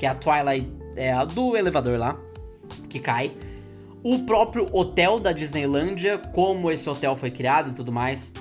que 0.00 0.04
é 0.04 0.08
a 0.08 0.16
Twilight, 0.16 0.68
é 0.96 1.12
a 1.12 1.24
do 1.24 1.56
elevador 1.56 1.96
lá, 1.96 2.18
que 2.88 2.98
cai. 2.98 3.36
O 4.02 4.24
próprio 4.24 4.68
hotel 4.72 5.20
da 5.20 5.30
Disneylândia, 5.30 6.18
como 6.18 6.72
esse 6.72 6.90
hotel 6.90 7.14
foi 7.14 7.30
criado 7.30 7.70
e 7.70 7.72
tudo 7.72 7.92
mais. 7.92 8.32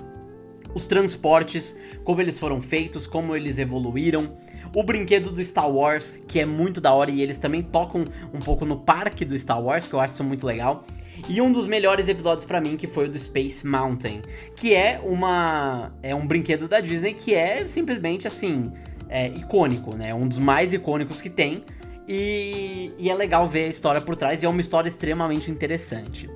Os 0.73 0.87
transportes, 0.87 1.79
como 2.03 2.19
eles 2.19 2.39
foram 2.39 2.63
feitos, 2.63 3.05
como 3.05 3.35
eles 3.35 3.59
evoluíram 3.59 4.35
o 4.75 4.81
brinquedo 4.81 5.31
do 5.31 5.43
Star 5.45 5.69
Wars, 5.69 6.19
que 6.27 6.39
é 6.39 6.45
muito 6.47 6.81
da 6.81 6.93
hora 6.93 7.11
e 7.11 7.21
eles 7.21 7.37
também 7.37 7.61
tocam 7.61 8.05
um 8.33 8.39
pouco 8.39 8.65
no 8.65 8.79
parque 8.79 9.23
do 9.23 9.37
Star 9.37 9.61
Wars, 9.61 9.87
que 9.87 9.93
eu 9.93 9.99
acho 9.99 10.15
isso 10.15 10.23
muito 10.23 10.47
legal. 10.47 10.83
E 11.27 11.41
um 11.41 11.51
dos 11.51 11.67
melhores 11.67 12.07
episódios 12.07 12.45
para 12.45 12.61
mim, 12.61 12.77
que 12.77 12.87
foi 12.87 13.07
o 13.07 13.09
do 13.09 13.17
Space 13.17 13.65
Mountain, 13.65 14.21
que 14.55 14.73
é 14.73 14.99
uma 15.03 15.91
é 16.03 16.13
um 16.13 16.25
brinquedo 16.25 16.67
da 16.67 16.79
Disney 16.79 17.13
que 17.13 17.33
é 17.33 17.67
simplesmente 17.67 18.27
assim, 18.27 18.71
é, 19.09 19.27
icônico, 19.27 19.95
né? 19.95 20.13
Um 20.13 20.27
dos 20.27 20.39
mais 20.39 20.73
icônicos 20.73 21.21
que 21.21 21.29
tem. 21.29 21.63
E, 22.07 22.93
e 22.97 23.09
é 23.09 23.15
legal 23.15 23.45
ver 23.47 23.65
a 23.65 23.67
história 23.67 23.99
por 23.99 24.15
trás 24.15 24.41
e 24.41 24.45
é 24.45 24.49
uma 24.49 24.61
história 24.61 24.87
extremamente 24.87 25.51
interessante. 25.51 26.29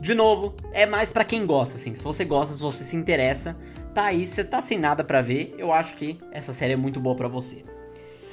De 0.00 0.14
novo, 0.14 0.54
é 0.72 0.86
mais 0.86 1.10
para 1.10 1.24
quem 1.24 1.44
gosta, 1.44 1.74
assim. 1.74 1.94
Se 1.96 2.04
você 2.04 2.24
gosta, 2.24 2.54
se 2.54 2.62
você 2.62 2.84
se 2.84 2.94
interessa, 2.94 3.56
tá 3.92 4.04
aí, 4.04 4.24
você 4.24 4.44
tá 4.44 4.62
sem 4.62 4.78
nada 4.78 5.02
para 5.02 5.20
ver, 5.20 5.54
eu 5.58 5.72
acho 5.72 5.96
que 5.96 6.20
essa 6.30 6.52
série 6.52 6.74
é 6.74 6.76
muito 6.76 7.00
boa 7.00 7.16
para 7.16 7.26
você. 7.26 7.64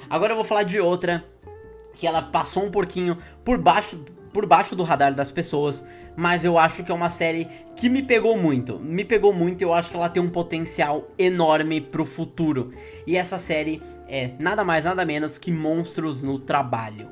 Agora 0.08 0.34
eu 0.34 0.36
vou 0.36 0.46
falar 0.46 0.62
de 0.62 0.80
outra 0.80 1.26
que 1.96 2.06
ela 2.06 2.22
passou 2.22 2.66
um 2.66 2.70
pouquinho 2.70 3.18
por 3.44 3.58
baixo 3.58 4.00
por 4.36 4.46
baixo 4.46 4.76
do 4.76 4.84
radar 4.84 5.16
das 5.16 5.32
pessoas, 5.32 5.88
mas 6.14 6.44
eu 6.44 6.60
acho 6.60 6.84
que 6.84 6.92
é 6.92 6.94
uma 6.94 7.08
série 7.08 7.48
que 7.74 7.88
me 7.88 8.04
pegou 8.04 8.38
muito. 8.38 8.78
Me 8.78 9.06
pegou 9.06 9.32
muito 9.32 9.62
e 9.62 9.64
eu 9.64 9.74
acho 9.74 9.90
que 9.90 9.96
ela 9.96 10.10
tem 10.10 10.22
um 10.22 10.30
potencial 10.30 11.10
enorme 11.18 11.80
pro 11.80 12.06
futuro. 12.06 12.74
E 13.08 13.16
essa 13.16 13.38
série 13.38 13.82
é 14.10 14.32
nada 14.38 14.62
mais 14.62 14.84
nada 14.84 15.06
menos 15.06 15.38
que 15.38 15.50
Monstros 15.54 16.22
no 16.22 16.38
Trabalho. 16.38 17.08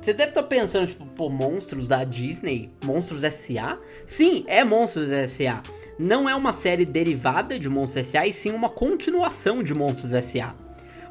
Você 0.00 0.12
deve 0.12 0.30
estar 0.30 0.42
tá 0.42 0.48
pensando, 0.48 0.86
tipo, 0.86 1.04
pô, 1.04 1.28
Monstros 1.28 1.88
da 1.88 2.04
Disney? 2.04 2.70
Monstros 2.84 3.24
S.A.? 3.24 3.76
Sim, 4.06 4.44
é 4.46 4.62
Monstros 4.62 5.10
S.A. 5.10 5.64
Não 5.98 6.28
é 6.28 6.34
uma 6.36 6.52
série 6.52 6.84
derivada 6.84 7.58
de 7.58 7.68
Monstros 7.68 8.06
S.A. 8.06 8.24
e 8.24 8.32
sim 8.32 8.52
uma 8.52 8.68
continuação 8.68 9.64
de 9.64 9.74
Monstros 9.74 10.12
S.A. 10.12 10.54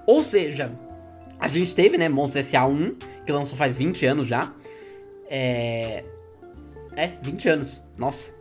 Ou 0.05 0.23
seja, 0.23 0.71
a 1.37 1.49
gente 1.49 1.75
teve, 1.75 1.97
né, 1.97 2.07
Monstros 2.07 2.47
S.A. 2.47 2.65
1, 2.65 2.95
que 3.25 3.33
lançou 3.33 3.57
faz 3.57 3.75
20 3.75 4.05
anos 4.05 4.25
já. 4.25 4.53
É. 5.29 6.03
É, 6.95 7.11
20 7.21 7.49
anos. 7.49 7.81
Nossa. 7.97 8.33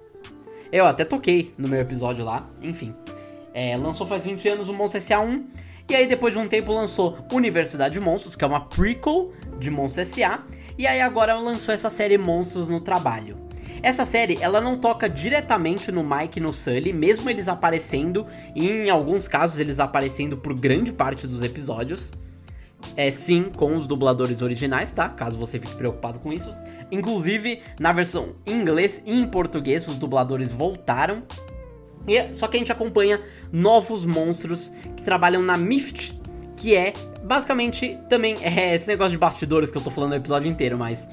Eu 0.73 0.87
até 0.87 1.05
toquei 1.05 1.55
no 1.57 1.69
meu 1.69 1.81
episódio 1.81 2.25
lá, 2.25 2.49
enfim. 2.63 2.95
É, 3.53 3.77
lançou 3.77 4.07
faz 4.07 4.25
20 4.25 4.49
anos 4.49 4.69
o 4.69 4.73
Monstros 4.73 5.05
S.A. 5.05 5.21
1. 5.21 5.47
E 5.89 5.95
aí, 5.95 6.07
depois 6.07 6.35
de 6.35 6.41
um 6.41 6.49
tempo, 6.49 6.73
lançou 6.73 7.19
Universidade 7.33 7.95
de 7.95 8.01
Monstros, 8.01 8.35
que 8.35 8.45
é 8.45 8.47
uma 8.47 8.61
prequel 8.61 9.33
de 9.59 9.71
Monstros 9.71 10.09
S.A. 10.09 10.43
E 10.77 10.87
aí, 10.87 11.01
agora 11.01 11.35
lançou 11.35 11.75
essa 11.75 11.89
série 11.89 12.19
Monstros 12.19 12.69
no 12.69 12.81
Trabalho. 12.81 13.47
Essa 13.83 14.05
série, 14.05 14.39
ela 14.41 14.61
não 14.61 14.79
toca 14.79 15.09
diretamente 15.09 15.93
no 15.93 16.03
Mike 16.03 16.39
e 16.39 16.43
no 16.43 16.53
Sully, 16.53 16.93
mesmo 16.93 17.31
eles 17.31 17.47
aparecendo, 17.47 18.27
e 18.55 18.69
em 18.69 18.91
alguns 18.91 19.29
casos 19.29 19.59
eles 19.59 19.79
aparecendo 19.79 20.37
por 20.37 20.59
grande 20.59 20.93
parte 20.93 21.27
dos 21.27 21.43
episódios. 21.43 22.11
É 22.97 23.11
sim, 23.11 23.51
com 23.55 23.77
os 23.77 23.87
dubladores 23.87 24.43
originais, 24.43 24.93
tá? 24.93 25.09
Caso 25.09 25.39
você 25.39 25.59
fique 25.59 25.75
preocupado 25.75 26.19
com 26.19 26.33
isso. 26.33 26.51
Inclusive, 26.91 27.63
na 27.79 27.93
versão 27.93 28.37
em 28.47 28.53
inglês 28.53 29.03
e 29.05 29.13
em 29.13 29.27
português, 29.27 29.87
os 29.89 29.97
dubladores 29.97 30.53
voltaram. 30.53 31.23
E, 32.07 32.35
só 32.35 32.47
que 32.47 32.57
a 32.57 32.61
gente 32.61 32.73
acompanha 32.73 33.21
novos 33.53 34.05
monstros 34.05 34.73
que 34.97 35.03
trabalham 35.03 35.43
na 35.43 35.57
Mift, 35.57 36.19
que 36.57 36.75
é 36.75 36.95
basicamente 37.23 37.99
também 38.09 38.37
é 38.43 38.75
esse 38.75 38.87
negócio 38.87 39.13
de 39.13 39.19
bastidores 39.19 39.71
que 39.71 39.79
eu 39.79 39.83
tô 39.83 39.91
falando 39.91 40.13
o 40.13 40.17
episódio 40.17 40.49
inteiro, 40.49 40.79
mas 40.79 41.09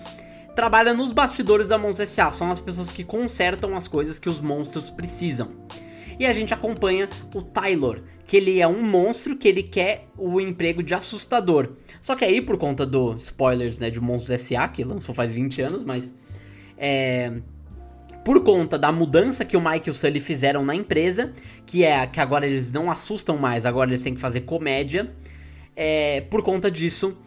trabalha 0.56 0.94
nos 0.94 1.12
bastidores 1.12 1.68
da 1.68 1.78
Monstros 1.78 2.12
S.A. 2.12 2.32
São 2.32 2.52
as 2.52 2.60
pessoas 2.60 2.92
que 2.92 3.04
consertam 3.04 3.76
as 3.76 3.88
coisas 3.88 4.20
que 4.20 4.30
os 4.30 4.40
monstros 4.40 4.90
precisam. 4.90 5.50
E 6.20 6.26
a 6.26 6.34
gente 6.34 6.54
acompanha 6.54 7.10
o 7.34 7.42
Tyler, 7.42 8.04
que 8.26 8.38
ele 8.38 8.60
é 8.60 8.68
um 8.68 8.82
monstro 8.82 9.36
que 9.36 9.48
ele 9.48 9.64
quer 9.64 10.08
o 10.18 10.40
emprego 10.40 10.82
de 10.82 10.94
assustador. 10.94 11.72
Só 12.02 12.16
que 12.16 12.26
aí, 12.26 12.42
por 12.42 12.58
conta 12.58 12.86
do 12.86 13.16
spoilers 13.16 13.80
né, 13.80 13.90
de 13.90 14.00
Monstros 14.00 14.32
S.A., 14.32 14.68
que 14.68 14.84
lançou 14.84 15.14
faz 15.14 15.32
20 15.32 15.62
anos, 15.62 15.84
mas. 15.84 16.16
É, 16.78 17.34
por 18.24 18.42
conta 18.42 18.78
da 18.78 18.92
mudança 18.92 19.44
que 19.44 19.58
o 19.58 19.62
Mike 19.62 19.90
e 19.90 19.92
o 19.92 19.94
Sully 19.94 20.22
fizeram 20.22 20.64
na 20.64 20.74
empresa, 20.74 21.34
que 21.66 21.84
é 21.84 22.08
que 22.08 22.22
agora 22.22 22.48
eles 22.48 22.72
não 22.72 22.90
assustam 22.90 23.38
mais, 23.38 23.66
agora 23.66 23.90
eles 23.90 24.02
têm 24.02 24.16
que 24.16 24.22
fazer 24.22 24.42
comédia. 24.42 25.12
É, 25.76 26.22
por 26.22 26.42
conta 26.42 26.72
disso, 26.72 27.18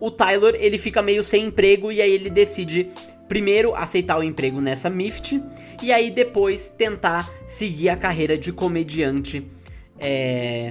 o 0.00 0.10
Tyler 0.10 0.56
ele 0.58 0.78
fica 0.78 1.02
meio 1.02 1.22
sem 1.22 1.46
emprego 1.46 1.92
e 1.92 2.00
aí 2.00 2.10
ele 2.10 2.30
decide 2.30 2.88
primeiro 3.28 3.74
aceitar 3.74 4.18
o 4.18 4.22
emprego 4.22 4.60
nessa 4.60 4.88
Mift 4.88 5.42
e 5.82 5.92
aí 5.92 6.10
depois 6.10 6.70
tentar 6.70 7.30
seguir 7.46 7.90
a 7.90 7.96
carreira 7.96 8.38
de 8.38 8.50
comediante. 8.50 9.44
É... 9.98 10.70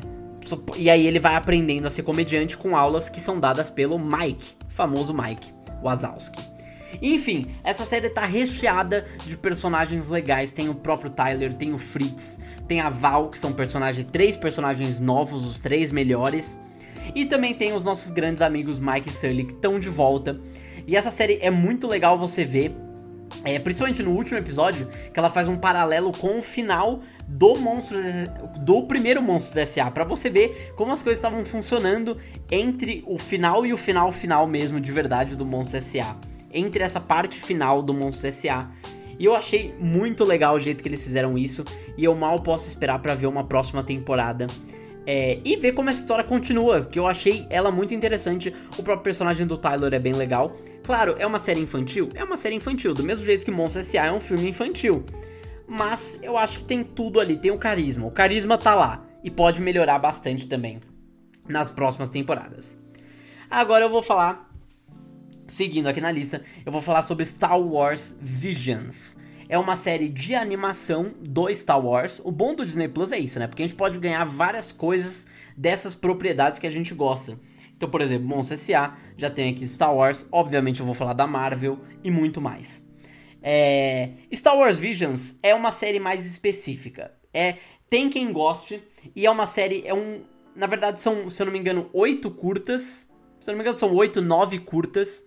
E 0.77 0.89
aí 0.89 1.05
ele 1.05 1.19
vai 1.19 1.35
aprendendo 1.35 1.87
a 1.87 1.91
ser 1.91 2.03
comediante 2.03 2.55
com 2.55 2.75
aulas 2.75 3.09
que 3.09 3.19
são 3.19 3.39
dadas 3.39 3.69
pelo 3.69 3.99
Mike, 3.99 4.55
famoso 4.69 5.13
Mike 5.13 5.51
Wazowski. 5.83 6.57
Enfim, 7.01 7.53
essa 7.63 7.85
série 7.85 8.09
tá 8.09 8.25
recheada 8.25 9.05
de 9.25 9.37
personagens 9.37 10.07
legais. 10.07 10.51
Tem 10.51 10.69
o 10.69 10.75
próprio 10.75 11.09
Tyler, 11.09 11.53
tem 11.53 11.73
o 11.73 11.77
Fritz, 11.77 12.39
tem 12.67 12.79
a 12.79 12.89
Val, 12.89 13.29
que 13.29 13.37
são 13.37 13.51
personagens, 13.51 14.07
três 14.11 14.37
personagens 14.37 14.99
novos, 14.99 15.43
os 15.43 15.59
três 15.59 15.91
melhores. 15.91 16.59
E 17.13 17.25
também 17.25 17.53
tem 17.53 17.73
os 17.73 17.83
nossos 17.83 18.11
grandes 18.11 18.41
amigos 18.41 18.79
Mike 18.79 19.09
e 19.09 19.13
Sully 19.13 19.43
que 19.45 19.53
estão 19.53 19.79
de 19.79 19.89
volta. 19.89 20.39
E 20.85 20.95
essa 20.95 21.11
série 21.11 21.39
é 21.41 21.51
muito 21.51 21.87
legal 21.87 22.17
você 22.17 22.43
ver. 22.43 22.75
É, 23.43 23.59
principalmente 23.59 24.01
no 24.01 24.11
último 24.11 24.37
episódio, 24.37 24.87
que 25.13 25.19
ela 25.19 25.29
faz 25.29 25.49
um 25.49 25.57
paralelo 25.57 26.13
com 26.13 26.39
o 26.39 26.41
final 26.41 27.01
do 27.27 27.55
monstro 27.57 27.97
do 28.59 28.83
primeiro 28.83 29.21
Monstros 29.21 29.57
S.A. 29.57 29.91
para 29.91 30.05
você 30.05 30.29
ver 30.29 30.73
como 30.75 30.93
as 30.93 31.03
coisas 31.03 31.17
estavam 31.17 31.43
funcionando 31.43 32.17
entre 32.49 33.03
o 33.05 33.17
final 33.17 33.65
e 33.65 33.73
o 33.73 33.77
final 33.77 34.11
final 34.11 34.47
mesmo 34.47 34.79
de 34.79 34.91
verdade 34.91 35.35
do 35.35 35.45
Monstros 35.45 35.85
S.A. 35.85 36.15
Entre 36.53 36.81
essa 36.83 36.99
parte 36.99 37.37
final 37.37 37.83
do 37.83 37.93
Monstros 37.93 38.25
S.A. 38.25 38.69
E 39.19 39.25
eu 39.25 39.35
achei 39.35 39.73
muito 39.79 40.23
legal 40.23 40.55
o 40.55 40.59
jeito 40.59 40.81
que 40.81 40.87
eles 40.87 41.03
fizeram 41.03 41.37
isso 41.37 41.65
e 41.97 42.05
eu 42.05 42.15
mal 42.15 42.39
posso 42.41 42.67
esperar 42.67 42.99
para 42.99 43.13
ver 43.15 43.27
uma 43.27 43.43
próxima 43.43 43.83
temporada. 43.83 44.47
É, 45.09 45.39
e 45.45 45.55
ver 45.55 45.71
como 45.71 45.89
essa 45.89 46.01
história 46.01 46.23
continua, 46.23 46.83
que 46.83 46.99
eu 46.99 47.07
achei 47.07 47.47
ela 47.49 47.71
muito 47.71 47.93
interessante. 47.93 48.53
O 48.77 48.83
próprio 48.83 49.03
personagem 49.03 49.47
do 49.47 49.57
Tyler 49.57 49.93
é 49.93 49.99
bem 49.99 50.13
legal. 50.13 50.55
Claro, 50.83 51.15
é 51.17 51.25
uma 51.25 51.39
série 51.39 51.61
infantil? 51.61 52.09
É 52.13 52.23
uma 52.23 52.35
série 52.35 52.55
infantil, 52.55 52.93
do 52.93 53.03
mesmo 53.03 53.25
jeito 53.25 53.45
que 53.45 53.51
Monstros 53.51 53.87
S.A. 53.87 54.07
é 54.07 54.11
um 54.11 54.19
filme 54.19 54.49
infantil. 54.49 55.05
Mas 55.67 56.17
eu 56.23 56.37
acho 56.37 56.59
que 56.59 56.63
tem 56.63 56.83
tudo 56.83 57.19
ali, 57.19 57.35
tem 57.35 57.51
o 57.51 57.57
carisma. 57.57 58.07
O 58.07 58.11
carisma 58.11 58.57
tá 58.57 58.73
lá 58.73 59.05
e 59.23 59.29
pode 59.29 59.61
melhorar 59.61 59.99
bastante 59.99 60.47
também 60.47 60.79
nas 61.47 61.69
próximas 61.69 62.09
temporadas. 62.09 62.81
Agora 63.49 63.83
eu 63.83 63.89
vou 63.89 64.01
falar, 64.01 64.49
seguindo 65.47 65.87
aqui 65.87 65.99
na 65.99 66.11
lista, 66.11 66.41
eu 66.65 66.71
vou 66.71 66.81
falar 66.81 67.01
sobre 67.01 67.25
Star 67.25 67.59
Wars 67.59 68.17
Visions. 68.21 69.17
é 69.49 69.57
uma 69.57 69.77
série 69.77 70.09
de 70.09 70.35
animação 70.35 71.13
do 71.21 71.53
Star 71.55 71.79
Wars. 71.79 72.21
O 72.23 72.31
bom 72.31 72.53
do 72.53 72.65
Disney 72.65 72.87
Plus 72.89 73.11
é 73.11 73.19
isso, 73.19 73.39
né? 73.39 73.47
Porque 73.47 73.63
a 73.63 73.67
gente 73.67 73.77
pode 73.77 73.97
ganhar 73.97 74.23
várias 74.25 74.71
coisas 74.71 75.27
dessas 75.55 75.95
propriedades 75.95 76.59
que 76.59 76.67
a 76.67 76.71
gente 76.71 76.93
gosta. 76.93 77.39
Então, 77.75 77.89
por 77.89 78.01
exemplo, 78.01 78.27
Monstros 78.27 78.61
S.A. 78.61 78.95
já 79.17 79.29
tem 79.29 79.51
aqui 79.51 79.65
Star 79.67 79.93
Wars, 79.93 80.27
obviamente 80.31 80.79
eu 80.79 80.85
vou 80.85 80.95
falar 80.95 81.13
da 81.13 81.27
Marvel 81.27 81.79
e 82.03 82.09
muito 82.09 82.41
mais. 82.41 82.86
É... 83.41 84.09
Star 84.33 84.57
Wars 84.57 84.77
Visions 84.77 85.37
é 85.41 85.53
uma 85.53 85.71
série 85.71 85.99
mais 85.99 86.25
específica. 86.25 87.11
É 87.33 87.55
tem 87.89 88.09
quem 88.09 88.33
goste 88.33 88.83
e 89.15 89.25
é 89.25 89.31
uma 89.31 89.47
série 89.47 89.83
é 89.85 89.93
um, 89.93 90.21
na 90.55 90.67
verdade 90.67 90.99
são, 90.99 91.29
se 91.29 91.41
eu 91.41 91.45
não 91.45 91.53
me 91.53 91.59
engano, 91.59 91.89
oito 91.93 92.29
curtas. 92.29 93.07
Se 93.39 93.49
eu 93.49 93.53
não 93.53 93.57
me 93.57 93.63
engano, 93.63 93.77
são 93.77 93.93
oito, 93.93 94.21
nove 94.21 94.59
curtas 94.59 95.25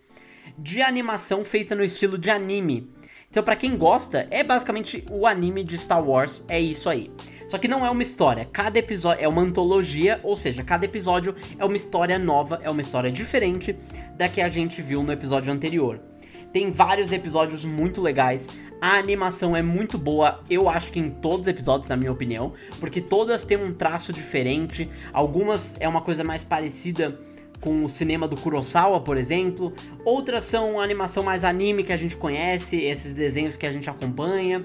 de 0.59 0.83
animação 0.83 1.45
feita 1.45 1.75
no 1.75 1.85
estilo 1.85 2.19
de 2.19 2.29
anime. 2.29 2.93
Então, 3.31 3.45
para 3.45 3.55
quem 3.55 3.77
gosta, 3.77 4.27
é 4.31 4.43
basicamente 4.43 5.05
o 5.09 5.25
anime 5.25 5.63
de 5.63 5.79
Star 5.79 6.05
Wars, 6.05 6.45
é 6.49 6.61
isso 6.61 6.89
aí. 6.89 7.13
Só 7.47 7.59
que 7.59 7.69
não 7.69 7.87
é 7.87 7.91
uma 7.91 8.03
história, 8.03 8.45
cada 8.45 8.79
episódio 8.79 9.25
é 9.25 9.29
uma 9.29 9.43
antologia, 9.43 10.21
ou 10.25 10.37
seja, 10.37 10.65
cada 10.65 10.85
episódio 10.85 11.35
é 11.57 11.65
uma 11.65 11.77
história 11.77 12.19
nova, 12.19 12.61
é 12.63 12.69
uma 12.69 12.81
história 12.81 13.11
diferente 13.11 13.77
da 14.17 14.29
que 14.29 14.41
a 14.41 14.49
gente 14.49 14.83
viu 14.83 15.03
no 15.03 15.13
episódio 15.13 15.53
anterior. 15.53 16.10
Tem 16.53 16.71
vários 16.71 17.13
episódios 17.13 17.65
muito 17.65 18.01
legais, 18.01 18.49
a 18.81 18.97
animação 18.97 19.55
é 19.55 19.63
muito 19.63 19.99
boa, 19.99 20.41
eu 20.49 20.69
acho 20.69 20.91
que 20.91 20.99
em 20.99 21.11
todos 21.11 21.43
os 21.43 21.47
episódios, 21.49 21.87
na 21.89 21.97
minha 21.97 22.11
opinião, 22.11 22.55
porque 22.81 23.01
todas 23.01 23.45
têm 23.45 23.59
um 23.59 23.75
traço 23.75 24.13
diferente, 24.13 24.89
algumas 25.13 25.77
é 25.79 25.87
uma 25.87 26.01
coisa 26.01 26.25
mais 26.25 26.43
parecida 26.43 27.19
com 27.61 27.85
o 27.85 27.89
cinema 27.89 28.27
do 28.27 28.37
Kurosawa, 28.37 29.01
por 29.01 29.19
exemplo. 29.19 29.73
Outras 30.05 30.45
são 30.45 30.81
animação 30.81 31.23
mais 31.23 31.45
anime 31.45 31.85
que 31.85 31.93
a 31.93 31.97
gente 31.97 32.17
conhece, 32.17 32.81
esses 32.83 33.13
desenhos 33.13 33.57
que 33.57 33.67
a 33.67 33.73
gente 33.73 33.89
acompanha. 33.91 34.65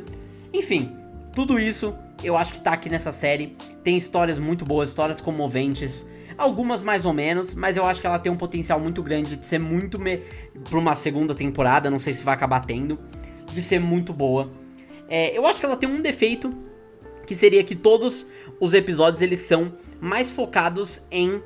Enfim, 0.53 0.95
tudo 1.33 1.59
isso 1.59 1.93
eu 2.23 2.37
acho 2.37 2.53
que 2.53 2.61
tá 2.61 2.71
aqui 2.71 2.89
nessa 2.89 3.11
série. 3.11 3.57
Tem 3.83 3.97
histórias 3.97 4.39
muito 4.39 4.63
boas, 4.63 4.89
histórias 4.89 5.19
comoventes. 5.19 6.09
Algumas 6.37 6.81
mais 6.81 7.05
ou 7.05 7.13
menos, 7.13 7.55
mas 7.55 7.77
eu 7.77 7.85
acho 7.85 8.01
que 8.01 8.07
ela 8.07 8.19
tem 8.19 8.31
um 8.31 8.35
potencial 8.35 8.79
muito 8.79 9.01
grande 9.01 9.37
de 9.37 9.45
ser 9.45 9.59
muito 9.59 9.97
me... 9.97 10.21
pra 10.69 10.77
uma 10.77 10.95
segunda 10.95 11.33
temporada, 11.33 11.89
não 11.89 11.99
sei 11.99 12.13
se 12.13 12.23
vai 12.23 12.33
acabar 12.33 12.65
tendo, 12.65 12.99
de 13.51 13.61
ser 13.61 13.79
muito 13.79 14.11
boa. 14.11 14.51
É, 15.07 15.37
eu 15.37 15.45
acho 15.45 15.59
que 15.59 15.65
ela 15.65 15.77
tem 15.77 15.87
um 15.87 16.01
defeito, 16.01 16.53
que 17.25 17.35
seria 17.35 17.63
que 17.63 17.75
todos 17.75 18.27
os 18.59 18.73
episódios 18.73 19.21
eles 19.21 19.39
são 19.39 19.73
mais 19.99 20.29
focados 20.29 21.03
em 21.09 21.41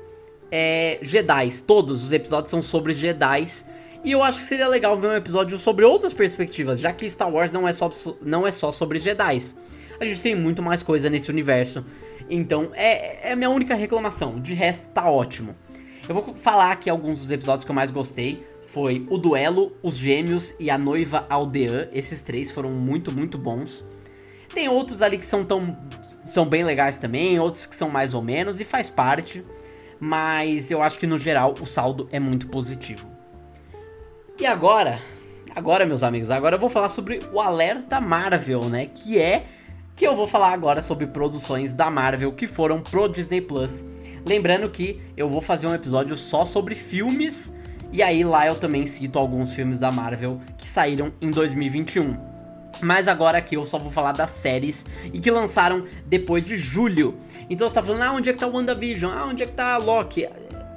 é, 0.50 0.98
Jedi's. 1.02 1.60
Todos 1.60 2.04
os 2.04 2.12
episódios 2.12 2.50
são 2.50 2.62
sobre 2.62 2.94
Jedi's. 2.94 3.68
E 4.02 4.12
eu 4.12 4.22
acho 4.22 4.38
que 4.38 4.44
seria 4.44 4.66
legal 4.66 4.98
ver 4.98 5.08
um 5.08 5.14
episódio 5.14 5.58
sobre 5.58 5.84
outras 5.84 6.14
perspectivas, 6.14 6.80
já 6.80 6.90
que 6.92 7.08
Star 7.08 7.30
Wars 7.30 7.52
não 7.52 7.68
é 7.68 7.72
só, 7.72 7.90
não 8.22 8.46
é 8.46 8.50
só 8.50 8.72
sobre 8.72 8.98
Jedi's. 8.98 9.58
A 10.00 10.04
gente 10.06 10.22
tem 10.22 10.34
muito 10.34 10.62
mais 10.62 10.82
coisa 10.82 11.10
nesse 11.10 11.30
universo. 11.30 11.84
Então, 12.30 12.70
é, 12.74 13.28
é 13.28 13.32
a 13.32 13.36
minha 13.36 13.50
única 13.50 13.74
reclamação. 13.74 14.40
De 14.40 14.54
resto, 14.54 14.88
tá 14.88 15.10
ótimo. 15.10 15.54
Eu 16.08 16.14
vou 16.14 16.34
falar 16.34 16.72
aqui 16.72 16.88
alguns 16.88 17.20
dos 17.20 17.30
episódios 17.30 17.64
que 17.64 17.70
eu 17.70 17.74
mais 17.74 17.90
gostei. 17.90 18.46
Foi 18.66 19.06
o 19.10 19.18
Duelo, 19.18 19.72
Os 19.82 19.96
Gêmeos 19.96 20.54
e 20.58 20.70
a 20.70 20.78
Noiva 20.78 21.26
Aldeã. 21.28 21.88
Esses 21.92 22.22
três 22.22 22.50
foram 22.50 22.70
muito, 22.70 23.10
muito 23.10 23.36
bons. 23.36 23.84
Tem 24.54 24.68
outros 24.68 25.02
ali 25.02 25.18
que 25.18 25.26
são 25.26 25.44
tão. 25.44 25.76
são 26.22 26.46
bem 26.46 26.64
legais 26.64 26.96
também, 26.96 27.38
outros 27.40 27.66
que 27.66 27.74
são 27.74 27.90
mais 27.90 28.14
ou 28.14 28.22
menos, 28.22 28.60
e 28.60 28.64
faz 28.64 28.88
parte 28.88 29.44
mas 30.00 30.70
eu 30.70 30.82
acho 30.82 30.98
que 30.98 31.06
no 31.06 31.18
geral 31.18 31.54
o 31.60 31.66
saldo 31.66 32.08
é 32.10 32.18
muito 32.18 32.46
positivo. 32.46 33.06
E 34.38 34.46
agora, 34.46 35.02
agora 35.54 35.84
meus 35.84 36.02
amigos, 36.02 36.30
agora 36.30 36.56
eu 36.56 36.60
vou 36.60 36.70
falar 36.70 36.88
sobre 36.88 37.20
o 37.30 37.38
alerta 37.38 38.00
Marvel, 38.00 38.64
né? 38.64 38.86
Que 38.86 39.18
é 39.18 39.44
que 40.00 40.06
eu 40.06 40.16
vou 40.16 40.26
falar 40.26 40.54
agora 40.54 40.80
sobre 40.80 41.06
produções 41.06 41.74
da 41.74 41.90
Marvel 41.90 42.32
que 42.32 42.46
foram 42.46 42.80
pro 42.80 43.06
Disney 43.06 43.42
Plus. 43.42 43.84
Lembrando 44.24 44.70
que 44.70 44.98
eu 45.14 45.28
vou 45.28 45.42
fazer 45.42 45.66
um 45.66 45.74
episódio 45.74 46.16
só 46.16 46.46
sobre 46.46 46.74
filmes 46.74 47.54
e 47.92 48.02
aí 48.02 48.24
lá 48.24 48.46
eu 48.46 48.54
também 48.54 48.86
cito 48.86 49.18
alguns 49.18 49.52
filmes 49.52 49.78
da 49.78 49.92
Marvel 49.92 50.40
que 50.56 50.66
saíram 50.66 51.12
em 51.20 51.30
2021. 51.30 52.16
Mas 52.80 53.08
agora 53.08 53.36
aqui 53.36 53.56
eu 53.56 53.66
só 53.66 53.78
vou 53.78 53.90
falar 53.90 54.12
das 54.12 54.30
séries 54.30 54.86
e 55.12 55.20
que 55.20 55.30
lançaram 55.30 55.84
depois 56.06 56.46
de 56.46 56.56
julho. 56.56 57.18
Então 57.50 57.68
você 57.68 57.74
tá 57.74 57.82
falando, 57.82 58.00
ah, 58.00 58.12
onde 58.12 58.30
é 58.30 58.32
que 58.32 58.38
tá 58.38 58.46
o 58.46 58.54
WandaVision? 58.54 59.12
Ah, 59.14 59.26
onde 59.26 59.42
é 59.42 59.46
que 59.46 59.52
tá 59.52 59.76
Loki? 59.76 60.26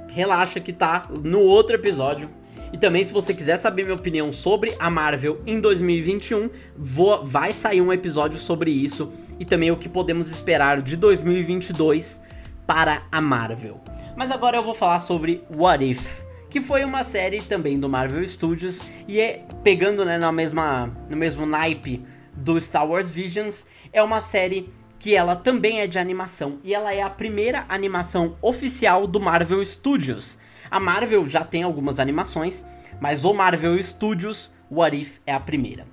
Relaxa 0.08 0.60
que 0.60 0.70
tá 0.74 1.08
no 1.10 1.40
outro 1.40 1.76
episódio. 1.76 2.28
E 2.74 2.76
também, 2.76 3.04
se 3.04 3.12
você 3.12 3.32
quiser 3.32 3.56
saber 3.56 3.84
minha 3.84 3.94
opinião 3.94 4.32
sobre 4.32 4.74
a 4.80 4.90
Marvel 4.90 5.40
em 5.46 5.60
2021, 5.60 6.50
vou, 6.76 7.24
vai 7.24 7.52
sair 7.52 7.80
um 7.80 7.92
episódio 7.92 8.40
sobre 8.40 8.68
isso 8.68 9.12
e 9.38 9.44
também 9.44 9.70
o 9.70 9.76
que 9.76 9.88
podemos 9.88 10.28
esperar 10.28 10.82
de 10.82 10.96
2022 10.96 12.20
para 12.66 13.04
a 13.12 13.20
Marvel. 13.20 13.80
Mas 14.16 14.32
agora 14.32 14.56
eu 14.56 14.64
vou 14.64 14.74
falar 14.74 14.98
sobre 14.98 15.44
What 15.48 15.88
If 15.88 16.24
que 16.50 16.60
foi 16.60 16.84
uma 16.84 17.04
série 17.04 17.42
também 17.42 17.78
do 17.78 17.88
Marvel 17.88 18.26
Studios 18.26 18.80
e 19.06 19.20
é 19.20 19.44
pegando 19.62 20.04
né, 20.04 20.18
na 20.18 20.32
mesma, 20.32 20.90
no 21.08 21.16
mesmo 21.16 21.46
naipe 21.46 22.04
do 22.32 22.60
Star 22.60 22.88
Wars 22.88 23.12
Visions, 23.12 23.68
é 23.92 24.02
uma 24.02 24.20
série 24.20 24.68
que 24.98 25.14
ela 25.14 25.36
também 25.36 25.80
é 25.80 25.86
de 25.86 25.96
animação 25.96 26.58
e 26.64 26.74
ela 26.74 26.92
é 26.92 27.02
a 27.02 27.10
primeira 27.10 27.64
animação 27.68 28.36
oficial 28.42 29.06
do 29.06 29.20
Marvel 29.20 29.64
Studios. 29.64 30.42
A 30.74 30.80
Marvel 30.80 31.28
já 31.28 31.44
tem 31.44 31.62
algumas 31.62 32.00
animações, 32.00 32.66
mas 33.00 33.24
o 33.24 33.32
Marvel 33.32 33.80
Studios 33.80 34.52
What 34.68 35.00
If 35.00 35.20
é 35.24 35.32
a 35.32 35.38
primeira. 35.38 35.86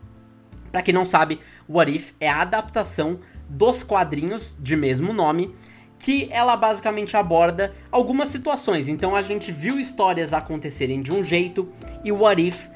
Para 0.71 0.81
quem 0.81 0.91
não 0.91 1.05
sabe, 1.05 1.39
What 1.69 1.95
If 1.95 2.13
é 2.19 2.27
a 2.27 2.41
adaptação 2.41 3.19
dos 3.47 3.83
quadrinhos 3.83 4.55
de 4.59 4.75
mesmo 4.75 5.13
nome 5.13 5.53
que 5.99 6.27
ela 6.31 6.57
basicamente 6.57 7.15
aborda 7.15 7.71
algumas 7.91 8.29
situações. 8.29 8.87
Então 8.87 9.15
a 9.15 9.21
gente 9.21 9.51
viu 9.51 9.79
histórias 9.79 10.33
acontecerem 10.33 11.03
de 11.03 11.11
um 11.11 11.23
jeito 11.23 11.69
e 12.03 12.11
o 12.11 12.17
What 12.21 12.41
If, 12.41 12.67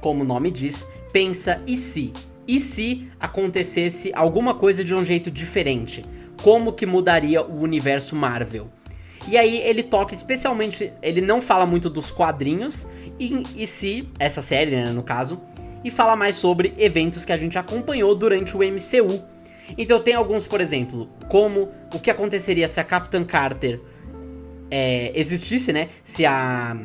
como 0.00 0.22
o 0.22 0.26
nome 0.26 0.50
diz, 0.50 0.84
pensa 1.12 1.62
e 1.64 1.76
se? 1.76 2.12
E 2.44 2.58
se 2.58 3.08
acontecesse 3.20 4.10
alguma 4.16 4.52
coisa 4.52 4.82
de 4.82 4.96
um 4.96 5.04
jeito 5.04 5.30
diferente? 5.30 6.04
Como 6.42 6.72
que 6.72 6.86
mudaria 6.86 7.40
o 7.40 7.60
universo 7.60 8.16
Marvel? 8.16 8.68
E 9.28 9.36
aí 9.36 9.58
ele 9.58 9.82
toca 9.82 10.14
especialmente, 10.14 10.92
ele 11.00 11.20
não 11.20 11.40
fala 11.40 11.64
muito 11.64 11.88
dos 11.88 12.10
quadrinhos 12.10 12.88
e, 13.18 13.42
e 13.54 13.66
se, 13.66 14.08
essa 14.18 14.42
série 14.42 14.72
né, 14.72 14.86
no 14.90 15.02
caso, 15.02 15.40
e 15.84 15.90
fala 15.90 16.16
mais 16.16 16.36
sobre 16.36 16.74
eventos 16.76 17.24
que 17.24 17.32
a 17.32 17.36
gente 17.36 17.58
acompanhou 17.58 18.14
durante 18.14 18.56
o 18.56 18.60
MCU 18.60 19.22
então 19.76 20.00
tem 20.00 20.14
alguns, 20.14 20.46
por 20.46 20.60
exemplo, 20.60 21.08
como 21.28 21.70
o 21.92 21.98
que 21.98 22.10
aconteceria 22.10 22.68
se 22.68 22.80
a 22.80 22.84
Capitã 22.84 23.24
Carter 23.24 23.80
é, 24.70 25.12
existisse, 25.14 25.72
né? 25.72 25.88
Se 26.02 26.24
a 26.26 26.76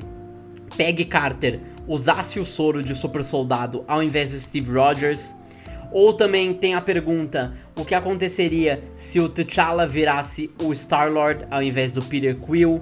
Peggy 0.75 1.05
Carter 1.05 1.59
usasse 1.87 2.39
o 2.39 2.45
soro 2.45 2.83
de 2.83 2.93
super 2.93 3.23
soldado 3.23 3.83
ao 3.87 4.03
invés 4.03 4.31
do 4.31 4.39
Steve 4.39 4.71
Rogers. 4.71 5.35
Ou 5.91 6.13
também 6.13 6.53
tem 6.53 6.75
a 6.75 6.81
pergunta: 6.81 7.53
o 7.75 7.85
que 7.85 7.95
aconteceria 7.95 8.83
se 8.95 9.19
o 9.19 9.29
T'Challa 9.29 9.87
virasse 9.87 10.49
o 10.61 10.73
Star-Lord 10.73 11.47
ao 11.49 11.61
invés 11.61 11.91
do 11.91 12.01
Peter 12.01 12.35
Quill? 12.35 12.81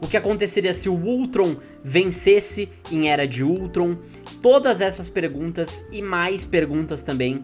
O 0.00 0.06
que 0.06 0.16
aconteceria 0.16 0.72
se 0.72 0.88
o 0.88 0.94
Ultron 0.94 1.56
vencesse 1.82 2.68
em 2.90 3.08
Era 3.08 3.26
de 3.26 3.42
Ultron? 3.42 3.96
Todas 4.40 4.80
essas 4.80 5.08
perguntas 5.08 5.84
e 5.90 6.00
mais 6.00 6.44
perguntas 6.44 7.02
também 7.02 7.42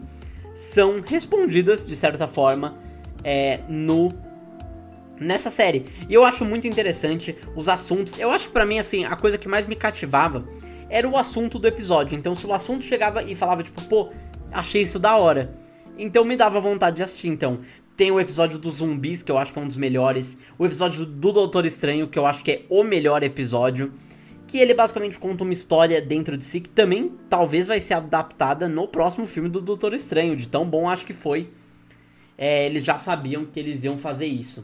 são 0.53 1.01
respondidas, 1.05 1.85
de 1.85 1.95
certa 1.95 2.27
forma, 2.27 2.77
é, 3.23 3.59
no 3.67 4.13
nessa 5.19 5.49
série. 5.49 5.85
E 6.09 6.13
eu 6.13 6.23
acho 6.23 6.45
muito 6.45 6.67
interessante 6.67 7.35
os 7.55 7.69
assuntos. 7.69 8.17
Eu 8.17 8.31
acho 8.31 8.47
que 8.47 8.53
pra 8.53 8.65
mim, 8.65 8.79
assim, 8.79 9.05
a 9.05 9.15
coisa 9.15 9.37
que 9.37 9.47
mais 9.47 9.65
me 9.65 9.75
cativava 9.75 10.45
era 10.89 11.07
o 11.07 11.17
assunto 11.17 11.59
do 11.59 11.67
episódio. 11.67 12.17
Então, 12.17 12.35
se 12.35 12.45
o 12.45 12.53
assunto 12.53 12.85
chegava 12.85 13.23
e 13.23 13.35
falava, 13.35 13.63
tipo, 13.63 13.81
pô, 13.83 14.11
achei 14.55 14.81
isso 14.81 14.97
da 14.97 15.17
hora. 15.17 15.53
Então 15.97 16.23
me 16.23 16.35
dava 16.35 16.59
vontade 16.59 16.97
de 16.97 17.03
assistir. 17.03 17.27
Então, 17.27 17.59
tem 17.95 18.11
o 18.11 18.19
episódio 18.19 18.57
dos 18.57 18.75
zumbis, 18.75 19.21
que 19.21 19.31
eu 19.31 19.37
acho 19.37 19.53
que 19.53 19.59
é 19.59 19.61
um 19.61 19.67
dos 19.67 19.77
melhores. 19.77 20.37
O 20.57 20.65
episódio 20.65 21.05
do 21.05 21.31
Doutor 21.31 21.65
Estranho, 21.65 22.07
que 22.07 22.17
eu 22.17 22.25
acho 22.25 22.43
que 22.43 22.51
é 22.51 22.61
o 22.69 22.83
melhor 22.83 23.21
episódio 23.21 23.91
que 24.47 24.59
ele 24.59 24.75
basicamente 24.75 25.17
conta 25.17 25.43
uma 25.43 25.53
história 25.53 25.99
dentro 25.99 26.37
de 26.37 26.43
si 26.43 26.61
que 26.61 26.69
também 26.69 27.11
talvez 27.27 27.65
vai 27.65 27.79
ser 27.81 27.95
adaptada 27.95 28.69
no 28.69 28.87
próximo 28.87 29.25
filme 29.25 29.49
do 29.49 29.59
Doutor 29.59 29.91
Estranho, 29.93 30.35
de 30.35 30.47
tão 30.47 30.63
bom 30.63 30.87
acho 30.87 31.03
que 31.03 31.13
foi. 31.13 31.49
É, 32.37 32.67
eles 32.67 32.83
já 32.83 32.97
sabiam 32.97 33.45
que 33.45 33.59
eles 33.59 33.83
iam 33.83 33.97
fazer 33.97 34.27
isso. 34.27 34.63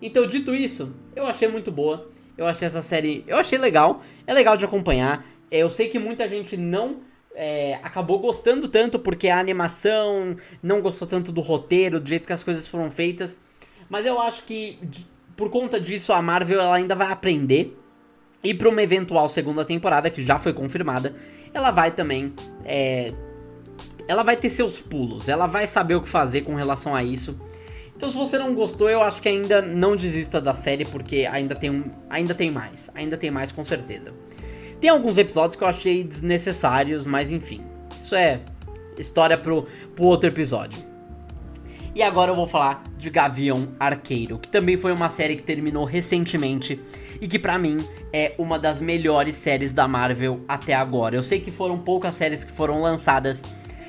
Então, 0.00 0.26
dito 0.26 0.54
isso, 0.54 0.94
eu 1.14 1.26
achei 1.26 1.48
muito 1.48 1.70
boa. 1.70 2.10
Eu 2.36 2.46
achei 2.46 2.66
essa 2.66 2.80
série. 2.80 3.22
Eu 3.26 3.36
achei 3.36 3.58
legal. 3.58 4.02
É 4.26 4.32
legal 4.32 4.56
de 4.56 4.64
acompanhar. 4.64 5.26
Eu 5.50 5.68
sei 5.68 5.88
que 5.88 5.98
muita 5.98 6.26
gente 6.26 6.56
não 6.56 7.00
é, 7.34 7.78
acabou 7.82 8.18
gostando 8.18 8.68
tanto 8.68 8.98
porque 8.98 9.28
a 9.28 9.38
animação 9.38 10.36
não 10.62 10.80
gostou 10.80 11.06
tanto 11.06 11.32
do 11.32 11.40
roteiro, 11.40 12.00
do 12.00 12.08
jeito 12.08 12.26
que 12.26 12.32
as 12.32 12.42
coisas 12.42 12.66
foram 12.66 12.90
feitas. 12.90 13.40
Mas 13.88 14.06
eu 14.06 14.20
acho 14.20 14.44
que 14.44 14.78
por 15.36 15.50
conta 15.50 15.80
disso 15.80 16.12
a 16.12 16.20
Marvel 16.20 16.60
ela 16.60 16.76
ainda 16.76 16.94
vai 16.94 17.10
aprender 17.10 17.76
e 18.42 18.54
para 18.54 18.68
uma 18.68 18.82
eventual 18.82 19.28
segunda 19.28 19.64
temporada, 19.64 20.10
que 20.10 20.22
já 20.22 20.38
foi 20.38 20.52
confirmada, 20.52 21.14
ela 21.52 21.70
vai 21.70 21.90
também 21.90 22.32
é, 22.64 23.12
ela 24.08 24.22
vai 24.22 24.36
ter 24.36 24.50
seus 24.50 24.80
pulos, 24.80 25.28
ela 25.28 25.46
vai 25.46 25.66
saber 25.66 25.94
o 25.94 26.02
que 26.02 26.08
fazer 26.08 26.42
com 26.42 26.54
relação 26.54 26.94
a 26.94 27.02
isso. 27.02 27.40
Então 27.94 28.10
se 28.10 28.16
você 28.16 28.38
não 28.38 28.54
gostou, 28.54 28.88
eu 28.88 29.02
acho 29.02 29.20
que 29.20 29.28
ainda 29.28 29.60
não 29.60 29.94
desista 29.94 30.40
da 30.40 30.54
série 30.54 30.84
porque 30.84 31.28
ainda 31.30 31.54
tem 31.54 31.84
ainda 32.08 32.34
tem 32.34 32.50
mais, 32.50 32.90
ainda 32.94 33.16
tem 33.16 33.30
mais 33.30 33.52
com 33.52 33.62
certeza. 33.62 34.12
Tem 34.80 34.88
alguns 34.88 35.18
episódios 35.18 35.56
que 35.56 35.62
eu 35.62 35.68
achei 35.68 36.02
desnecessários, 36.02 37.04
mas 37.04 37.30
enfim, 37.30 37.60
isso 38.00 38.14
é 38.14 38.40
história 38.96 39.36
pro, 39.36 39.66
pro 39.94 40.04
outro 40.04 40.28
episódio. 40.28 40.82
E 41.94 42.02
agora 42.02 42.30
eu 42.30 42.36
vou 42.36 42.46
falar 42.46 42.82
de 42.96 43.10
Gavião 43.10 43.68
Arqueiro, 43.78 44.38
que 44.38 44.48
também 44.48 44.78
foi 44.78 44.92
uma 44.92 45.10
série 45.10 45.36
que 45.36 45.42
terminou 45.42 45.84
recentemente 45.84 46.80
e 47.20 47.28
que 47.28 47.38
para 47.38 47.58
mim 47.58 47.86
é 48.10 48.32
uma 48.38 48.58
das 48.58 48.80
melhores 48.80 49.36
séries 49.36 49.72
da 49.72 49.86
Marvel 49.86 50.40
até 50.48 50.72
agora. 50.72 51.14
Eu 51.14 51.22
sei 51.22 51.40
que 51.40 51.50
foram 51.50 51.78
poucas 51.78 52.14
séries 52.14 52.42
que 52.42 52.52
foram 52.52 52.80
lançadas, 52.80 53.42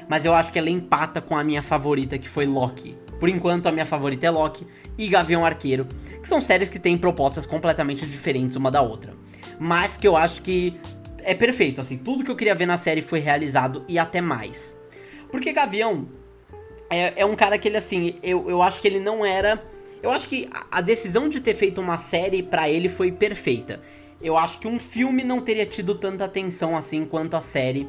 mas 0.10 0.26
eu 0.26 0.34
acho 0.34 0.52
que 0.52 0.60
ela 0.60 0.70
empata 0.70 1.22
com 1.22 1.38
a 1.38 1.44
minha 1.44 1.64
favorita, 1.64 2.18
que 2.18 2.28
foi 2.28 2.46
Loki. 2.46 2.98
Por 3.18 3.30
enquanto, 3.30 3.68
a 3.68 3.72
minha 3.72 3.86
favorita 3.86 4.26
é 4.26 4.30
Loki 4.30 4.68
e 4.98 5.08
Gavião 5.08 5.46
Arqueiro, 5.46 5.88
que 6.22 6.28
são 6.28 6.42
séries 6.42 6.70
que 6.70 6.80
têm 6.80 6.98
propostas 6.98 7.46
completamente 7.46 8.06
diferentes 8.06 8.58
uma 8.58 8.70
da 8.70 8.82
outra. 8.82 9.14
Mas 9.64 9.96
que 9.96 10.08
eu 10.08 10.18
acho 10.18 10.42
que 10.42 10.82
é 11.20 11.36
perfeito, 11.36 11.80
assim, 11.80 11.96
tudo 11.96 12.24
que 12.24 12.32
eu 12.32 12.36
queria 12.36 12.56
ver 12.56 12.66
na 12.66 12.78
série 12.78 13.04
foi 13.04 13.20
realizado 13.20 13.86
e 13.88 14.00
até 14.00 14.20
mais. 14.20 14.76
Porque 15.30 15.54
Gavião 15.54 16.08
é, 16.90 17.22
é 17.22 17.24
um 17.28 17.36
cara 17.36 17.60
que 17.60 17.68
ele, 17.68 17.78
assim, 17.78 18.16
eu, 18.24 18.50
eu 18.50 18.64
acho 18.64 18.82
que 18.82 18.88
ele 18.88 19.00
não 19.00 19.24
era. 19.24 19.64
Eu 20.02 20.10
acho 20.10 20.28
que 20.28 20.50
a 20.72 20.82
decisão 20.82 21.30
de 21.30 21.40
ter 21.40 21.54
feito 21.54 21.80
uma 21.80 22.00
série 22.00 22.42
para 22.42 22.72
ele 22.72 22.90
foi 22.90 23.12
perfeita. 23.12 23.80
Eu 24.20 24.36
acho 24.36 24.58
que 24.58 24.68
um 24.68 24.80
filme 24.80 25.24
não 25.24 25.40
teria 25.40 25.68
tido 25.68 25.94
tanta 25.94 26.26
atenção 26.26 26.76
assim 26.76 27.06
quanto 27.06 27.36
a 27.36 27.42
série. 27.42 27.88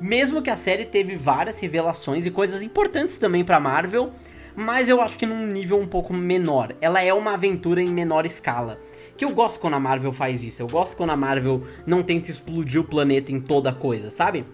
Mesmo 0.00 0.42
que 0.42 0.50
a 0.50 0.56
série 0.56 0.84
teve 0.84 1.14
várias 1.14 1.60
revelações 1.60 2.26
e 2.26 2.32
coisas 2.32 2.62
importantes 2.62 3.16
também 3.16 3.44
para 3.44 3.60
Marvel, 3.60 4.12
mas 4.56 4.88
eu 4.88 5.00
acho 5.00 5.16
que 5.16 5.24
num 5.24 5.46
nível 5.46 5.78
um 5.78 5.86
pouco 5.86 6.12
menor. 6.12 6.74
Ela 6.80 7.00
é 7.00 7.14
uma 7.14 7.34
aventura 7.34 7.80
em 7.80 7.92
menor 7.92 8.26
escala. 8.26 8.80
Que 9.16 9.24
eu 9.24 9.30
gosto 9.30 9.60
quando 9.60 9.74
a 9.74 9.80
Marvel 9.80 10.12
faz 10.12 10.42
isso. 10.42 10.62
Eu 10.62 10.68
gosto 10.68 10.96
quando 10.96 11.10
a 11.10 11.16
Marvel 11.16 11.66
não 11.86 12.02
tenta 12.02 12.30
explodir 12.30 12.80
o 12.80 12.84
planeta 12.84 13.30
em 13.30 13.40
toda 13.40 13.72
coisa, 13.72 14.10
sabe? 14.10 14.44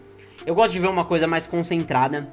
Eu 0.44 0.54
gosto 0.54 0.72
de 0.72 0.80
ver 0.80 0.88
uma 0.88 1.04
coisa 1.04 1.26
mais 1.26 1.46
concentrada. 1.46 2.28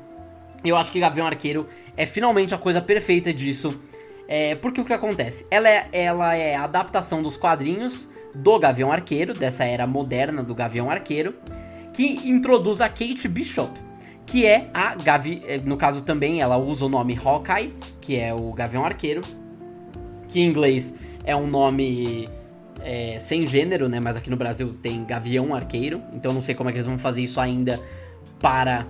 Eu 0.63 0.75
acho 0.75 0.91
que 0.91 0.99
Gavião 0.99 1.27
Arqueiro 1.27 1.67
é 1.95 2.05
finalmente 2.05 2.53
a 2.53 2.57
coisa 2.57 2.81
perfeita 2.81 3.33
disso. 3.33 3.79
É, 4.27 4.55
porque 4.55 4.81
o 4.81 4.85
que 4.85 4.93
acontece? 4.93 5.45
Ela 5.51 5.69
é, 5.69 5.87
ela 5.91 6.35
é 6.35 6.55
a 6.55 6.63
adaptação 6.63 7.21
dos 7.21 7.37
quadrinhos 7.37 8.09
do 8.33 8.59
Gavião 8.59 8.91
Arqueiro, 8.91 9.33
dessa 9.33 9.63
era 9.63 9.85
moderna 9.85 10.43
do 10.43 10.53
Gavião 10.53 10.89
Arqueiro, 10.89 11.35
que 11.93 12.27
introduz 12.27 12.81
a 12.81 12.89
Kate 12.89 13.27
Bishop, 13.27 13.71
que 14.25 14.45
é 14.45 14.69
a 14.73 14.95
Gavi, 14.95 15.41
é, 15.47 15.57
no 15.59 15.77
caso 15.77 16.01
também 16.01 16.41
ela 16.41 16.57
usa 16.57 16.85
o 16.85 16.89
nome 16.89 17.17
Hawkeye, 17.23 17.73
que 18.01 18.17
é 18.17 18.33
o 18.33 18.51
Gavião 18.51 18.83
Arqueiro, 18.83 19.21
que 20.27 20.41
em 20.41 20.47
inglês 20.47 20.93
é 21.25 21.35
um 21.35 21.47
nome 21.47 22.29
é, 22.81 23.17
sem 23.19 23.45
gênero, 23.47 23.89
né? 23.89 23.99
Mas 23.99 24.15
aqui 24.15 24.29
no 24.29 24.37
Brasil 24.37 24.75
tem 24.81 25.03
Gavião 25.03 25.53
Arqueiro, 25.53 26.01
então 26.13 26.33
não 26.33 26.41
sei 26.41 26.55
como 26.55 26.69
é 26.69 26.71
que 26.71 26.77
eles 26.77 26.87
vão 26.87 26.97
fazer 26.97 27.21
isso 27.21 27.39
ainda 27.39 27.81
para 28.39 28.85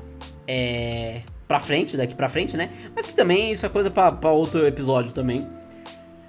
é, 0.47 1.21
pra 1.47 1.59
frente, 1.59 1.95
daqui 1.95 2.15
pra 2.15 2.27
frente, 2.27 2.57
né? 2.57 2.69
Mas 2.95 3.05
que 3.05 3.13
também 3.13 3.51
isso 3.51 3.65
é 3.65 3.69
coisa 3.69 3.89
para 3.89 4.31
outro 4.31 4.65
episódio 4.65 5.11
também. 5.11 5.47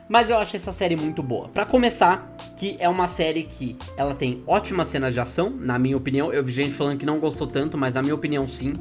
Mas 0.08 0.30
eu 0.30 0.38
acho 0.38 0.54
essa 0.54 0.70
série 0.70 0.94
muito 0.94 1.22
boa. 1.22 1.48
Para 1.48 1.66
começar, 1.66 2.32
que 2.56 2.76
é 2.78 2.88
uma 2.88 3.08
série 3.08 3.42
que 3.42 3.76
ela 3.96 4.14
tem 4.14 4.42
ótimas 4.46 4.86
cenas 4.88 5.12
de 5.12 5.18
ação, 5.18 5.50
na 5.50 5.78
minha 5.78 5.96
opinião. 5.96 6.32
Eu 6.32 6.44
vi 6.44 6.52
gente 6.52 6.72
falando 6.72 6.98
que 6.98 7.06
não 7.06 7.18
gostou 7.18 7.46
tanto, 7.46 7.76
mas 7.76 7.94
na 7.94 8.02
minha 8.02 8.14
opinião 8.14 8.46
sim. 8.46 8.74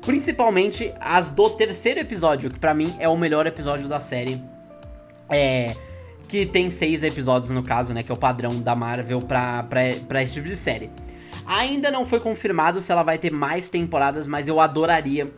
Principalmente 0.00 0.92
as 1.00 1.30
do 1.30 1.50
terceiro 1.50 2.00
episódio, 2.00 2.50
que 2.50 2.58
para 2.58 2.72
mim 2.72 2.94
é 2.98 3.08
o 3.08 3.16
melhor 3.16 3.46
episódio 3.46 3.88
da 3.88 4.00
série. 4.00 4.42
É. 5.28 5.76
Que 6.28 6.46
tem 6.46 6.70
seis 6.70 7.02
episódios 7.02 7.50
no 7.50 7.62
caso, 7.62 7.92
né? 7.92 8.02
Que 8.02 8.10
é 8.10 8.14
o 8.14 8.18
padrão 8.18 8.60
da 8.60 8.74
Marvel 8.74 9.20
pra, 9.20 9.62
pra, 9.64 9.80
pra 10.08 10.22
esse 10.22 10.34
tipo 10.34 10.48
de 10.48 10.56
série. 10.56 10.90
Ainda 11.46 11.90
não 11.90 12.06
foi 12.06 12.20
confirmado 12.20 12.80
se 12.80 12.90
ela 12.90 13.02
vai 13.02 13.18
ter 13.18 13.30
mais 13.30 13.68
temporadas, 13.68 14.26
mas 14.26 14.48
eu 14.48 14.60
adoraria 14.60 15.30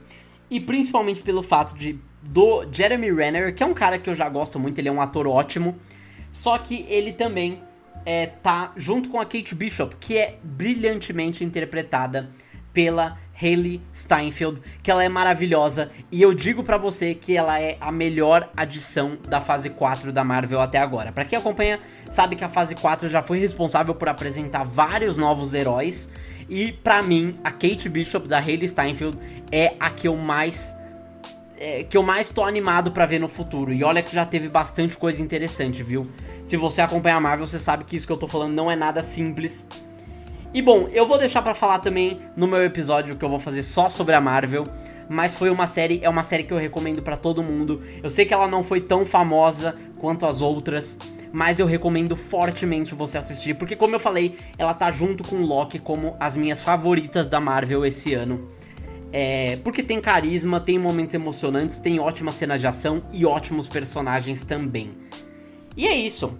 e 0.51 0.61
principalmente 0.61 1.23
pelo 1.23 1.43
fato 1.43 1.75
de 1.75 1.99
do 2.23 2.67
Jeremy 2.73 3.13
Renner, 3.13 3.55
que 3.55 3.63
é 3.63 3.67
um 3.67 3.75
cara 3.75 3.99
que 3.99 4.11
eu 4.11 4.15
já 4.15 4.29
gosto 4.29 4.59
muito, 4.59 4.79
ele 4.79 4.89
é 4.89 4.93
um 4.93 5.01
ator 5.01 5.29
ótimo, 5.29 5.77
só 6.33 6.59
que 6.59 6.85
ele 6.89 7.13
também 7.13 7.63
é, 8.05 8.27
tá 8.27 8.73
junto 8.77 9.09
com 9.09 9.21
a 9.21 9.25
Kate 9.25 9.55
Bishop, 9.55 9.95
que 9.97 10.17
é 10.19 10.39
brilhantemente 10.43 11.45
interpretada 11.45 12.31
pela 12.77 13.17
Hayley 13.41 13.81
Steinfeld, 13.95 14.61
que 14.83 14.91
ela 14.91 15.03
é 15.03 15.09
maravilhosa 15.09 15.91
e 16.13 16.21
eu 16.21 16.35
digo 16.35 16.63
para 16.63 16.77
você 16.77 17.15
que 17.15 17.35
ela 17.35 17.59
é 17.59 17.79
a 17.81 17.91
melhor 17.91 18.51
adição 18.55 19.17
da 19.27 19.41
fase 19.41 19.71
4 19.71 20.13
da 20.13 20.23
Marvel 20.23 20.61
até 20.61 20.77
agora. 20.77 21.11
Para 21.11 21.25
quem 21.25 21.39
acompanha, 21.39 21.81
sabe 22.11 22.37
que 22.37 22.45
a 22.45 22.51
fase 22.51 22.75
4 22.75 23.09
já 23.09 23.23
foi 23.23 23.39
responsável 23.39 23.95
por 23.95 24.11
apresentar 24.11 24.63
vários 24.65 25.17
novos 25.17 25.55
heróis 25.55 26.13
e 26.51 26.71
para 26.71 27.03
mim, 27.03 27.37
a 27.43 27.51
Kate 27.51 27.89
Bishop 27.89 28.29
da 28.29 28.39
Hayley 28.39 28.69
Steinfeld 28.69 29.19
é 29.51 29.73
a 29.81 29.89
que 29.89 30.07
eu 30.07 30.15
mais 30.15 30.77
é, 31.57 31.83
que 31.83 31.97
eu 31.97 32.03
mais 32.03 32.29
tô 32.29 32.45
animado 32.45 32.93
para 32.93 33.07
ver 33.07 33.19
no 33.19 33.29
futuro. 33.29 33.73
E 33.73 33.83
olha 33.83 34.03
que 34.03 34.15
já 34.15 34.27
teve 34.27 34.51
bastante 34.51 34.99
coisa 34.99 35.23
interessante, 35.23 35.83
viu? 35.83 36.03
Se 36.45 36.59
você 36.59 36.83
acompanha 36.83 37.17
a 37.17 37.21
Marvel, 37.21 37.47
você 37.47 37.59
sabe 37.59 37.85
que 37.85 37.97
isso 37.97 38.07
que 38.07 38.13
eu 38.13 38.19
tô 38.19 38.29
falando 38.29 38.53
não 38.53 38.71
é 38.71 38.77
nada 38.77 39.01
simples. 39.01 39.67
E 40.57 40.63
bom, 40.63 40.89
eu 40.91 41.07
vou 41.07 41.19
deixar 41.19 41.43
para 41.43 41.55
falar 41.55 41.81
também 41.81 42.19
no 42.35 42.47
meu 42.47 42.65
episódio 42.65 43.15
que 43.15 43.23
eu 43.23 43.29
vou 43.29 43.39
fazer 43.39 43.63
só 43.63 43.91
sobre 43.91 44.15
a 44.15 44.23
Marvel, 44.23 44.65
mas 45.07 45.35
foi 45.35 45.51
uma 45.51 45.67
série, 45.67 46.01
é 46.03 46.09
uma 46.09 46.23
série 46.23 46.45
que 46.45 46.51
eu 46.55 46.57
recomendo 46.57 47.03
para 47.03 47.15
todo 47.15 47.43
mundo. 47.43 47.83
Eu 48.03 48.09
sei 48.09 48.25
que 48.25 48.33
ela 48.33 48.49
não 48.49 48.65
foi 48.65 48.81
tão 48.81 49.05
famosa 49.05 49.77
quanto 49.99 50.25
as 50.25 50.41
outras, 50.41 50.99
mas 51.31 51.59
eu 51.59 51.67
recomendo 51.67 52.17
fortemente 52.17 52.95
você 52.95 53.19
assistir, 53.19 53.53
porque 53.53 53.77
como 53.77 53.97
eu 53.97 54.01
falei, 54.01 54.39
ela 54.57 54.73
tá 54.73 54.91
junto 54.91 55.23
com 55.23 55.43
Loki 55.43 55.79
como 55.79 56.17
as 56.19 56.35
minhas 56.35 56.63
favoritas 56.63 57.29
da 57.29 57.39
Marvel 57.39 57.85
esse 57.85 58.15
ano. 58.15 58.49
É, 59.13 59.59
porque 59.63 59.83
tem 59.83 60.01
carisma, 60.01 60.59
tem 60.59 60.79
momentos 60.79 61.15
emocionantes, 61.15 61.79
tem 61.79 62.01
ótimas 62.01 62.35
cenas 62.35 62.63
de 62.63 62.67
ação 62.67 63.03
e 63.13 63.27
ótimos 63.27 63.69
personagens 63.69 64.43
também. 64.43 64.93
E 65.77 65.87
é 65.87 65.95
isso. 65.95 66.35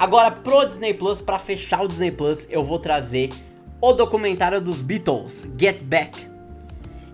Agora 0.00 0.30
pro 0.30 0.64
Disney 0.64 0.94
Plus, 0.94 1.20
para 1.20 1.38
fechar 1.38 1.84
o 1.84 1.86
Disney 1.86 2.10
Plus, 2.10 2.46
eu 2.48 2.64
vou 2.64 2.78
trazer 2.78 3.34
o 3.82 3.92
documentário 3.92 4.58
dos 4.58 4.80
Beatles, 4.80 5.46
Get 5.58 5.82
Back. 5.82 6.26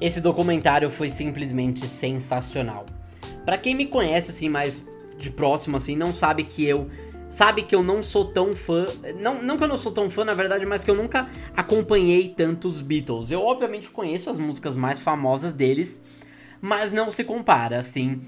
Esse 0.01 0.21
documentário 0.21 0.89
foi 0.89 1.09
simplesmente 1.09 1.89
sensacional. 1.89 2.87
Para 3.45 3.59
quem 3.59 3.75
me 3.75 3.87
conhece 3.87 4.31
assim 4.31 4.49
mais 4.49 4.87
de 5.19 5.31
próximo, 5.31 5.77
assim, 5.77 5.97
não 5.97 6.15
sabe 6.15 6.45
que 6.45 6.65
eu. 6.65 6.89
Sabe 7.29 7.65
que 7.65 7.75
eu 7.75 7.83
não 7.83 8.05
sou 8.05 8.27
tão 8.27 8.55
fã. 8.55 8.87
Não, 9.21 9.43
não 9.43 9.59
que 9.59 9.65
eu 9.65 9.69
não 9.69 9.79
sou 9.79 9.91
tão 9.91 10.09
fã, 10.09 10.25
na 10.25 10.35
verdade, 10.35 10.65
mas 10.65 10.85
que 10.85 10.91
eu 10.91 10.95
nunca 10.95 11.29
acompanhei 11.57 12.29
tantos 12.29 12.81
Beatles. 12.81 13.33
Eu, 13.33 13.43
obviamente, 13.43 13.91
conheço 13.91 14.31
as 14.31 14.39
músicas 14.39 14.77
mais 14.77 15.01
famosas 15.01 15.53
deles, 15.53 16.05
mas 16.61 16.93
não 16.93 17.11
se 17.11 17.25
compara, 17.25 17.81
assim. 17.81 18.21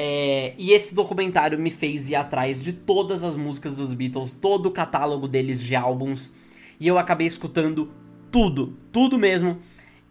É, 0.00 0.54
e 0.56 0.72
esse 0.72 0.94
documentário 0.94 1.58
me 1.58 1.72
fez 1.72 2.08
ir 2.08 2.14
atrás 2.14 2.62
de 2.62 2.72
todas 2.72 3.24
as 3.24 3.36
músicas 3.36 3.74
dos 3.74 3.92
Beatles, 3.92 4.32
todo 4.32 4.66
o 4.66 4.70
catálogo 4.70 5.26
deles 5.26 5.60
de 5.60 5.74
álbuns. 5.74 6.32
E 6.78 6.86
eu 6.86 6.96
acabei 6.96 7.26
escutando 7.26 7.90
tudo, 8.30 8.78
tudo 8.92 9.18
mesmo. 9.18 9.58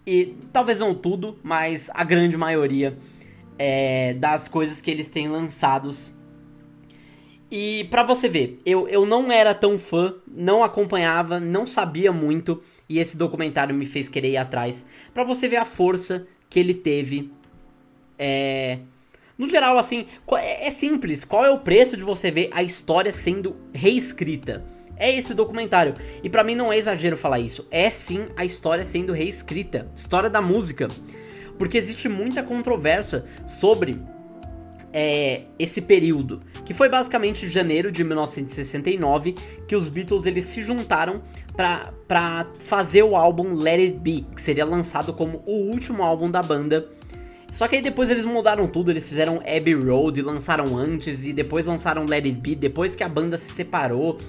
E 0.06 0.36
talvez 0.52 0.80
não 0.80 0.94
tudo, 0.94 1.40
mas 1.42 1.90
a 1.94 2.04
grande 2.04 2.36
maioria 2.36 2.98
é, 3.58 4.14
das 4.16 4.50
coisas 4.50 4.82
que 4.82 4.92
eles 4.92 5.08
têm 5.08 5.30
lançados 5.30 6.14
e 7.50 7.86
para 7.90 8.04
você 8.04 8.28
ver, 8.28 8.58
eu, 8.66 8.90
eu 8.90 9.06
não 9.06 9.32
era 9.32 9.56
tão 9.56 9.80
fã, 9.80 10.14
não 10.28 10.64
acompanhava, 10.64 11.40
não 11.40 11.66
sabia 11.66 12.12
muito, 12.12 12.62
e 12.90 13.00
esse 13.00 13.16
documentário 13.16 13.74
me 13.74 13.86
fez 13.86 14.10
querer 14.10 14.32
ir 14.32 14.38
atrás. 14.38 14.86
para 15.14 15.24
você 15.24 15.48
ver 15.48 15.56
a 15.56 15.66
força 15.66 16.28
que 16.50 16.60
ele 16.60 16.74
teve. 16.74 17.32
É. 18.20 18.80
No 19.38 19.48
geral, 19.48 19.78
assim, 19.78 20.08
é, 20.34 20.68
é 20.68 20.72
simples. 20.72 21.24
Qual 21.24 21.46
é 21.46 21.50
o 21.52 21.60
preço 21.60 21.96
de 21.96 22.04
você 22.04 22.32
ver 22.32 22.50
a 22.52 22.64
história 22.64 23.14
sendo 23.14 23.56
reescrita? 23.74 24.66
É 24.96 25.14
esse 25.14 25.34
documentário. 25.34 25.94
E 26.24 26.30
para 26.30 26.44
mim 26.44 26.56
não 26.56 26.74
é 26.74 26.78
exagero 26.78 27.16
falar 27.16 27.40
isso. 27.40 27.68
É 27.70 27.90
sim 27.92 28.28
a 28.36 28.44
história 28.44 28.84
sendo 28.84 29.14
reescrita. 29.14 29.92
História 29.96 30.30
da 30.30 30.42
música. 30.42 30.88
Porque 31.58 31.78
existe 31.78 32.10
muita 32.10 32.42
controvérsia 32.42 33.26
sobre 33.46 34.00
é, 34.92 35.44
esse 35.60 35.82
período, 35.82 36.42
que 36.66 36.74
foi 36.74 36.90
basicamente 36.90 37.48
janeiro 37.48 37.92
de 37.92 38.04
1969, 38.04 39.36
que 39.68 39.76
os 39.76 39.90
Beatles 39.90 40.26
eles 40.26 40.46
se 40.46 40.62
juntaram 40.62 41.22
para 41.56 42.48
fazer 42.60 43.04
o 43.04 43.16
álbum 43.16 43.54
Let 43.54 43.80
It 43.80 44.00
Be, 44.00 44.26
que 44.36 44.42
seria 44.42 44.66
lançado 44.66 45.14
como 45.14 45.44
o 45.46 45.70
último 45.70 46.04
álbum 46.04 46.32
da 46.32 46.42
banda. 46.42 46.90
Só 47.58 47.68
que 47.68 47.76
aí 47.76 47.82
depois 47.82 48.12
eles 48.12 48.24
mudaram 48.24 48.68
tudo, 48.68 48.92
eles 48.92 49.10
fizeram 49.10 49.38
Abbey 49.38 49.74
Road, 49.74 50.22
lançaram 50.22 50.78
antes 50.78 51.26
e 51.26 51.34
depois 51.34 51.66
lançaram 51.66 52.06
Let 52.06 52.24
It 52.24 52.38
Be, 52.38 52.54
depois 52.54 52.96
que 52.96 53.04
a 53.04 53.10
banda 53.10 53.36
se 53.36 53.52
separou. 53.52 54.20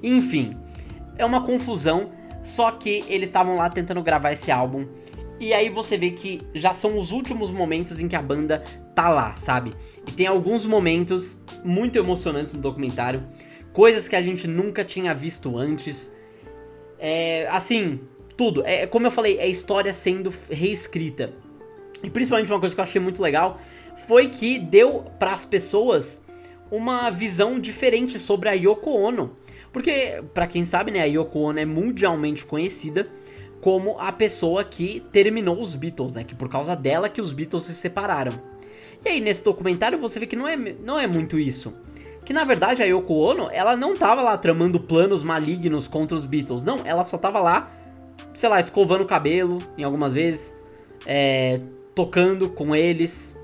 Enfim, 0.00 0.56
é 1.18 1.24
uma 1.24 1.42
confusão, 1.42 2.12
só 2.44 2.70
que 2.70 3.04
eles 3.08 3.28
estavam 3.28 3.56
lá 3.56 3.68
tentando 3.68 4.00
gravar 4.04 4.30
esse 4.30 4.52
álbum 4.52 4.86
E 5.40 5.52
aí 5.52 5.68
você 5.68 5.98
vê 5.98 6.12
que 6.12 6.42
já 6.54 6.72
são 6.72 6.96
os 6.96 7.10
últimos 7.10 7.50
momentos 7.50 7.98
em 7.98 8.06
que 8.06 8.14
a 8.14 8.22
banda 8.22 8.62
tá 8.94 9.08
lá, 9.08 9.34
sabe? 9.34 9.74
E 10.06 10.12
tem 10.12 10.28
alguns 10.28 10.64
momentos 10.64 11.36
muito 11.64 11.98
emocionantes 11.98 12.52
no 12.52 12.60
documentário, 12.60 13.20
coisas 13.72 14.06
que 14.06 14.14
a 14.14 14.22
gente 14.22 14.46
nunca 14.46 14.84
tinha 14.84 15.12
visto 15.12 15.58
antes. 15.58 16.16
É, 17.00 17.48
assim, 17.48 17.98
tudo. 18.36 18.64
É 18.64 18.86
como 18.86 19.08
eu 19.08 19.10
falei, 19.10 19.38
é 19.38 19.48
história 19.48 19.92
sendo 19.92 20.32
reescrita. 20.48 21.34
E 22.02 22.10
principalmente 22.10 22.50
uma 22.50 22.60
coisa 22.60 22.74
que 22.74 22.80
eu 22.80 22.84
achei 22.84 23.00
muito 23.00 23.22
legal 23.22 23.60
foi 23.96 24.28
que 24.28 24.58
deu 24.58 25.04
para 25.18 25.32
as 25.32 25.44
pessoas 25.44 26.24
uma 26.70 27.10
visão 27.10 27.58
diferente 27.58 28.18
sobre 28.18 28.48
a 28.48 28.52
Yoko 28.52 28.90
Ono. 28.90 29.36
Porque, 29.72 30.22
para 30.32 30.46
quem 30.46 30.64
sabe, 30.64 30.90
né, 30.90 31.00
a 31.00 31.04
Yoko 31.04 31.38
Ono 31.38 31.58
é 31.58 31.64
mundialmente 31.64 32.44
conhecida 32.44 33.08
como 33.60 33.96
a 33.98 34.12
pessoa 34.12 34.64
que 34.64 35.00
terminou 35.12 35.60
os 35.60 35.74
Beatles, 35.74 36.14
né? 36.14 36.24
Que 36.24 36.34
por 36.34 36.48
causa 36.48 36.76
dela 36.76 37.08
que 37.08 37.20
os 37.20 37.32
Beatles 37.32 37.64
se 37.64 37.74
separaram. 37.74 38.40
E 39.04 39.08
aí 39.08 39.20
nesse 39.20 39.42
documentário 39.42 39.98
você 39.98 40.18
vê 40.18 40.26
que 40.26 40.36
não 40.36 40.46
é, 40.46 40.56
não 40.56 40.98
é 40.98 41.06
muito 41.06 41.38
isso. 41.38 41.74
Que 42.24 42.32
na 42.32 42.44
verdade 42.44 42.82
a 42.82 42.86
Yoko 42.86 43.14
Ono, 43.14 43.48
ela 43.52 43.76
não 43.76 43.96
tava 43.96 44.22
lá 44.22 44.36
tramando 44.36 44.80
planos 44.80 45.22
malignos 45.22 45.86
contra 45.86 46.16
os 46.16 46.26
Beatles. 46.26 46.62
Não, 46.62 46.80
ela 46.84 47.04
só 47.04 47.16
tava 47.18 47.40
lá, 47.40 47.70
sei 48.34 48.48
lá, 48.48 48.60
escovando 48.60 49.02
o 49.02 49.06
cabelo 49.06 49.62
em 49.76 49.84
algumas 49.84 50.14
vezes, 50.14 50.56
é, 51.04 51.60
tocando 51.96 52.50
com 52.50 52.76
eles, 52.76 53.40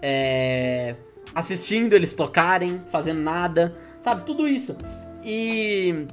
é, 0.00 0.94
assistindo 1.34 1.94
eles 1.94 2.14
tocarem, 2.14 2.80
fazendo 2.88 3.20
nada, 3.20 3.76
sabe? 4.00 4.24
Tudo 4.24 4.48
isso. 4.48 4.76
E 5.22 6.06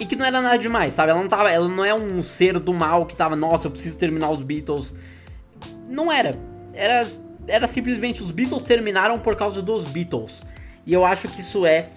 e 0.00 0.06
que 0.06 0.16
não 0.16 0.26
era 0.26 0.40
nada 0.40 0.58
demais, 0.58 0.94
sabe? 0.94 1.12
Ela 1.12 1.20
não 1.20 1.28
tava, 1.28 1.52
ela 1.52 1.68
não 1.68 1.84
é 1.84 1.94
um 1.94 2.20
ser 2.22 2.58
do 2.58 2.74
mal 2.74 3.06
que 3.06 3.14
tava, 3.14 3.36
nossa, 3.36 3.68
eu 3.68 3.70
preciso 3.70 3.96
terminar 3.96 4.30
os 4.30 4.42
Beatles. 4.42 4.96
Não 5.88 6.10
era. 6.10 6.36
Era 6.72 7.06
era 7.46 7.66
simplesmente 7.66 8.22
os 8.22 8.30
Beatles 8.30 8.62
terminaram 8.62 9.18
por 9.18 9.36
causa 9.36 9.60
dos 9.60 9.84
Beatles. 9.84 10.44
E 10.86 10.92
eu 10.92 11.04
acho 11.04 11.28
que 11.28 11.40
isso 11.40 11.66
é 11.66 11.90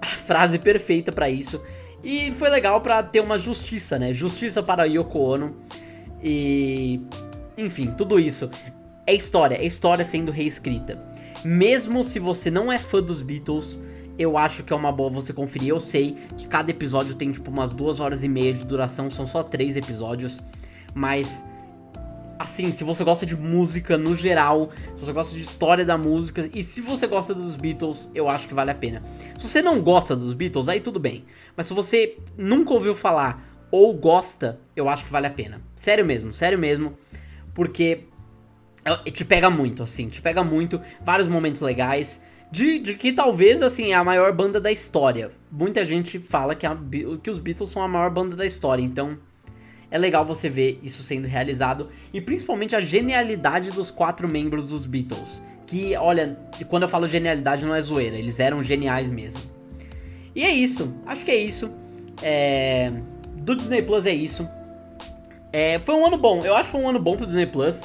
a 0.00 0.06
frase 0.06 0.58
perfeita 0.58 1.12
para 1.12 1.30
isso. 1.30 1.62
E 2.02 2.32
foi 2.32 2.50
legal 2.50 2.80
para 2.80 3.00
ter 3.02 3.20
uma 3.20 3.38
justiça, 3.38 3.98
né? 4.00 4.12
Justiça 4.12 4.62
para 4.62 4.84
Yoko 4.84 5.18
Ono. 5.20 5.56
E 6.20 7.00
enfim, 7.56 7.92
tudo 7.96 8.18
isso 8.18 8.50
é 9.06 9.14
história, 9.14 9.56
é 9.56 9.64
história 9.64 10.04
sendo 10.04 10.30
reescrita. 10.30 10.98
Mesmo 11.44 12.04
se 12.04 12.18
você 12.18 12.50
não 12.50 12.70
é 12.70 12.78
fã 12.78 13.02
dos 13.02 13.20
Beatles, 13.20 13.80
eu 14.18 14.36
acho 14.36 14.62
que 14.62 14.72
é 14.72 14.76
uma 14.76 14.92
boa 14.92 15.10
você 15.10 15.32
conferir. 15.32 15.68
Eu 15.68 15.80
sei 15.80 16.16
que 16.36 16.46
cada 16.46 16.70
episódio 16.70 17.14
tem 17.14 17.32
tipo 17.32 17.50
umas 17.50 17.72
duas 17.72 18.00
horas 18.00 18.22
e 18.22 18.28
meia 18.28 18.52
de 18.52 18.64
duração, 18.64 19.10
são 19.10 19.26
só 19.26 19.42
três 19.42 19.76
episódios, 19.76 20.40
mas 20.94 21.44
assim, 22.38 22.72
se 22.72 22.82
você 22.82 23.04
gosta 23.04 23.24
de 23.24 23.36
música 23.36 23.96
no 23.96 24.16
geral, 24.16 24.70
se 24.96 25.04
você 25.04 25.12
gosta 25.12 25.36
de 25.36 25.42
história 25.42 25.84
da 25.84 25.96
música 25.96 26.50
e 26.52 26.62
se 26.62 26.80
você 26.80 27.06
gosta 27.06 27.32
dos 27.32 27.54
Beatles, 27.54 28.10
eu 28.14 28.28
acho 28.28 28.48
que 28.48 28.54
vale 28.54 28.70
a 28.70 28.74
pena. 28.74 29.02
Se 29.38 29.46
você 29.46 29.62
não 29.62 29.80
gosta 29.80 30.16
dos 30.16 30.34
Beatles, 30.34 30.68
aí 30.68 30.80
tudo 30.80 30.98
bem. 30.98 31.24
Mas 31.56 31.66
se 31.66 31.74
você 31.74 32.18
nunca 32.36 32.72
ouviu 32.72 32.94
falar 32.94 33.48
ou 33.70 33.94
gosta, 33.94 34.58
eu 34.74 34.88
acho 34.88 35.04
que 35.04 35.12
vale 35.12 35.26
a 35.26 35.30
pena. 35.30 35.60
Sério 35.76 36.04
mesmo, 36.04 36.34
sério 36.34 36.58
mesmo, 36.58 36.94
porque 37.54 38.04
te 39.12 39.24
pega 39.24 39.48
muito, 39.48 39.82
assim, 39.82 40.08
te 40.08 40.20
pega 40.20 40.42
muito, 40.42 40.80
vários 41.00 41.28
momentos 41.28 41.60
legais 41.60 42.22
de, 42.52 42.78
de, 42.78 42.94
que 42.94 43.12
talvez, 43.12 43.62
assim, 43.62 43.92
é 43.92 43.94
a 43.94 44.04
maior 44.04 44.30
banda 44.30 44.60
da 44.60 44.70
história. 44.70 45.32
Muita 45.50 45.86
gente 45.86 46.18
fala 46.18 46.54
que, 46.54 46.66
a, 46.66 46.76
que 47.22 47.30
os 47.30 47.38
Beatles 47.38 47.70
são 47.70 47.82
a 47.82 47.88
maior 47.88 48.10
banda 48.10 48.36
da 48.36 48.44
história, 48.44 48.82
então 48.82 49.18
é 49.90 49.96
legal 49.96 50.22
você 50.24 50.50
ver 50.50 50.78
isso 50.82 51.02
sendo 51.02 51.26
realizado. 51.26 51.88
E 52.12 52.20
principalmente 52.20 52.76
a 52.76 52.80
genialidade 52.80 53.70
dos 53.70 53.90
quatro 53.90 54.28
membros 54.28 54.68
dos 54.68 54.84
Beatles. 54.84 55.42
Que, 55.66 55.96
olha, 55.96 56.38
quando 56.68 56.82
eu 56.82 56.88
falo 56.90 57.08
genialidade 57.08 57.64
não 57.64 57.74
é 57.74 57.80
zoeira, 57.80 58.16
eles 58.16 58.38
eram 58.38 58.62
geniais 58.62 59.10
mesmo. 59.10 59.40
E 60.34 60.44
é 60.44 60.50
isso, 60.50 60.94
acho 61.06 61.24
que 61.24 61.30
é 61.30 61.36
isso. 61.36 61.72
É... 62.22 62.92
Do 63.36 63.54
Disney 63.54 63.82
Plus 63.82 64.04
é 64.04 64.12
isso. 64.12 64.46
É... 65.52 65.78
Foi 65.80 65.94
um 65.94 66.06
ano 66.06 66.16
bom, 66.16 66.44
eu 66.44 66.54
acho 66.54 66.64
que 66.64 66.70
foi 66.72 66.80
um 66.80 66.88
ano 66.88 66.98
bom 66.98 67.16
pro 67.16 67.26
Disney 67.26 67.46
Plus. 67.46 67.82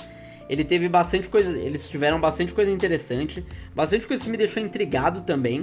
Ele 0.49 0.63
teve 0.63 0.87
bastante 0.87 1.27
coisa, 1.27 1.57
eles 1.57 1.89
tiveram 1.89 2.21
bastante 2.21 2.53
coisa 2.53 2.71
interessante, 2.71 3.45
bastante 3.75 4.07
coisa 4.07 4.23
que 4.23 4.29
me 4.29 4.37
deixou 4.37 4.63
intrigado 4.63 5.21
também 5.21 5.61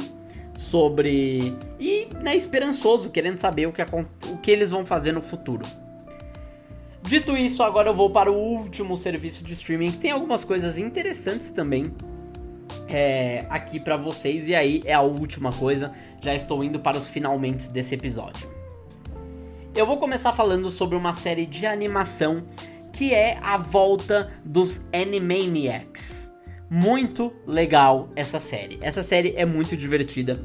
sobre 0.56 1.56
e 1.80 2.06
né, 2.22 2.36
esperançoso, 2.36 3.10
querendo 3.10 3.38
saber 3.38 3.66
o 3.66 3.72
que, 3.72 3.82
o 3.82 4.36
que 4.38 4.50
eles 4.50 4.70
vão 4.70 4.84
fazer 4.84 5.12
no 5.12 5.22
futuro. 5.22 5.64
Dito 7.02 7.36
isso, 7.36 7.62
agora 7.62 7.90
eu 7.90 7.94
vou 7.94 8.10
para 8.10 8.30
o 8.30 8.34
último 8.34 8.96
serviço 8.96 9.44
de 9.44 9.52
streaming 9.52 9.92
que 9.92 9.98
tem 9.98 10.10
algumas 10.10 10.44
coisas 10.44 10.78
interessantes 10.78 11.50
também 11.50 11.92
é, 12.88 13.44
aqui 13.50 13.78
para 13.78 13.96
vocês 13.96 14.48
e 14.48 14.54
aí 14.54 14.82
é 14.84 14.94
a 14.94 15.02
última 15.02 15.52
coisa. 15.52 15.92
Já 16.22 16.34
estou 16.34 16.64
indo 16.64 16.80
para 16.80 16.96
os 16.96 17.08
finalmente 17.08 17.68
desse 17.68 17.94
episódio. 17.94 18.63
Eu 19.74 19.86
vou 19.86 19.96
começar 19.96 20.32
falando 20.32 20.70
sobre 20.70 20.96
uma 20.96 21.12
série 21.12 21.46
de 21.46 21.66
animação 21.66 22.44
que 22.92 23.12
é 23.12 23.38
a 23.42 23.56
volta 23.56 24.30
dos 24.44 24.86
Animaniacs. 24.92 26.32
Muito 26.70 27.32
legal 27.44 28.08
essa 28.14 28.38
série. 28.38 28.78
Essa 28.80 29.02
série 29.02 29.34
é 29.36 29.44
muito 29.44 29.76
divertida. 29.76 30.40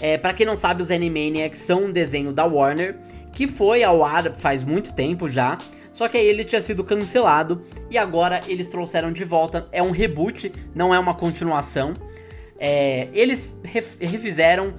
É, 0.00 0.16
para 0.16 0.32
quem 0.32 0.46
não 0.46 0.56
sabe, 0.56 0.82
os 0.82 0.90
Animaniacs 0.90 1.58
são 1.58 1.84
um 1.84 1.92
desenho 1.92 2.32
da 2.32 2.46
Warner 2.46 2.96
que 3.34 3.46
foi 3.46 3.84
ao 3.84 4.02
ar 4.02 4.32
faz 4.34 4.64
muito 4.64 4.94
tempo 4.94 5.28
já. 5.28 5.58
Só 5.92 6.08
que 6.08 6.16
aí 6.16 6.24
ele 6.24 6.42
tinha 6.42 6.62
sido 6.62 6.82
cancelado 6.82 7.62
e 7.90 7.98
agora 7.98 8.40
eles 8.48 8.68
trouxeram 8.68 9.12
de 9.12 9.24
volta. 9.24 9.68
É 9.72 9.82
um 9.82 9.90
reboot, 9.90 10.50
não 10.74 10.94
é 10.94 10.98
uma 10.98 11.12
continuação. 11.12 11.92
É, 12.58 13.08
eles 13.12 13.60
refizeram 14.00 14.72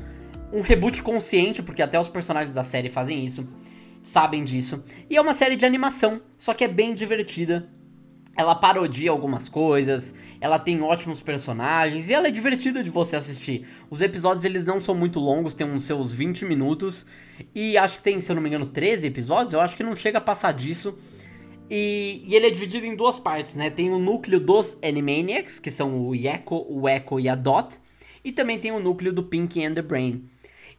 um 0.52 0.62
reboot 0.62 1.04
consciente, 1.04 1.62
porque 1.62 1.84
até 1.84 2.00
os 2.00 2.08
personagens 2.08 2.52
da 2.52 2.64
série 2.64 2.90
fazem 2.90 3.24
isso 3.24 3.48
sabem 4.06 4.44
disso. 4.44 4.84
E 5.10 5.18
é 5.18 5.22
uma 5.22 5.34
série 5.34 5.56
de 5.56 5.66
animação, 5.66 6.22
só 6.38 6.54
que 6.54 6.64
é 6.64 6.68
bem 6.68 6.94
divertida. 6.94 7.70
Ela 8.38 8.54
parodia 8.54 9.12
algumas 9.12 9.48
coisas, 9.48 10.14
ela 10.42 10.60
tem 10.60 10.82
ótimos 10.82 11.22
personagens 11.22 12.10
e 12.10 12.14
ela 12.14 12.28
é 12.28 12.32
divertida 12.32 12.84
de 12.84 12.90
você 12.90 13.16
assistir. 13.16 13.66
Os 13.90 14.02
episódios 14.02 14.44
eles 14.44 14.66
não 14.66 14.80
são 14.80 14.94
muito 14.94 15.20
longos, 15.20 15.54
tem 15.54 15.66
uns 15.66 15.86
seus 15.86 16.12
20 16.12 16.46
minutos 16.46 17.06
e 17.54 17.78
acho 17.78 17.98
que 17.98 18.04
tem, 18.04 18.20
se 18.20 18.30
eu 18.30 18.36
não 18.36 18.44
me 18.44 18.50
engano, 18.50 18.66
13 18.66 19.08
episódios, 19.08 19.54
eu 19.54 19.62
acho 19.62 19.76
que 19.76 19.84
não 19.84 19.96
chega 19.96 20.18
a 20.18 20.22
passar 20.22 20.52
disso. 20.52 20.98
E, 21.70 22.24
e, 22.28 22.36
ele 22.36 22.46
é 22.46 22.50
dividido 22.52 22.86
em 22.86 22.96
duas 22.96 23.18
partes, 23.18 23.56
né? 23.56 23.72
Tem 23.72 23.90
o 23.90 23.98
núcleo 23.98 24.40
dos 24.40 24.78
Animaniacs, 24.84 25.58
que 25.58 25.72
são 25.72 26.08
o 26.08 26.14
Yeko, 26.14 26.64
o 26.70 26.88
Echo 26.88 27.20
e 27.20 27.28
a 27.28 27.34
Dot, 27.34 27.80
e 28.24 28.32
também 28.32 28.60
tem 28.60 28.72
o 28.72 28.80
núcleo 28.80 29.12
do 29.12 29.24
Pinky 29.24 29.66
and 29.66 29.74
the 29.74 29.82
Brain. 29.82 30.30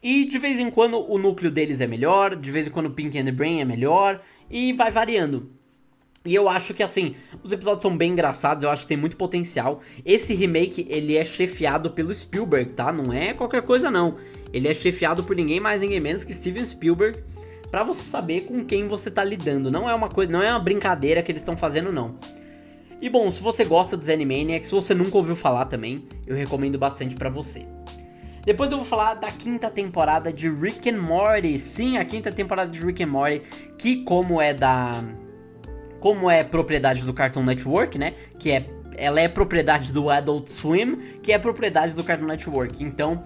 E 0.07 0.25
de 0.25 0.39
vez 0.39 0.57
em 0.61 0.71
quando 0.71 1.05
o 1.11 1.19
núcleo 1.19 1.51
deles 1.51 1.81
é 1.81 1.87
melhor, 1.89 2.37
de 2.37 2.49
vez 2.49 2.69
em 2.69 2.71
quando 2.71 2.87
o 2.87 2.91
Pink 2.93 3.19
and 3.19 3.25
the 3.25 3.33
Brain 3.33 3.61
é 3.61 3.65
melhor, 3.65 4.23
e 4.49 4.73
vai 4.73 4.89
variando. 4.89 5.51
E 6.25 6.33
eu 6.33 6.49
acho 6.49 6.73
que 6.75 6.83
assim, 6.85 7.17
os 7.43 7.51
episódios 7.51 7.83
são 7.83 7.97
bem 7.97 8.13
engraçados, 8.13 8.63
eu 8.63 8.71
acho 8.71 8.83
que 8.83 8.89
tem 8.89 8.97
muito 8.97 9.17
potencial. 9.17 9.81
Esse 10.05 10.33
remake, 10.33 10.87
ele 10.89 11.17
é 11.17 11.25
chefiado 11.25 11.91
pelo 11.91 12.15
Spielberg, 12.15 12.71
tá? 12.75 12.93
Não 12.93 13.13
é 13.13 13.33
qualquer 13.33 13.63
coisa 13.63 13.91
não. 13.91 14.17
Ele 14.53 14.69
é 14.69 14.75
chefiado 14.75 15.25
por 15.25 15.35
ninguém 15.35 15.59
mais, 15.59 15.81
ninguém 15.81 15.99
menos 15.99 16.23
que 16.23 16.33
Steven 16.33 16.65
Spielberg, 16.65 17.19
para 17.69 17.83
você 17.83 18.05
saber 18.05 18.43
com 18.43 18.65
quem 18.65 18.87
você 18.87 19.11
tá 19.11 19.25
lidando. 19.25 19.73
Não 19.73 19.91
é 19.91 19.95
uma 19.95 20.09
coisa, 20.09 20.31
não 20.31 20.41
é 20.41 20.53
uma 20.53 20.61
brincadeira 20.61 21.21
que 21.21 21.33
eles 21.33 21.43
estão 21.43 21.57
fazendo 21.57 21.91
não. 21.91 22.15
E 23.03 23.11
bom, 23.11 23.29
se 23.33 23.43
você 23.43 23.65
gosta 23.65 23.97
dos 23.97 24.09
Animaniacs, 24.09 24.69
se 24.69 24.73
você 24.73 24.95
nunca 24.95 25.17
ouviu 25.17 25.35
falar 25.35 25.65
também, 25.65 26.05
eu 26.29 26.37
recomendo 26.37 26.79
bastante 26.79 27.17
para 27.17 27.29
você. 27.29 27.67
Depois 28.47 28.71
eu 28.71 28.79
vou 28.79 28.87
falar 28.87 29.15
da 29.15 29.29
quinta 29.33 29.69
temporada 29.69 30.33
de 30.33 30.49
Rick 30.49 30.89
and 30.89 31.03
Morty. 31.03 31.59
Sim, 31.59 31.99
a 31.99 32.05
quinta 32.05 32.31
temporada 32.31 32.71
de 32.71 32.81
Rick 32.81 33.03
and 33.03 33.09
Morty, 33.09 33.43
que 33.77 34.05
como 34.05 34.41
é 34.41 34.55
da 34.55 35.03
como 35.99 36.31
é 36.31 36.45
propriedade 36.45 37.03
do 37.03 37.13
Cartoon 37.13 37.43
Network, 37.43 37.99
né? 37.99 38.15
Que 38.39 38.53
é 38.53 38.71
ela 38.97 39.21
é 39.21 39.27
propriedade 39.27 39.93
do 39.93 40.09
Adult 40.09 40.49
Swim, 40.49 41.19
que 41.25 41.33
é 41.33 41.39
propriedade 41.39 41.95
do 41.95 42.05
Cartoon 42.05 42.27
Network. 42.27 42.85
Então, 42.85 43.25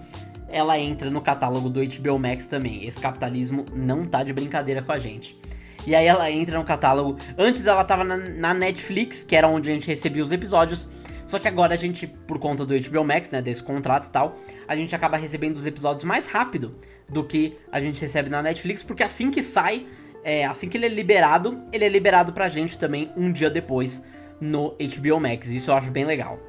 ela 0.48 0.78
entra 0.78 1.10
no 1.10 1.20
catálogo 1.20 1.68
do 1.68 1.80
HBO 1.80 2.18
Max 2.18 2.46
também. 2.46 2.86
Esse 2.86 2.98
capitalismo 2.98 3.66
não 3.74 4.06
tá 4.06 4.24
de 4.24 4.32
brincadeira 4.32 4.80
com 4.80 4.90
a 4.90 4.98
gente. 4.98 5.38
E 5.86 5.94
aí 5.94 6.06
ela 6.06 6.30
entra 6.30 6.58
no 6.58 6.64
catálogo. 6.64 7.18
Antes 7.36 7.66
ela 7.66 7.84
tava 7.84 8.04
na, 8.04 8.16
na 8.16 8.54
Netflix, 8.54 9.22
que 9.22 9.36
era 9.36 9.46
onde 9.46 9.70
a 9.70 9.72
gente 9.74 9.86
recebia 9.86 10.22
os 10.22 10.32
episódios. 10.32 10.88
Só 11.30 11.38
que 11.38 11.46
agora 11.46 11.74
a 11.74 11.76
gente, 11.76 12.08
por 12.08 12.40
conta 12.40 12.66
do 12.66 12.74
HBO 12.76 13.04
Max, 13.04 13.30
né, 13.30 13.40
desse 13.40 13.62
contrato 13.62 14.08
e 14.08 14.10
tal, 14.10 14.36
a 14.66 14.74
gente 14.74 14.92
acaba 14.96 15.16
recebendo 15.16 15.54
os 15.54 15.64
episódios 15.64 16.02
mais 16.02 16.26
rápido 16.26 16.74
do 17.08 17.22
que 17.22 17.56
a 17.70 17.78
gente 17.80 18.00
recebe 18.00 18.28
na 18.28 18.42
Netflix, 18.42 18.82
porque 18.82 19.04
assim 19.04 19.30
que 19.30 19.40
sai, 19.40 19.86
é, 20.24 20.44
assim 20.44 20.68
que 20.68 20.76
ele 20.76 20.86
é 20.86 20.88
liberado, 20.88 21.62
ele 21.72 21.84
é 21.84 21.88
liberado 21.88 22.32
pra 22.32 22.48
gente 22.48 22.76
também 22.76 23.12
um 23.16 23.30
dia 23.30 23.48
depois 23.48 24.04
no 24.40 24.70
HBO 24.70 25.20
Max. 25.20 25.50
Isso 25.50 25.70
eu 25.70 25.76
acho 25.76 25.88
bem 25.88 26.04
legal. 26.04 26.40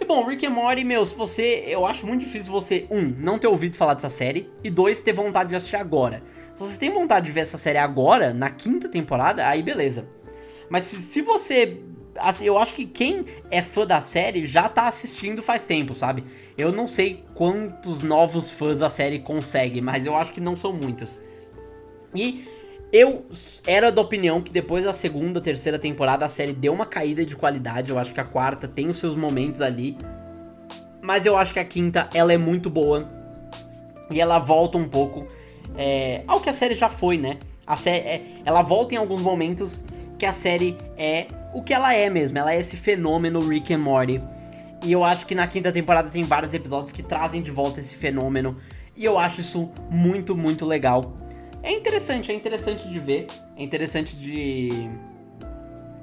E 0.00 0.04
bom, 0.04 0.24
Rick 0.24 0.46
and 0.46 0.50
Morty, 0.50 0.84
meu, 0.84 1.04
se 1.04 1.16
você. 1.16 1.64
Eu 1.66 1.84
acho 1.84 2.06
muito 2.06 2.20
difícil 2.20 2.52
você, 2.52 2.86
um, 2.88 3.02
não 3.02 3.36
ter 3.36 3.48
ouvido 3.48 3.76
falar 3.76 3.94
dessa 3.94 4.08
série, 4.08 4.48
e 4.62 4.70
dois, 4.70 5.00
ter 5.00 5.12
vontade 5.12 5.48
de 5.48 5.56
assistir 5.56 5.74
agora. 5.74 6.22
Se 6.54 6.60
você 6.60 6.78
tem 6.78 6.90
vontade 6.90 7.26
de 7.26 7.32
ver 7.32 7.40
essa 7.40 7.58
série 7.58 7.78
agora, 7.78 8.32
na 8.32 8.48
quinta 8.48 8.88
temporada, 8.88 9.44
aí 9.44 9.60
beleza. 9.60 10.08
Mas 10.70 10.84
se, 10.84 10.98
se 10.98 11.20
você. 11.20 11.80
Assim, 12.18 12.44
eu 12.44 12.58
acho 12.58 12.74
que 12.74 12.86
quem 12.86 13.24
é 13.50 13.62
fã 13.62 13.86
da 13.86 14.00
série 14.00 14.46
já 14.46 14.68
tá 14.68 14.86
assistindo 14.86 15.42
faz 15.42 15.64
tempo, 15.64 15.94
sabe? 15.94 16.24
Eu 16.56 16.72
não 16.72 16.86
sei 16.86 17.24
quantos 17.34 18.02
novos 18.02 18.50
fãs 18.50 18.82
a 18.82 18.88
série 18.88 19.18
consegue, 19.20 19.80
mas 19.80 20.06
eu 20.06 20.14
acho 20.14 20.32
que 20.32 20.40
não 20.40 20.56
são 20.56 20.72
muitos. 20.72 21.22
E 22.14 22.46
eu 22.92 23.26
era 23.66 23.92
da 23.92 24.00
opinião 24.00 24.40
que 24.40 24.52
depois 24.52 24.84
da 24.84 24.92
segunda, 24.92 25.40
terceira 25.40 25.78
temporada 25.78 26.24
a 26.24 26.28
série 26.28 26.52
deu 26.52 26.72
uma 26.72 26.86
caída 26.86 27.24
de 27.24 27.36
qualidade. 27.36 27.90
Eu 27.90 27.98
acho 27.98 28.14
que 28.14 28.20
a 28.20 28.24
quarta 28.24 28.66
tem 28.66 28.88
os 28.88 28.98
seus 28.98 29.14
momentos 29.14 29.60
ali. 29.60 29.96
Mas 31.02 31.26
eu 31.26 31.36
acho 31.36 31.52
que 31.52 31.60
a 31.60 31.64
quinta 31.64 32.08
ela 32.14 32.32
é 32.32 32.38
muito 32.38 32.70
boa. 32.70 33.08
E 34.10 34.20
ela 34.20 34.38
volta 34.38 34.78
um 34.78 34.88
pouco 34.88 35.26
é, 35.76 36.22
ao 36.26 36.40
que 36.40 36.48
a 36.48 36.52
série 36.52 36.74
já 36.74 36.88
foi, 36.88 37.18
né? 37.18 37.38
A 37.66 37.76
série, 37.76 37.98
é, 37.98 38.22
ela 38.44 38.62
volta 38.62 38.94
em 38.94 38.98
alguns 38.98 39.20
momentos 39.20 39.84
que 40.18 40.26
a 40.26 40.32
série 40.32 40.76
é 40.96 41.28
o 41.54 41.62
que 41.62 41.72
ela 41.72 41.94
é 41.94 42.10
mesmo. 42.10 42.38
Ela 42.38 42.52
é 42.52 42.60
esse 42.60 42.76
fenômeno 42.76 43.40
Rick 43.40 43.72
and 43.72 43.78
Morty. 43.78 44.20
E 44.82 44.92
eu 44.92 45.02
acho 45.04 45.26
que 45.26 45.34
na 45.34 45.46
quinta 45.46 45.72
temporada 45.72 46.08
tem 46.08 46.24
vários 46.24 46.52
episódios 46.54 46.92
que 46.92 47.02
trazem 47.02 47.40
de 47.40 47.50
volta 47.50 47.80
esse 47.80 47.94
fenômeno. 47.94 48.56
E 48.96 49.04
eu 49.04 49.18
acho 49.18 49.40
isso 49.40 49.70
muito, 49.88 50.36
muito 50.36 50.66
legal. 50.66 51.16
É 51.62 51.72
interessante, 51.72 52.30
é 52.30 52.34
interessante 52.34 52.88
de 52.88 52.98
ver. 52.98 53.26
É 53.56 53.62
interessante 53.62 54.16
de. 54.16 54.90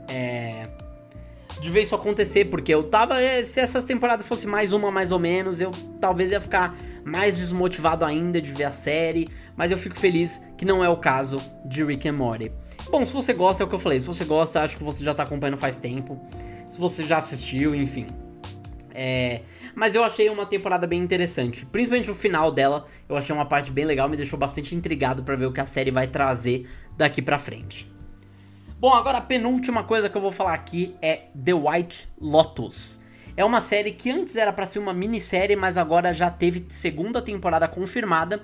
É. 0.07 0.68
De 1.61 1.72
ver 1.72 1.84
isso 1.84 1.95
acontecer, 1.95 2.45
porque 2.45 2.74
eu 2.74 2.84
tava. 2.84 3.22
É, 3.22 3.43
se 3.45 3.59
essas 3.59 3.86
temporadas 3.86 4.28
fosse 4.28 4.45
mais 4.45 4.74
uma, 4.74 4.91
mais 4.91 5.11
ou 5.11 5.20
menos, 5.20 5.61
eu 5.61 5.72
talvez 6.01 6.32
ia 6.32 6.41
ficar 6.41 6.76
mais 7.03 7.38
desmotivado 7.38 8.03
ainda 8.03 8.41
de 8.41 8.51
ver 8.51 8.66
a 8.66 8.72
série. 8.72 9.30
Mas 9.55 9.72
eu 9.72 9.78
fico 9.78 9.95
feliz 9.97 10.41
que 10.57 10.66
não 10.66 10.84
é 10.84 10.89
o 10.89 10.97
caso 10.97 11.41
de 11.66 11.84
Rick 11.84 12.07
and 12.07 12.13
Morty. 12.13 12.51
Bom, 12.97 13.03
se 13.03 13.11
você 13.11 13.33
gosta, 13.33 13.61
é 13.61 13.65
o 13.65 13.67
que 13.67 13.75
eu 13.75 13.79
falei. 13.79 13.99
Se 13.99 14.07
você 14.07 14.23
gosta, 14.23 14.61
acho 14.61 14.77
que 14.77 14.83
você 14.83 15.03
já 15.03 15.13
tá 15.13 15.23
acompanhando 15.23 15.57
faz 15.57 15.75
tempo. 15.75 16.17
Se 16.69 16.79
você 16.79 17.03
já 17.03 17.17
assistiu, 17.17 17.75
enfim. 17.75 18.07
É, 18.93 19.41
mas 19.75 19.95
eu 19.95 20.01
achei 20.01 20.29
uma 20.29 20.45
temporada 20.45 20.87
bem 20.87 21.01
interessante. 21.01 21.65
Principalmente 21.65 22.09
o 22.09 22.15
final 22.15 22.53
dela, 22.53 22.87
eu 23.09 23.17
achei 23.17 23.35
uma 23.35 23.45
parte 23.45 23.69
bem 23.69 23.83
legal, 23.83 24.07
me 24.07 24.15
deixou 24.15 24.39
bastante 24.39 24.73
intrigado 24.73 25.23
para 25.23 25.35
ver 25.35 25.45
o 25.45 25.51
que 25.51 25.59
a 25.59 25.65
série 25.65 25.91
vai 25.91 26.07
trazer 26.07 26.69
daqui 26.95 27.21
pra 27.21 27.37
frente. 27.37 27.85
Bom, 28.79 28.93
agora 28.93 29.17
a 29.17 29.21
penúltima 29.21 29.83
coisa 29.83 30.07
que 30.07 30.15
eu 30.15 30.21
vou 30.21 30.31
falar 30.31 30.53
aqui 30.53 30.95
é 31.01 31.23
The 31.35 31.53
White 31.53 32.07
Lotus. 32.17 32.97
É 33.35 33.43
uma 33.43 33.59
série 33.59 33.91
que 33.91 34.09
antes 34.09 34.37
era 34.37 34.53
para 34.53 34.65
ser 34.65 34.79
uma 34.79 34.93
minissérie, 34.93 35.57
mas 35.57 35.77
agora 35.77 36.13
já 36.13 36.31
teve 36.31 36.65
segunda 36.69 37.21
temporada 37.21 37.67
confirmada. 37.67 38.41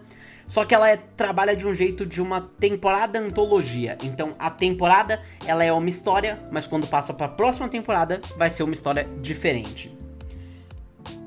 Só 0.52 0.66
que 0.66 0.76
ela 0.76 0.90
é, 0.90 0.98
trabalha 0.98 1.56
de 1.56 1.66
um 1.66 1.74
jeito 1.74 2.06
de 2.06 2.22
uma 2.22 2.42
temporada 2.42 3.18
antologia. 3.18 3.98
Então 4.04 4.34
a 4.38 4.50
temporada 4.50 5.22
ela 5.48 5.64
é 5.64 5.72
uma 5.72 5.88
história, 5.88 6.42
mas 6.52 6.68
quando 6.68 6.86
passa 6.86 7.14
para 7.14 7.28
a 7.28 7.30
próxima 7.30 7.70
temporada 7.70 8.20
vai 8.36 8.50
ser 8.50 8.64
uma 8.64 8.74
história 8.74 9.08
diferente. 9.22 9.96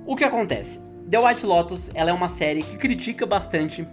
O 0.04 0.14
que 0.14 0.24
acontece? 0.24 0.78
The 1.10 1.18
White 1.18 1.46
Lotus 1.46 1.90
ela 1.94 2.10
é 2.10 2.12
uma 2.12 2.28
série 2.28 2.62
que 2.62 2.76
critica 2.76 3.24
bastante 3.24 3.88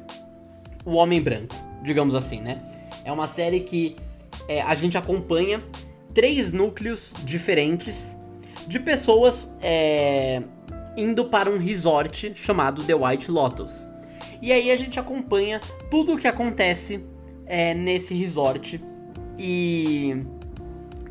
o 0.84 0.96
homem 0.96 1.22
branco, 1.22 1.56
digamos 1.82 2.14
assim, 2.14 2.42
né? 2.42 2.62
É 3.06 3.12
uma 3.14 3.26
série 3.26 3.62
que 3.62 3.96
é, 4.50 4.62
a 4.62 4.76
gente 4.76 4.98
acompanha 4.98 5.64
três 6.14 6.52
núcleos 6.52 7.14
diferentes 7.24 8.18
de 8.68 8.82
pessoas 8.82 9.56
é, 9.62 10.44
indo 10.98 11.24
para 11.24 11.50
um 11.50 11.58
resort 11.58 12.34
chamado 12.36 12.84
The 12.84 12.96
White 12.96 13.32
Lotus. 13.32 13.91
E 14.42 14.52
aí 14.52 14.72
a 14.72 14.76
gente 14.76 15.00
acompanha 15.00 15.62
tudo 15.90 16.14
o 16.14 16.18
que 16.18 16.28
acontece 16.28 17.06
é, 17.46 17.74
nesse 17.74 18.14
resort 18.14 18.82
e 19.38 20.16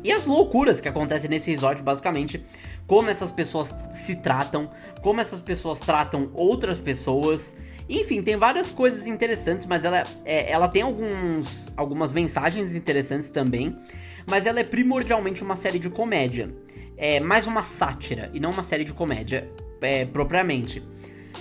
e 0.03 0.11
as 0.11 0.25
loucuras 0.25 0.81
que 0.81 0.87
acontecem 0.87 1.29
nesse 1.29 1.51
resort, 1.51 1.81
basicamente, 1.83 2.43
como 2.87 3.09
essas 3.09 3.31
pessoas 3.31 3.73
se 3.91 4.15
tratam, 4.15 4.69
como 5.01 5.21
essas 5.21 5.39
pessoas 5.39 5.79
tratam 5.79 6.31
outras 6.33 6.79
pessoas. 6.79 7.55
Enfim, 7.87 8.21
tem 8.21 8.35
várias 8.35 8.71
coisas 8.71 9.05
interessantes, 9.05 9.67
mas 9.67 9.85
ela, 9.85 10.03
é, 10.25 10.51
ela 10.51 10.67
tem 10.67 10.81
alguns, 10.81 11.71
algumas 11.77 12.11
mensagens 12.11 12.73
interessantes 12.73 13.29
também. 13.29 13.77
Mas 14.25 14.45
ela 14.45 14.59
é 14.59 14.63
primordialmente 14.63 15.43
uma 15.43 15.55
série 15.55 15.77
de 15.77 15.89
comédia. 15.89 16.53
É 16.97 17.19
mais 17.19 17.45
uma 17.45 17.63
sátira 17.63 18.31
e 18.33 18.39
não 18.39 18.51
uma 18.51 18.63
série 18.63 18.83
de 18.83 18.93
comédia 18.93 19.51
é, 19.81 20.05
propriamente. 20.05 20.83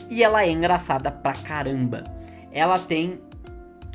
E 0.09 0.23
ela 0.23 0.45
é 0.45 0.51
engraçada 0.51 1.11
pra 1.11 1.33
caramba. 1.33 2.05
Ela 2.53 2.79
tem 2.79 3.21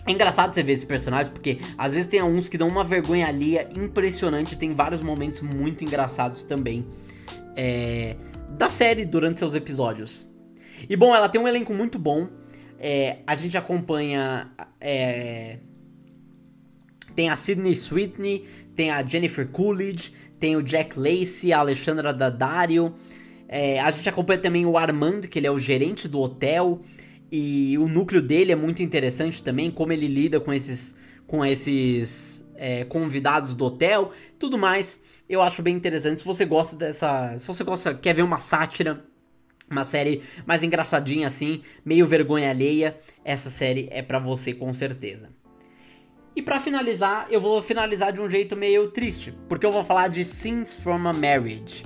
é 0.08 0.12
engraçado 0.12 0.54
você 0.54 0.62
ver 0.62 0.74
esses 0.74 0.86
personagens, 0.86 1.30
porque 1.30 1.60
às 1.76 1.93
vezes 1.93 2.08
tem 2.08 2.22
uns 2.22 2.48
que 2.48 2.60
dão 2.60 2.68
uma 2.68 2.84
vergonha 2.84 3.28
ali 3.28 3.58
impressionante, 3.76 4.56
tem 4.56 4.76
vários 4.76 5.02
momentos 5.02 5.41
muito 5.41 5.84
engraçados 5.84 6.43
também 6.43 6.86
é, 7.56 8.16
da 8.52 8.70
série 8.70 9.04
durante 9.04 9.39
seus 9.39 9.56
episódios. 9.56 10.28
E 10.88 10.96
bom, 10.96 11.16
ela 11.16 11.28
tem 11.28 11.41
um 11.41 11.48
elenco 11.48 11.74
muito 11.74 11.98
bom. 11.98 12.28
É, 12.80 13.20
a 13.26 13.36
gente 13.36 13.58
acompanha. 13.58 14.52
É, 14.80 15.58
tem 17.16 17.30
a 17.30 17.36
Sidney 17.36 17.72
Sweetney, 17.72 18.46
tem 18.76 18.91
a 18.91 19.02
Jennifer 19.02 19.48
Coolidge, 19.48 20.14
tem 20.39 20.56
o 20.56 20.62
Jack 20.62 21.00
Lacey, 21.00 21.54
a 21.54 21.60
Alexandra 21.60 22.14
Daddario. 22.14 22.93
É, 23.48 23.80
a 23.80 23.91
gente 23.91 24.08
acompanha 24.10 24.39
também 24.39 24.66
o 24.66 24.78
Armand, 24.78 25.22
que 25.22 25.39
ele 25.39 25.48
é 25.48 25.52
o 25.52 25.60
gerente 25.60 26.08
do 26.08 26.20
hotel. 26.20 26.82
E 27.32 27.78
o 27.78 27.88
núcleo 27.88 28.22
dele 28.22 28.52
é 28.52 28.56
muito 28.56 28.82
interessante 28.82 29.41
também, 29.43 29.72
como 29.72 29.91
ele 29.91 30.08
lida 30.08 30.39
com 30.39 30.54
esses, 30.54 30.98
com 31.28 31.46
esses 31.46 32.46
é, 32.56 32.86
convidados 32.86 33.56
do 33.56 33.66
hotel, 33.66 34.12
tudo 34.39 34.58
mais 34.58 35.04
eu 35.28 35.41
acho 35.41 35.62
bem 35.62 35.76
interessante. 35.76 36.20
Se 36.20 36.26
você 36.26 36.46
gosta 36.46 36.76
dessa. 36.76 37.38
Se 37.38 37.46
você 37.46 37.64
gosta, 37.64 37.93
quer 37.93 38.14
ver 38.14 38.22
uma 38.22 38.39
sátira, 38.39 39.04
uma 39.70 39.84
série 39.84 40.24
mais 40.46 40.64
engraçadinha 40.64 41.28
assim, 41.28 41.64
meio 41.84 42.06
vergonha 42.06 42.50
alheia, 42.50 42.98
essa 43.24 43.50
série 43.50 43.88
é 43.91 44.02
para 44.02 44.20
você 44.20 44.54
com 44.54 44.72
certeza. 44.72 45.30
E 46.36 46.41
para 46.41 46.60
finalizar, 46.60 47.28
eu 47.32 47.39
vou 47.39 47.62
finalizar 47.62 48.12
de 48.12 48.22
um 48.22 48.30
jeito 48.30 48.58
meio 48.58 48.89
triste, 48.91 49.34
porque 49.48 49.66
eu 49.66 49.72
vou 49.72 49.86
falar 49.86 50.10
de 50.10 50.24
Scenes 50.24 50.76
from 50.76 51.08
a 51.08 51.14
Marriage, 51.14 51.86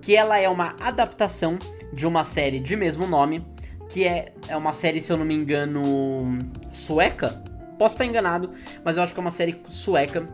que 0.00 0.16
ela 0.16 0.38
é 0.38 0.48
uma 0.48 0.76
adaptação 0.80 1.58
de 1.92 2.06
uma 2.06 2.24
série 2.24 2.60
de 2.60 2.76
mesmo 2.76 3.06
nome, 3.06 3.44
que 3.88 4.04
é, 4.04 4.32
é 4.48 4.56
uma 4.56 4.72
série, 4.72 5.00
se 5.00 5.12
eu 5.12 5.16
não 5.16 5.24
me 5.24 5.34
engano, 5.34 6.38
sueca. 6.70 7.42
Posso 7.78 7.94
estar 7.94 8.04
enganado, 8.04 8.50
mas 8.84 8.96
eu 8.96 9.02
acho 9.02 9.12
que 9.12 9.20
é 9.20 9.22
uma 9.22 9.30
série 9.30 9.60
sueca 9.68 10.28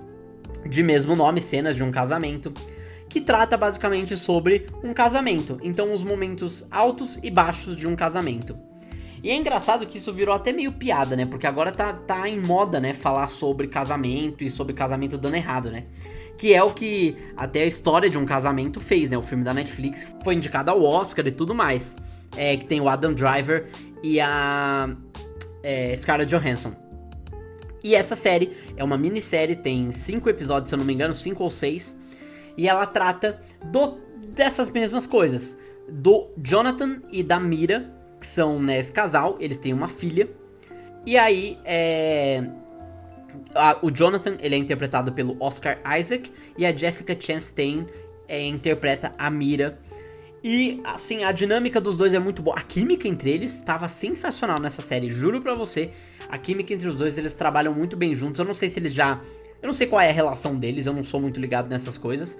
de 0.68 0.82
mesmo 0.82 1.14
nome, 1.14 1.40
Cenas 1.40 1.76
de 1.76 1.82
um 1.82 1.90
Casamento, 1.90 2.52
que 3.08 3.20
trata 3.20 3.56
basicamente 3.56 4.16
sobre 4.16 4.66
um 4.82 4.92
casamento, 4.92 5.58
então 5.62 5.92
os 5.92 6.02
momentos 6.02 6.66
altos 6.70 7.18
e 7.22 7.30
baixos 7.30 7.76
de 7.76 7.86
um 7.86 7.94
casamento. 7.94 8.58
E 9.22 9.30
é 9.30 9.34
engraçado 9.34 9.86
que 9.86 9.98
isso 9.98 10.12
virou 10.12 10.34
até 10.34 10.52
meio 10.52 10.72
piada, 10.72 11.16
né? 11.16 11.24
Porque 11.26 11.46
agora 11.46 11.72
tá, 11.72 11.92
tá 11.92 12.28
em 12.28 12.38
moda, 12.38 12.78
né? 12.78 12.92
Falar 12.92 13.28
sobre 13.28 13.66
casamento 13.66 14.44
e 14.44 14.50
sobre 14.50 14.74
casamento 14.74 15.16
dando 15.16 15.34
errado, 15.34 15.70
né? 15.70 15.84
Que 16.36 16.54
é 16.54 16.62
o 16.62 16.72
que 16.72 17.16
até 17.36 17.62
a 17.62 17.66
história 17.66 18.10
de 18.10 18.18
um 18.18 18.26
casamento 18.26 18.80
fez, 18.80 19.10
né? 19.10 19.16
O 19.16 19.22
filme 19.22 19.42
da 19.42 19.54
Netflix 19.54 20.06
foi 20.22 20.34
indicado 20.34 20.70
ao 20.70 20.82
Oscar 20.82 21.26
e 21.26 21.30
tudo 21.30 21.54
mais. 21.54 21.96
É, 22.36 22.56
que 22.56 22.66
tem 22.66 22.80
o 22.80 22.88
Adam 22.88 23.14
Driver 23.14 23.66
e 24.02 24.20
a 24.20 24.94
é, 25.62 25.94
Scarlett 25.96 26.30
Johansson. 26.30 26.74
E 27.82 27.94
essa 27.94 28.16
série 28.16 28.52
é 28.76 28.82
uma 28.82 28.98
minissérie, 28.98 29.54
tem 29.54 29.92
cinco 29.92 30.28
episódios, 30.28 30.68
se 30.68 30.74
eu 30.74 30.78
não 30.78 30.84
me 30.84 30.92
engano, 30.92 31.14
cinco 31.14 31.44
ou 31.44 31.50
seis. 31.50 31.98
E 32.56 32.68
ela 32.68 32.84
trata 32.84 33.40
do, 33.64 33.98
dessas 34.28 34.68
mesmas 34.68 35.06
coisas. 35.06 35.58
Do 35.88 36.28
Jonathan 36.36 37.00
e 37.12 37.22
da 37.22 37.38
Mira, 37.38 37.92
que 38.20 38.26
são 38.26 38.60
né, 38.60 38.78
esse 38.78 38.92
casal, 38.92 39.36
eles 39.38 39.58
têm 39.58 39.72
uma 39.72 39.88
filha. 39.88 40.28
E 41.04 41.16
aí, 41.16 41.58
é... 41.64 42.44
A, 43.54 43.78
o 43.82 43.90
Jonathan, 43.90 44.34
ele 44.40 44.54
é 44.54 44.58
interpretado 44.58 45.12
pelo 45.12 45.36
Oscar 45.40 45.78
Isaac. 45.98 46.32
E 46.56 46.64
a 46.64 46.74
Jessica 46.74 47.16
Chastain 47.18 47.86
é, 48.28 48.44
interpreta 48.46 49.12
a 49.18 49.30
Mira. 49.30 49.78
E, 50.42 50.80
assim, 50.84 51.24
a 51.24 51.32
dinâmica 51.32 51.80
dos 51.80 51.98
dois 51.98 52.14
é 52.14 52.18
muito 52.18 52.40
boa. 52.42 52.56
A 52.56 52.62
química 52.62 53.08
entre 53.08 53.30
eles 53.30 53.54
estava 53.54 53.88
sensacional 53.88 54.60
nessa 54.60 54.80
série, 54.80 55.08
juro 55.10 55.40
pra 55.40 55.54
você. 55.54 55.90
A 56.28 56.38
química 56.38 56.72
entre 56.72 56.88
os 56.88 56.98
dois, 56.98 57.18
eles 57.18 57.34
trabalham 57.34 57.74
muito 57.74 57.96
bem 57.96 58.14
juntos. 58.14 58.38
Eu 58.38 58.44
não 58.44 58.54
sei 58.54 58.68
se 58.68 58.78
eles 58.78 58.92
já. 58.92 59.20
Eu 59.60 59.66
não 59.66 59.72
sei 59.72 59.86
qual 59.86 60.00
é 60.00 60.08
a 60.08 60.12
relação 60.12 60.56
deles, 60.56 60.86
eu 60.86 60.92
não 60.92 61.02
sou 61.02 61.20
muito 61.20 61.40
ligado 61.40 61.68
nessas 61.68 61.98
coisas. 61.98 62.38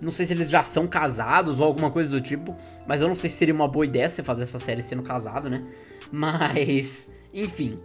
Não 0.00 0.10
sei 0.10 0.26
se 0.26 0.34
eles 0.34 0.50
já 0.50 0.62
são 0.62 0.86
casados 0.86 1.58
ou 1.58 1.64
alguma 1.64 1.90
coisa 1.90 2.10
do 2.10 2.20
tipo. 2.20 2.54
Mas 2.86 3.00
eu 3.00 3.08
não 3.08 3.14
sei 3.14 3.30
se 3.30 3.36
seria 3.36 3.54
uma 3.54 3.68
boa 3.68 3.86
ideia 3.86 4.10
você 4.10 4.22
fazer 4.22 4.42
essa 4.42 4.58
série 4.58 4.82
sendo 4.82 5.02
casado, 5.02 5.48
né? 5.48 5.64
Mas. 6.10 7.10
Enfim. 7.32 7.78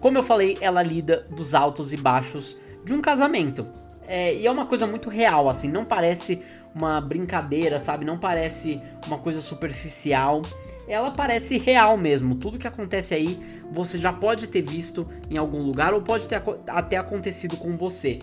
Como 0.00 0.18
eu 0.18 0.22
falei, 0.22 0.56
ela 0.60 0.82
lida 0.82 1.26
dos 1.30 1.54
altos 1.54 1.92
e 1.92 1.96
baixos 1.96 2.56
de 2.84 2.92
um 2.92 3.00
casamento. 3.00 3.66
É, 4.06 4.34
e 4.34 4.46
é 4.46 4.50
uma 4.50 4.66
coisa 4.66 4.86
muito 4.86 5.08
real, 5.08 5.48
assim. 5.48 5.68
Não 5.68 5.84
parece 5.84 6.40
uma 6.74 7.00
brincadeira, 7.00 7.78
sabe? 7.78 8.04
Não 8.04 8.18
parece 8.18 8.80
uma 9.06 9.18
coisa 9.18 9.42
superficial. 9.42 10.42
Ela 10.86 11.10
parece 11.10 11.58
real 11.58 11.96
mesmo. 11.96 12.34
Tudo 12.36 12.58
que 12.58 12.66
acontece 12.66 13.14
aí 13.14 13.38
você 13.70 13.98
já 13.98 14.12
pode 14.12 14.46
ter 14.48 14.62
visto 14.62 15.06
em 15.30 15.36
algum 15.36 15.62
lugar 15.62 15.92
ou 15.92 16.00
pode 16.00 16.24
ter 16.24 16.40
até 16.68 16.96
acontecido 16.96 17.56
com 17.56 17.76
você. 17.76 18.20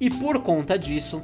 E 0.00 0.08
por 0.08 0.40
conta 0.42 0.78
disso, 0.78 1.22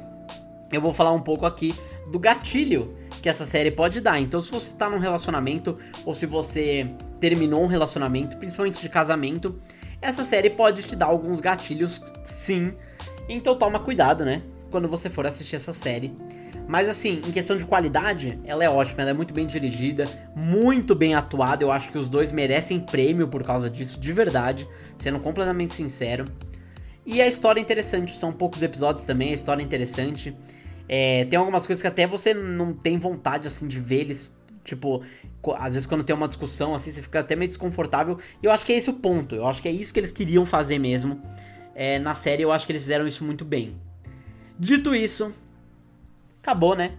eu 0.71 0.81
vou 0.81 0.93
falar 0.93 1.11
um 1.13 1.21
pouco 1.21 1.45
aqui 1.45 1.73
do 2.11 2.19
gatilho 2.19 2.95
que 3.21 3.29
essa 3.29 3.45
série 3.45 3.71
pode 3.71 4.01
dar. 4.01 4.19
Então, 4.19 4.41
se 4.41 4.51
você 4.51 4.71
tá 4.73 4.89
num 4.89 4.99
relacionamento 4.99 5.77
ou 6.05 6.13
se 6.13 6.25
você 6.25 6.87
terminou 7.19 7.63
um 7.63 7.67
relacionamento, 7.67 8.37
principalmente 8.37 8.79
de 8.79 8.89
casamento, 8.89 9.59
essa 10.05 10.23
série 10.23 10.49
pode 10.49 10.83
te 10.83 10.95
dar 10.95 11.07
alguns 11.07 11.39
gatilhos, 11.39 12.01
sim. 12.23 12.73
Então, 13.27 13.55
toma 13.55 13.79
cuidado, 13.79 14.23
né? 14.23 14.41
Quando 14.69 14.87
você 14.87 15.09
for 15.09 15.25
assistir 15.25 15.55
essa 15.55 15.73
série. 15.73 16.13
Mas 16.67 16.89
assim, 16.89 17.21
em 17.25 17.31
questão 17.31 17.55
de 17.55 17.65
qualidade, 17.65 18.39
ela 18.43 18.63
é 18.63 18.69
ótima, 18.69 19.01
ela 19.01 19.11
é 19.11 19.13
muito 19.13 19.33
bem 19.33 19.45
dirigida, 19.45 20.05
muito 20.35 20.95
bem 20.95 21.13
atuada. 21.13 21.63
Eu 21.63 21.71
acho 21.71 21.91
que 21.91 21.97
os 21.97 22.09
dois 22.09 22.31
merecem 22.31 22.79
prêmio 22.79 23.27
por 23.27 23.43
causa 23.43 23.69
disso, 23.69 23.99
de 23.99 24.11
verdade, 24.11 24.67
sendo 24.97 25.19
completamente 25.19 25.75
sincero. 25.75 26.25
E 27.05 27.21
a 27.21 27.27
história 27.27 27.59
é 27.59 27.61
interessante, 27.61 28.15
são 28.17 28.33
poucos 28.33 28.63
episódios 28.63 29.05
também, 29.05 29.29
a 29.29 29.35
história 29.35 29.61
é 29.61 29.65
interessante. 29.65 30.35
É, 30.89 31.25
tem 31.25 31.37
algumas 31.37 31.67
coisas 31.67 31.81
que 31.81 31.87
até 31.87 32.07
você 32.07 32.33
não 32.33 32.73
tem 32.73 32.97
vontade 32.97 33.47
assim 33.47 33.67
de 33.67 33.79
ver 33.79 34.01
eles. 34.01 34.34
Tipo, 34.65 35.03
às 35.57 35.75
vezes 35.75 35.87
quando 35.87 36.03
tem 36.03 36.15
uma 36.15 36.27
discussão 36.27 36.73
assim, 36.73 36.91
você 36.91 37.01
fica 37.01 37.19
até 37.19 37.35
meio 37.35 37.47
desconfortável. 37.47 38.19
E 38.41 38.45
eu 38.45 38.51
acho 38.51 38.65
que 38.65 38.73
é 38.73 38.77
esse 38.77 38.89
o 38.89 38.93
ponto. 38.93 39.35
Eu 39.35 39.47
acho 39.47 39.61
que 39.61 39.69
é 39.69 39.71
isso 39.71 39.93
que 39.93 39.99
eles 39.99 40.11
queriam 40.11 40.45
fazer 40.45 40.79
mesmo. 40.79 41.21
É, 41.75 41.99
na 41.99 42.15
série 42.15 42.41
eu 42.41 42.51
acho 42.51 42.65
que 42.65 42.71
eles 42.71 42.81
fizeram 42.81 43.07
isso 43.07 43.23
muito 43.23 43.45
bem. 43.45 43.79
Dito 44.57 44.95
isso, 44.95 45.31
acabou, 46.41 46.75
né? 46.75 46.93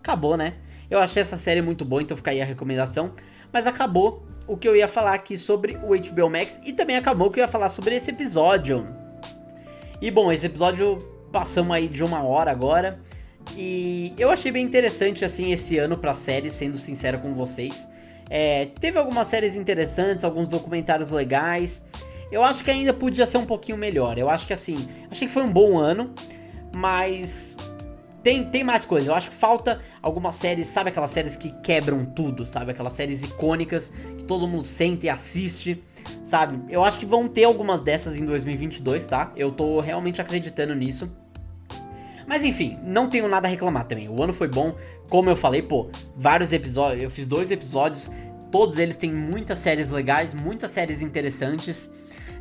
Acabou, 0.00 0.36
né? 0.36 0.54
Eu 0.90 0.98
achei 0.98 1.20
essa 1.20 1.36
série 1.36 1.60
muito 1.60 1.84
boa, 1.84 2.02
então 2.02 2.16
fica 2.16 2.30
aí 2.30 2.40
a 2.40 2.44
recomendação. 2.44 3.12
Mas 3.52 3.66
acabou 3.66 4.26
o 4.46 4.56
que 4.56 4.66
eu 4.66 4.74
ia 4.74 4.88
falar 4.88 5.14
aqui 5.14 5.36
sobre 5.36 5.76
o 5.82 5.88
HBO 5.88 6.30
Max 6.30 6.60
e 6.64 6.72
também 6.72 6.96
acabou 6.96 7.28
o 7.28 7.30
que 7.30 7.40
eu 7.40 7.44
ia 7.44 7.48
falar 7.48 7.68
sobre 7.68 7.96
esse 7.96 8.10
episódio. 8.10 8.86
E 10.00 10.10
bom, 10.10 10.32
esse 10.32 10.46
episódio 10.46 10.96
passamos 11.30 11.74
aí 11.74 11.88
de 11.88 12.02
uma 12.02 12.22
hora 12.22 12.50
agora. 12.50 13.00
E 13.56 14.14
eu 14.18 14.30
achei 14.30 14.50
bem 14.50 14.64
interessante, 14.64 15.24
assim, 15.24 15.52
esse 15.52 15.78
ano 15.78 15.96
pra 15.96 16.14
série, 16.14 16.50
sendo 16.50 16.78
sincero 16.78 17.18
com 17.18 17.34
vocês. 17.34 17.88
É, 18.30 18.66
teve 18.80 18.98
algumas 18.98 19.28
séries 19.28 19.56
interessantes, 19.56 20.24
alguns 20.24 20.48
documentários 20.48 21.10
legais. 21.10 21.84
Eu 22.30 22.42
acho 22.42 22.64
que 22.64 22.70
ainda 22.70 22.94
podia 22.94 23.26
ser 23.26 23.36
um 23.36 23.44
pouquinho 23.44 23.76
melhor. 23.76 24.16
Eu 24.18 24.30
acho 24.30 24.46
que, 24.46 24.52
assim, 24.52 24.88
achei 25.10 25.26
que 25.26 25.32
foi 25.32 25.42
um 25.42 25.52
bom 25.52 25.78
ano, 25.78 26.14
mas 26.74 27.56
tem, 28.22 28.44
tem 28.44 28.64
mais 28.64 28.84
coisa. 28.84 29.10
Eu 29.10 29.14
acho 29.14 29.28
que 29.28 29.36
falta 29.36 29.80
algumas 30.00 30.36
séries, 30.36 30.68
sabe 30.68 30.90
aquelas 30.90 31.10
séries 31.10 31.36
que 31.36 31.50
quebram 31.62 32.04
tudo, 32.04 32.46
sabe? 32.46 32.70
Aquelas 32.70 32.94
séries 32.94 33.22
icônicas 33.22 33.92
que 34.16 34.24
todo 34.24 34.46
mundo 34.46 34.64
sente 34.64 35.06
e 35.06 35.10
assiste, 35.10 35.82
sabe? 36.24 36.58
Eu 36.70 36.84
acho 36.84 36.98
que 36.98 37.06
vão 37.06 37.28
ter 37.28 37.44
algumas 37.44 37.82
dessas 37.82 38.16
em 38.16 38.24
2022, 38.24 39.06
tá? 39.06 39.32
Eu 39.36 39.50
tô 39.50 39.80
realmente 39.80 40.20
acreditando 40.20 40.74
nisso. 40.74 41.10
Mas 42.26 42.44
enfim, 42.44 42.78
não 42.82 43.08
tenho 43.08 43.28
nada 43.28 43.46
a 43.46 43.50
reclamar 43.50 43.86
também. 43.86 44.08
O 44.08 44.22
ano 44.22 44.32
foi 44.32 44.48
bom, 44.48 44.76
como 45.08 45.30
eu 45.30 45.36
falei, 45.36 45.62
pô, 45.62 45.90
vários 46.16 46.52
episódios. 46.52 47.02
Eu 47.02 47.10
fiz 47.10 47.26
dois 47.26 47.50
episódios, 47.50 48.10
todos 48.50 48.78
eles 48.78 48.96
têm 48.96 49.12
muitas 49.12 49.58
séries 49.58 49.90
legais, 49.90 50.32
muitas 50.34 50.70
séries 50.70 51.02
interessantes. 51.02 51.90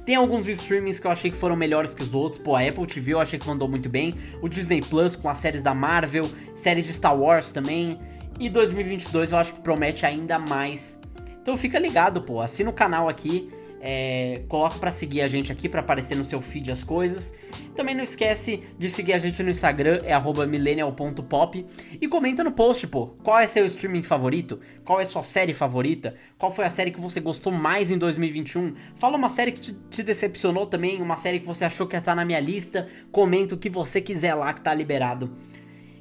Tem 0.05 0.15
alguns 0.15 0.47
streamings 0.47 0.99
que 0.99 1.05
eu 1.05 1.11
achei 1.11 1.29
que 1.29 1.37
foram 1.37 1.55
melhores 1.55 1.93
que 1.93 2.01
os 2.01 2.13
outros. 2.13 2.41
Pô, 2.41 2.55
a 2.55 2.61
Apple 2.61 2.87
TV 2.87 3.13
eu 3.13 3.19
achei 3.19 3.37
que 3.37 3.47
mandou 3.47 3.67
muito 3.67 3.87
bem. 3.87 4.15
O 4.41 4.49
Disney 4.49 4.81
Plus 4.81 5.15
com 5.15 5.29
as 5.29 5.37
séries 5.37 5.61
da 5.61 5.73
Marvel, 5.75 6.29
séries 6.55 6.85
de 6.85 6.93
Star 6.93 7.15
Wars 7.15 7.51
também. 7.51 7.99
E 8.39 8.49
2022 8.49 9.31
eu 9.31 9.37
acho 9.37 9.53
que 9.53 9.61
promete 9.61 10.05
ainda 10.05 10.39
mais. 10.39 10.99
Então 11.41 11.55
fica 11.55 11.77
ligado, 11.77 12.21
pô. 12.21 12.41
Assina 12.41 12.69
o 12.69 12.73
canal 12.73 13.07
aqui. 13.07 13.51
É, 13.83 14.43
coloca 14.47 14.77
para 14.77 14.91
seguir 14.91 15.21
a 15.21 15.27
gente 15.27 15.51
aqui 15.51 15.67
para 15.67 15.79
aparecer 15.79 16.15
no 16.15 16.23
seu 16.23 16.39
feed 16.39 16.71
as 16.71 16.83
coisas. 16.83 17.33
Também 17.75 17.95
não 17.95 18.03
esquece 18.03 18.61
de 18.77 18.87
seguir 18.91 19.13
a 19.13 19.19
gente 19.19 19.41
no 19.41 19.49
Instagram, 19.49 20.01
é 20.03 20.13
millennial.pop. 20.45 21.65
E 21.99 22.07
comenta 22.07 22.43
no 22.43 22.51
post, 22.51 22.85
pô, 22.85 23.07
qual 23.23 23.39
é 23.39 23.47
seu 23.47 23.65
streaming 23.65 24.03
favorito? 24.03 24.59
Qual 24.85 25.01
é 25.01 25.05
sua 25.05 25.23
série 25.23 25.51
favorita? 25.51 26.15
Qual 26.37 26.51
foi 26.51 26.65
a 26.65 26.69
série 26.69 26.91
que 26.91 27.01
você 27.01 27.19
gostou 27.19 27.51
mais 27.51 27.89
em 27.89 27.97
2021? 27.97 28.75
Fala 28.95 29.17
uma 29.17 29.31
série 29.31 29.51
que 29.51 29.73
te, 29.73 30.03
decepcionou 30.03 30.67
também, 30.67 31.01
uma 31.01 31.17
série 31.17 31.39
que 31.39 31.47
você 31.47 31.65
achou 31.65 31.87
que 31.87 31.95
ia 31.95 31.99
estar 31.99 32.13
na 32.13 32.23
minha 32.23 32.39
lista. 32.39 32.87
Comenta 33.11 33.55
o 33.55 33.57
que 33.57 33.69
você 33.69 33.99
quiser 33.99 34.35
lá 34.35 34.53
que 34.53 34.61
tá 34.61 34.75
liberado. 34.75 35.33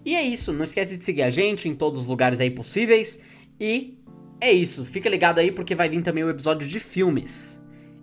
E 0.04 0.14
é 0.14 0.22
isso, 0.22 0.52
não 0.52 0.64
esquece 0.64 0.98
de 0.98 1.04
seguir 1.04 1.22
a 1.22 1.30
gente 1.30 1.66
em 1.66 1.74
todos 1.74 2.00
os 2.00 2.06
lugares 2.08 2.40
aí 2.40 2.50
possíveis. 2.50 3.20
E 3.58 3.98
é 4.38 4.52
isso, 4.52 4.84
fica 4.84 5.08
ligado 5.08 5.38
aí 5.38 5.50
porque 5.50 5.74
vai 5.74 5.88
vir 5.88 6.02
também 6.02 6.24
o 6.24 6.30
episódio 6.30 6.68
de 6.68 6.78
filmes. 6.78 7.59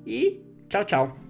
E 0.08 0.40
tchau, 0.70 0.84
tchau. 0.86 1.27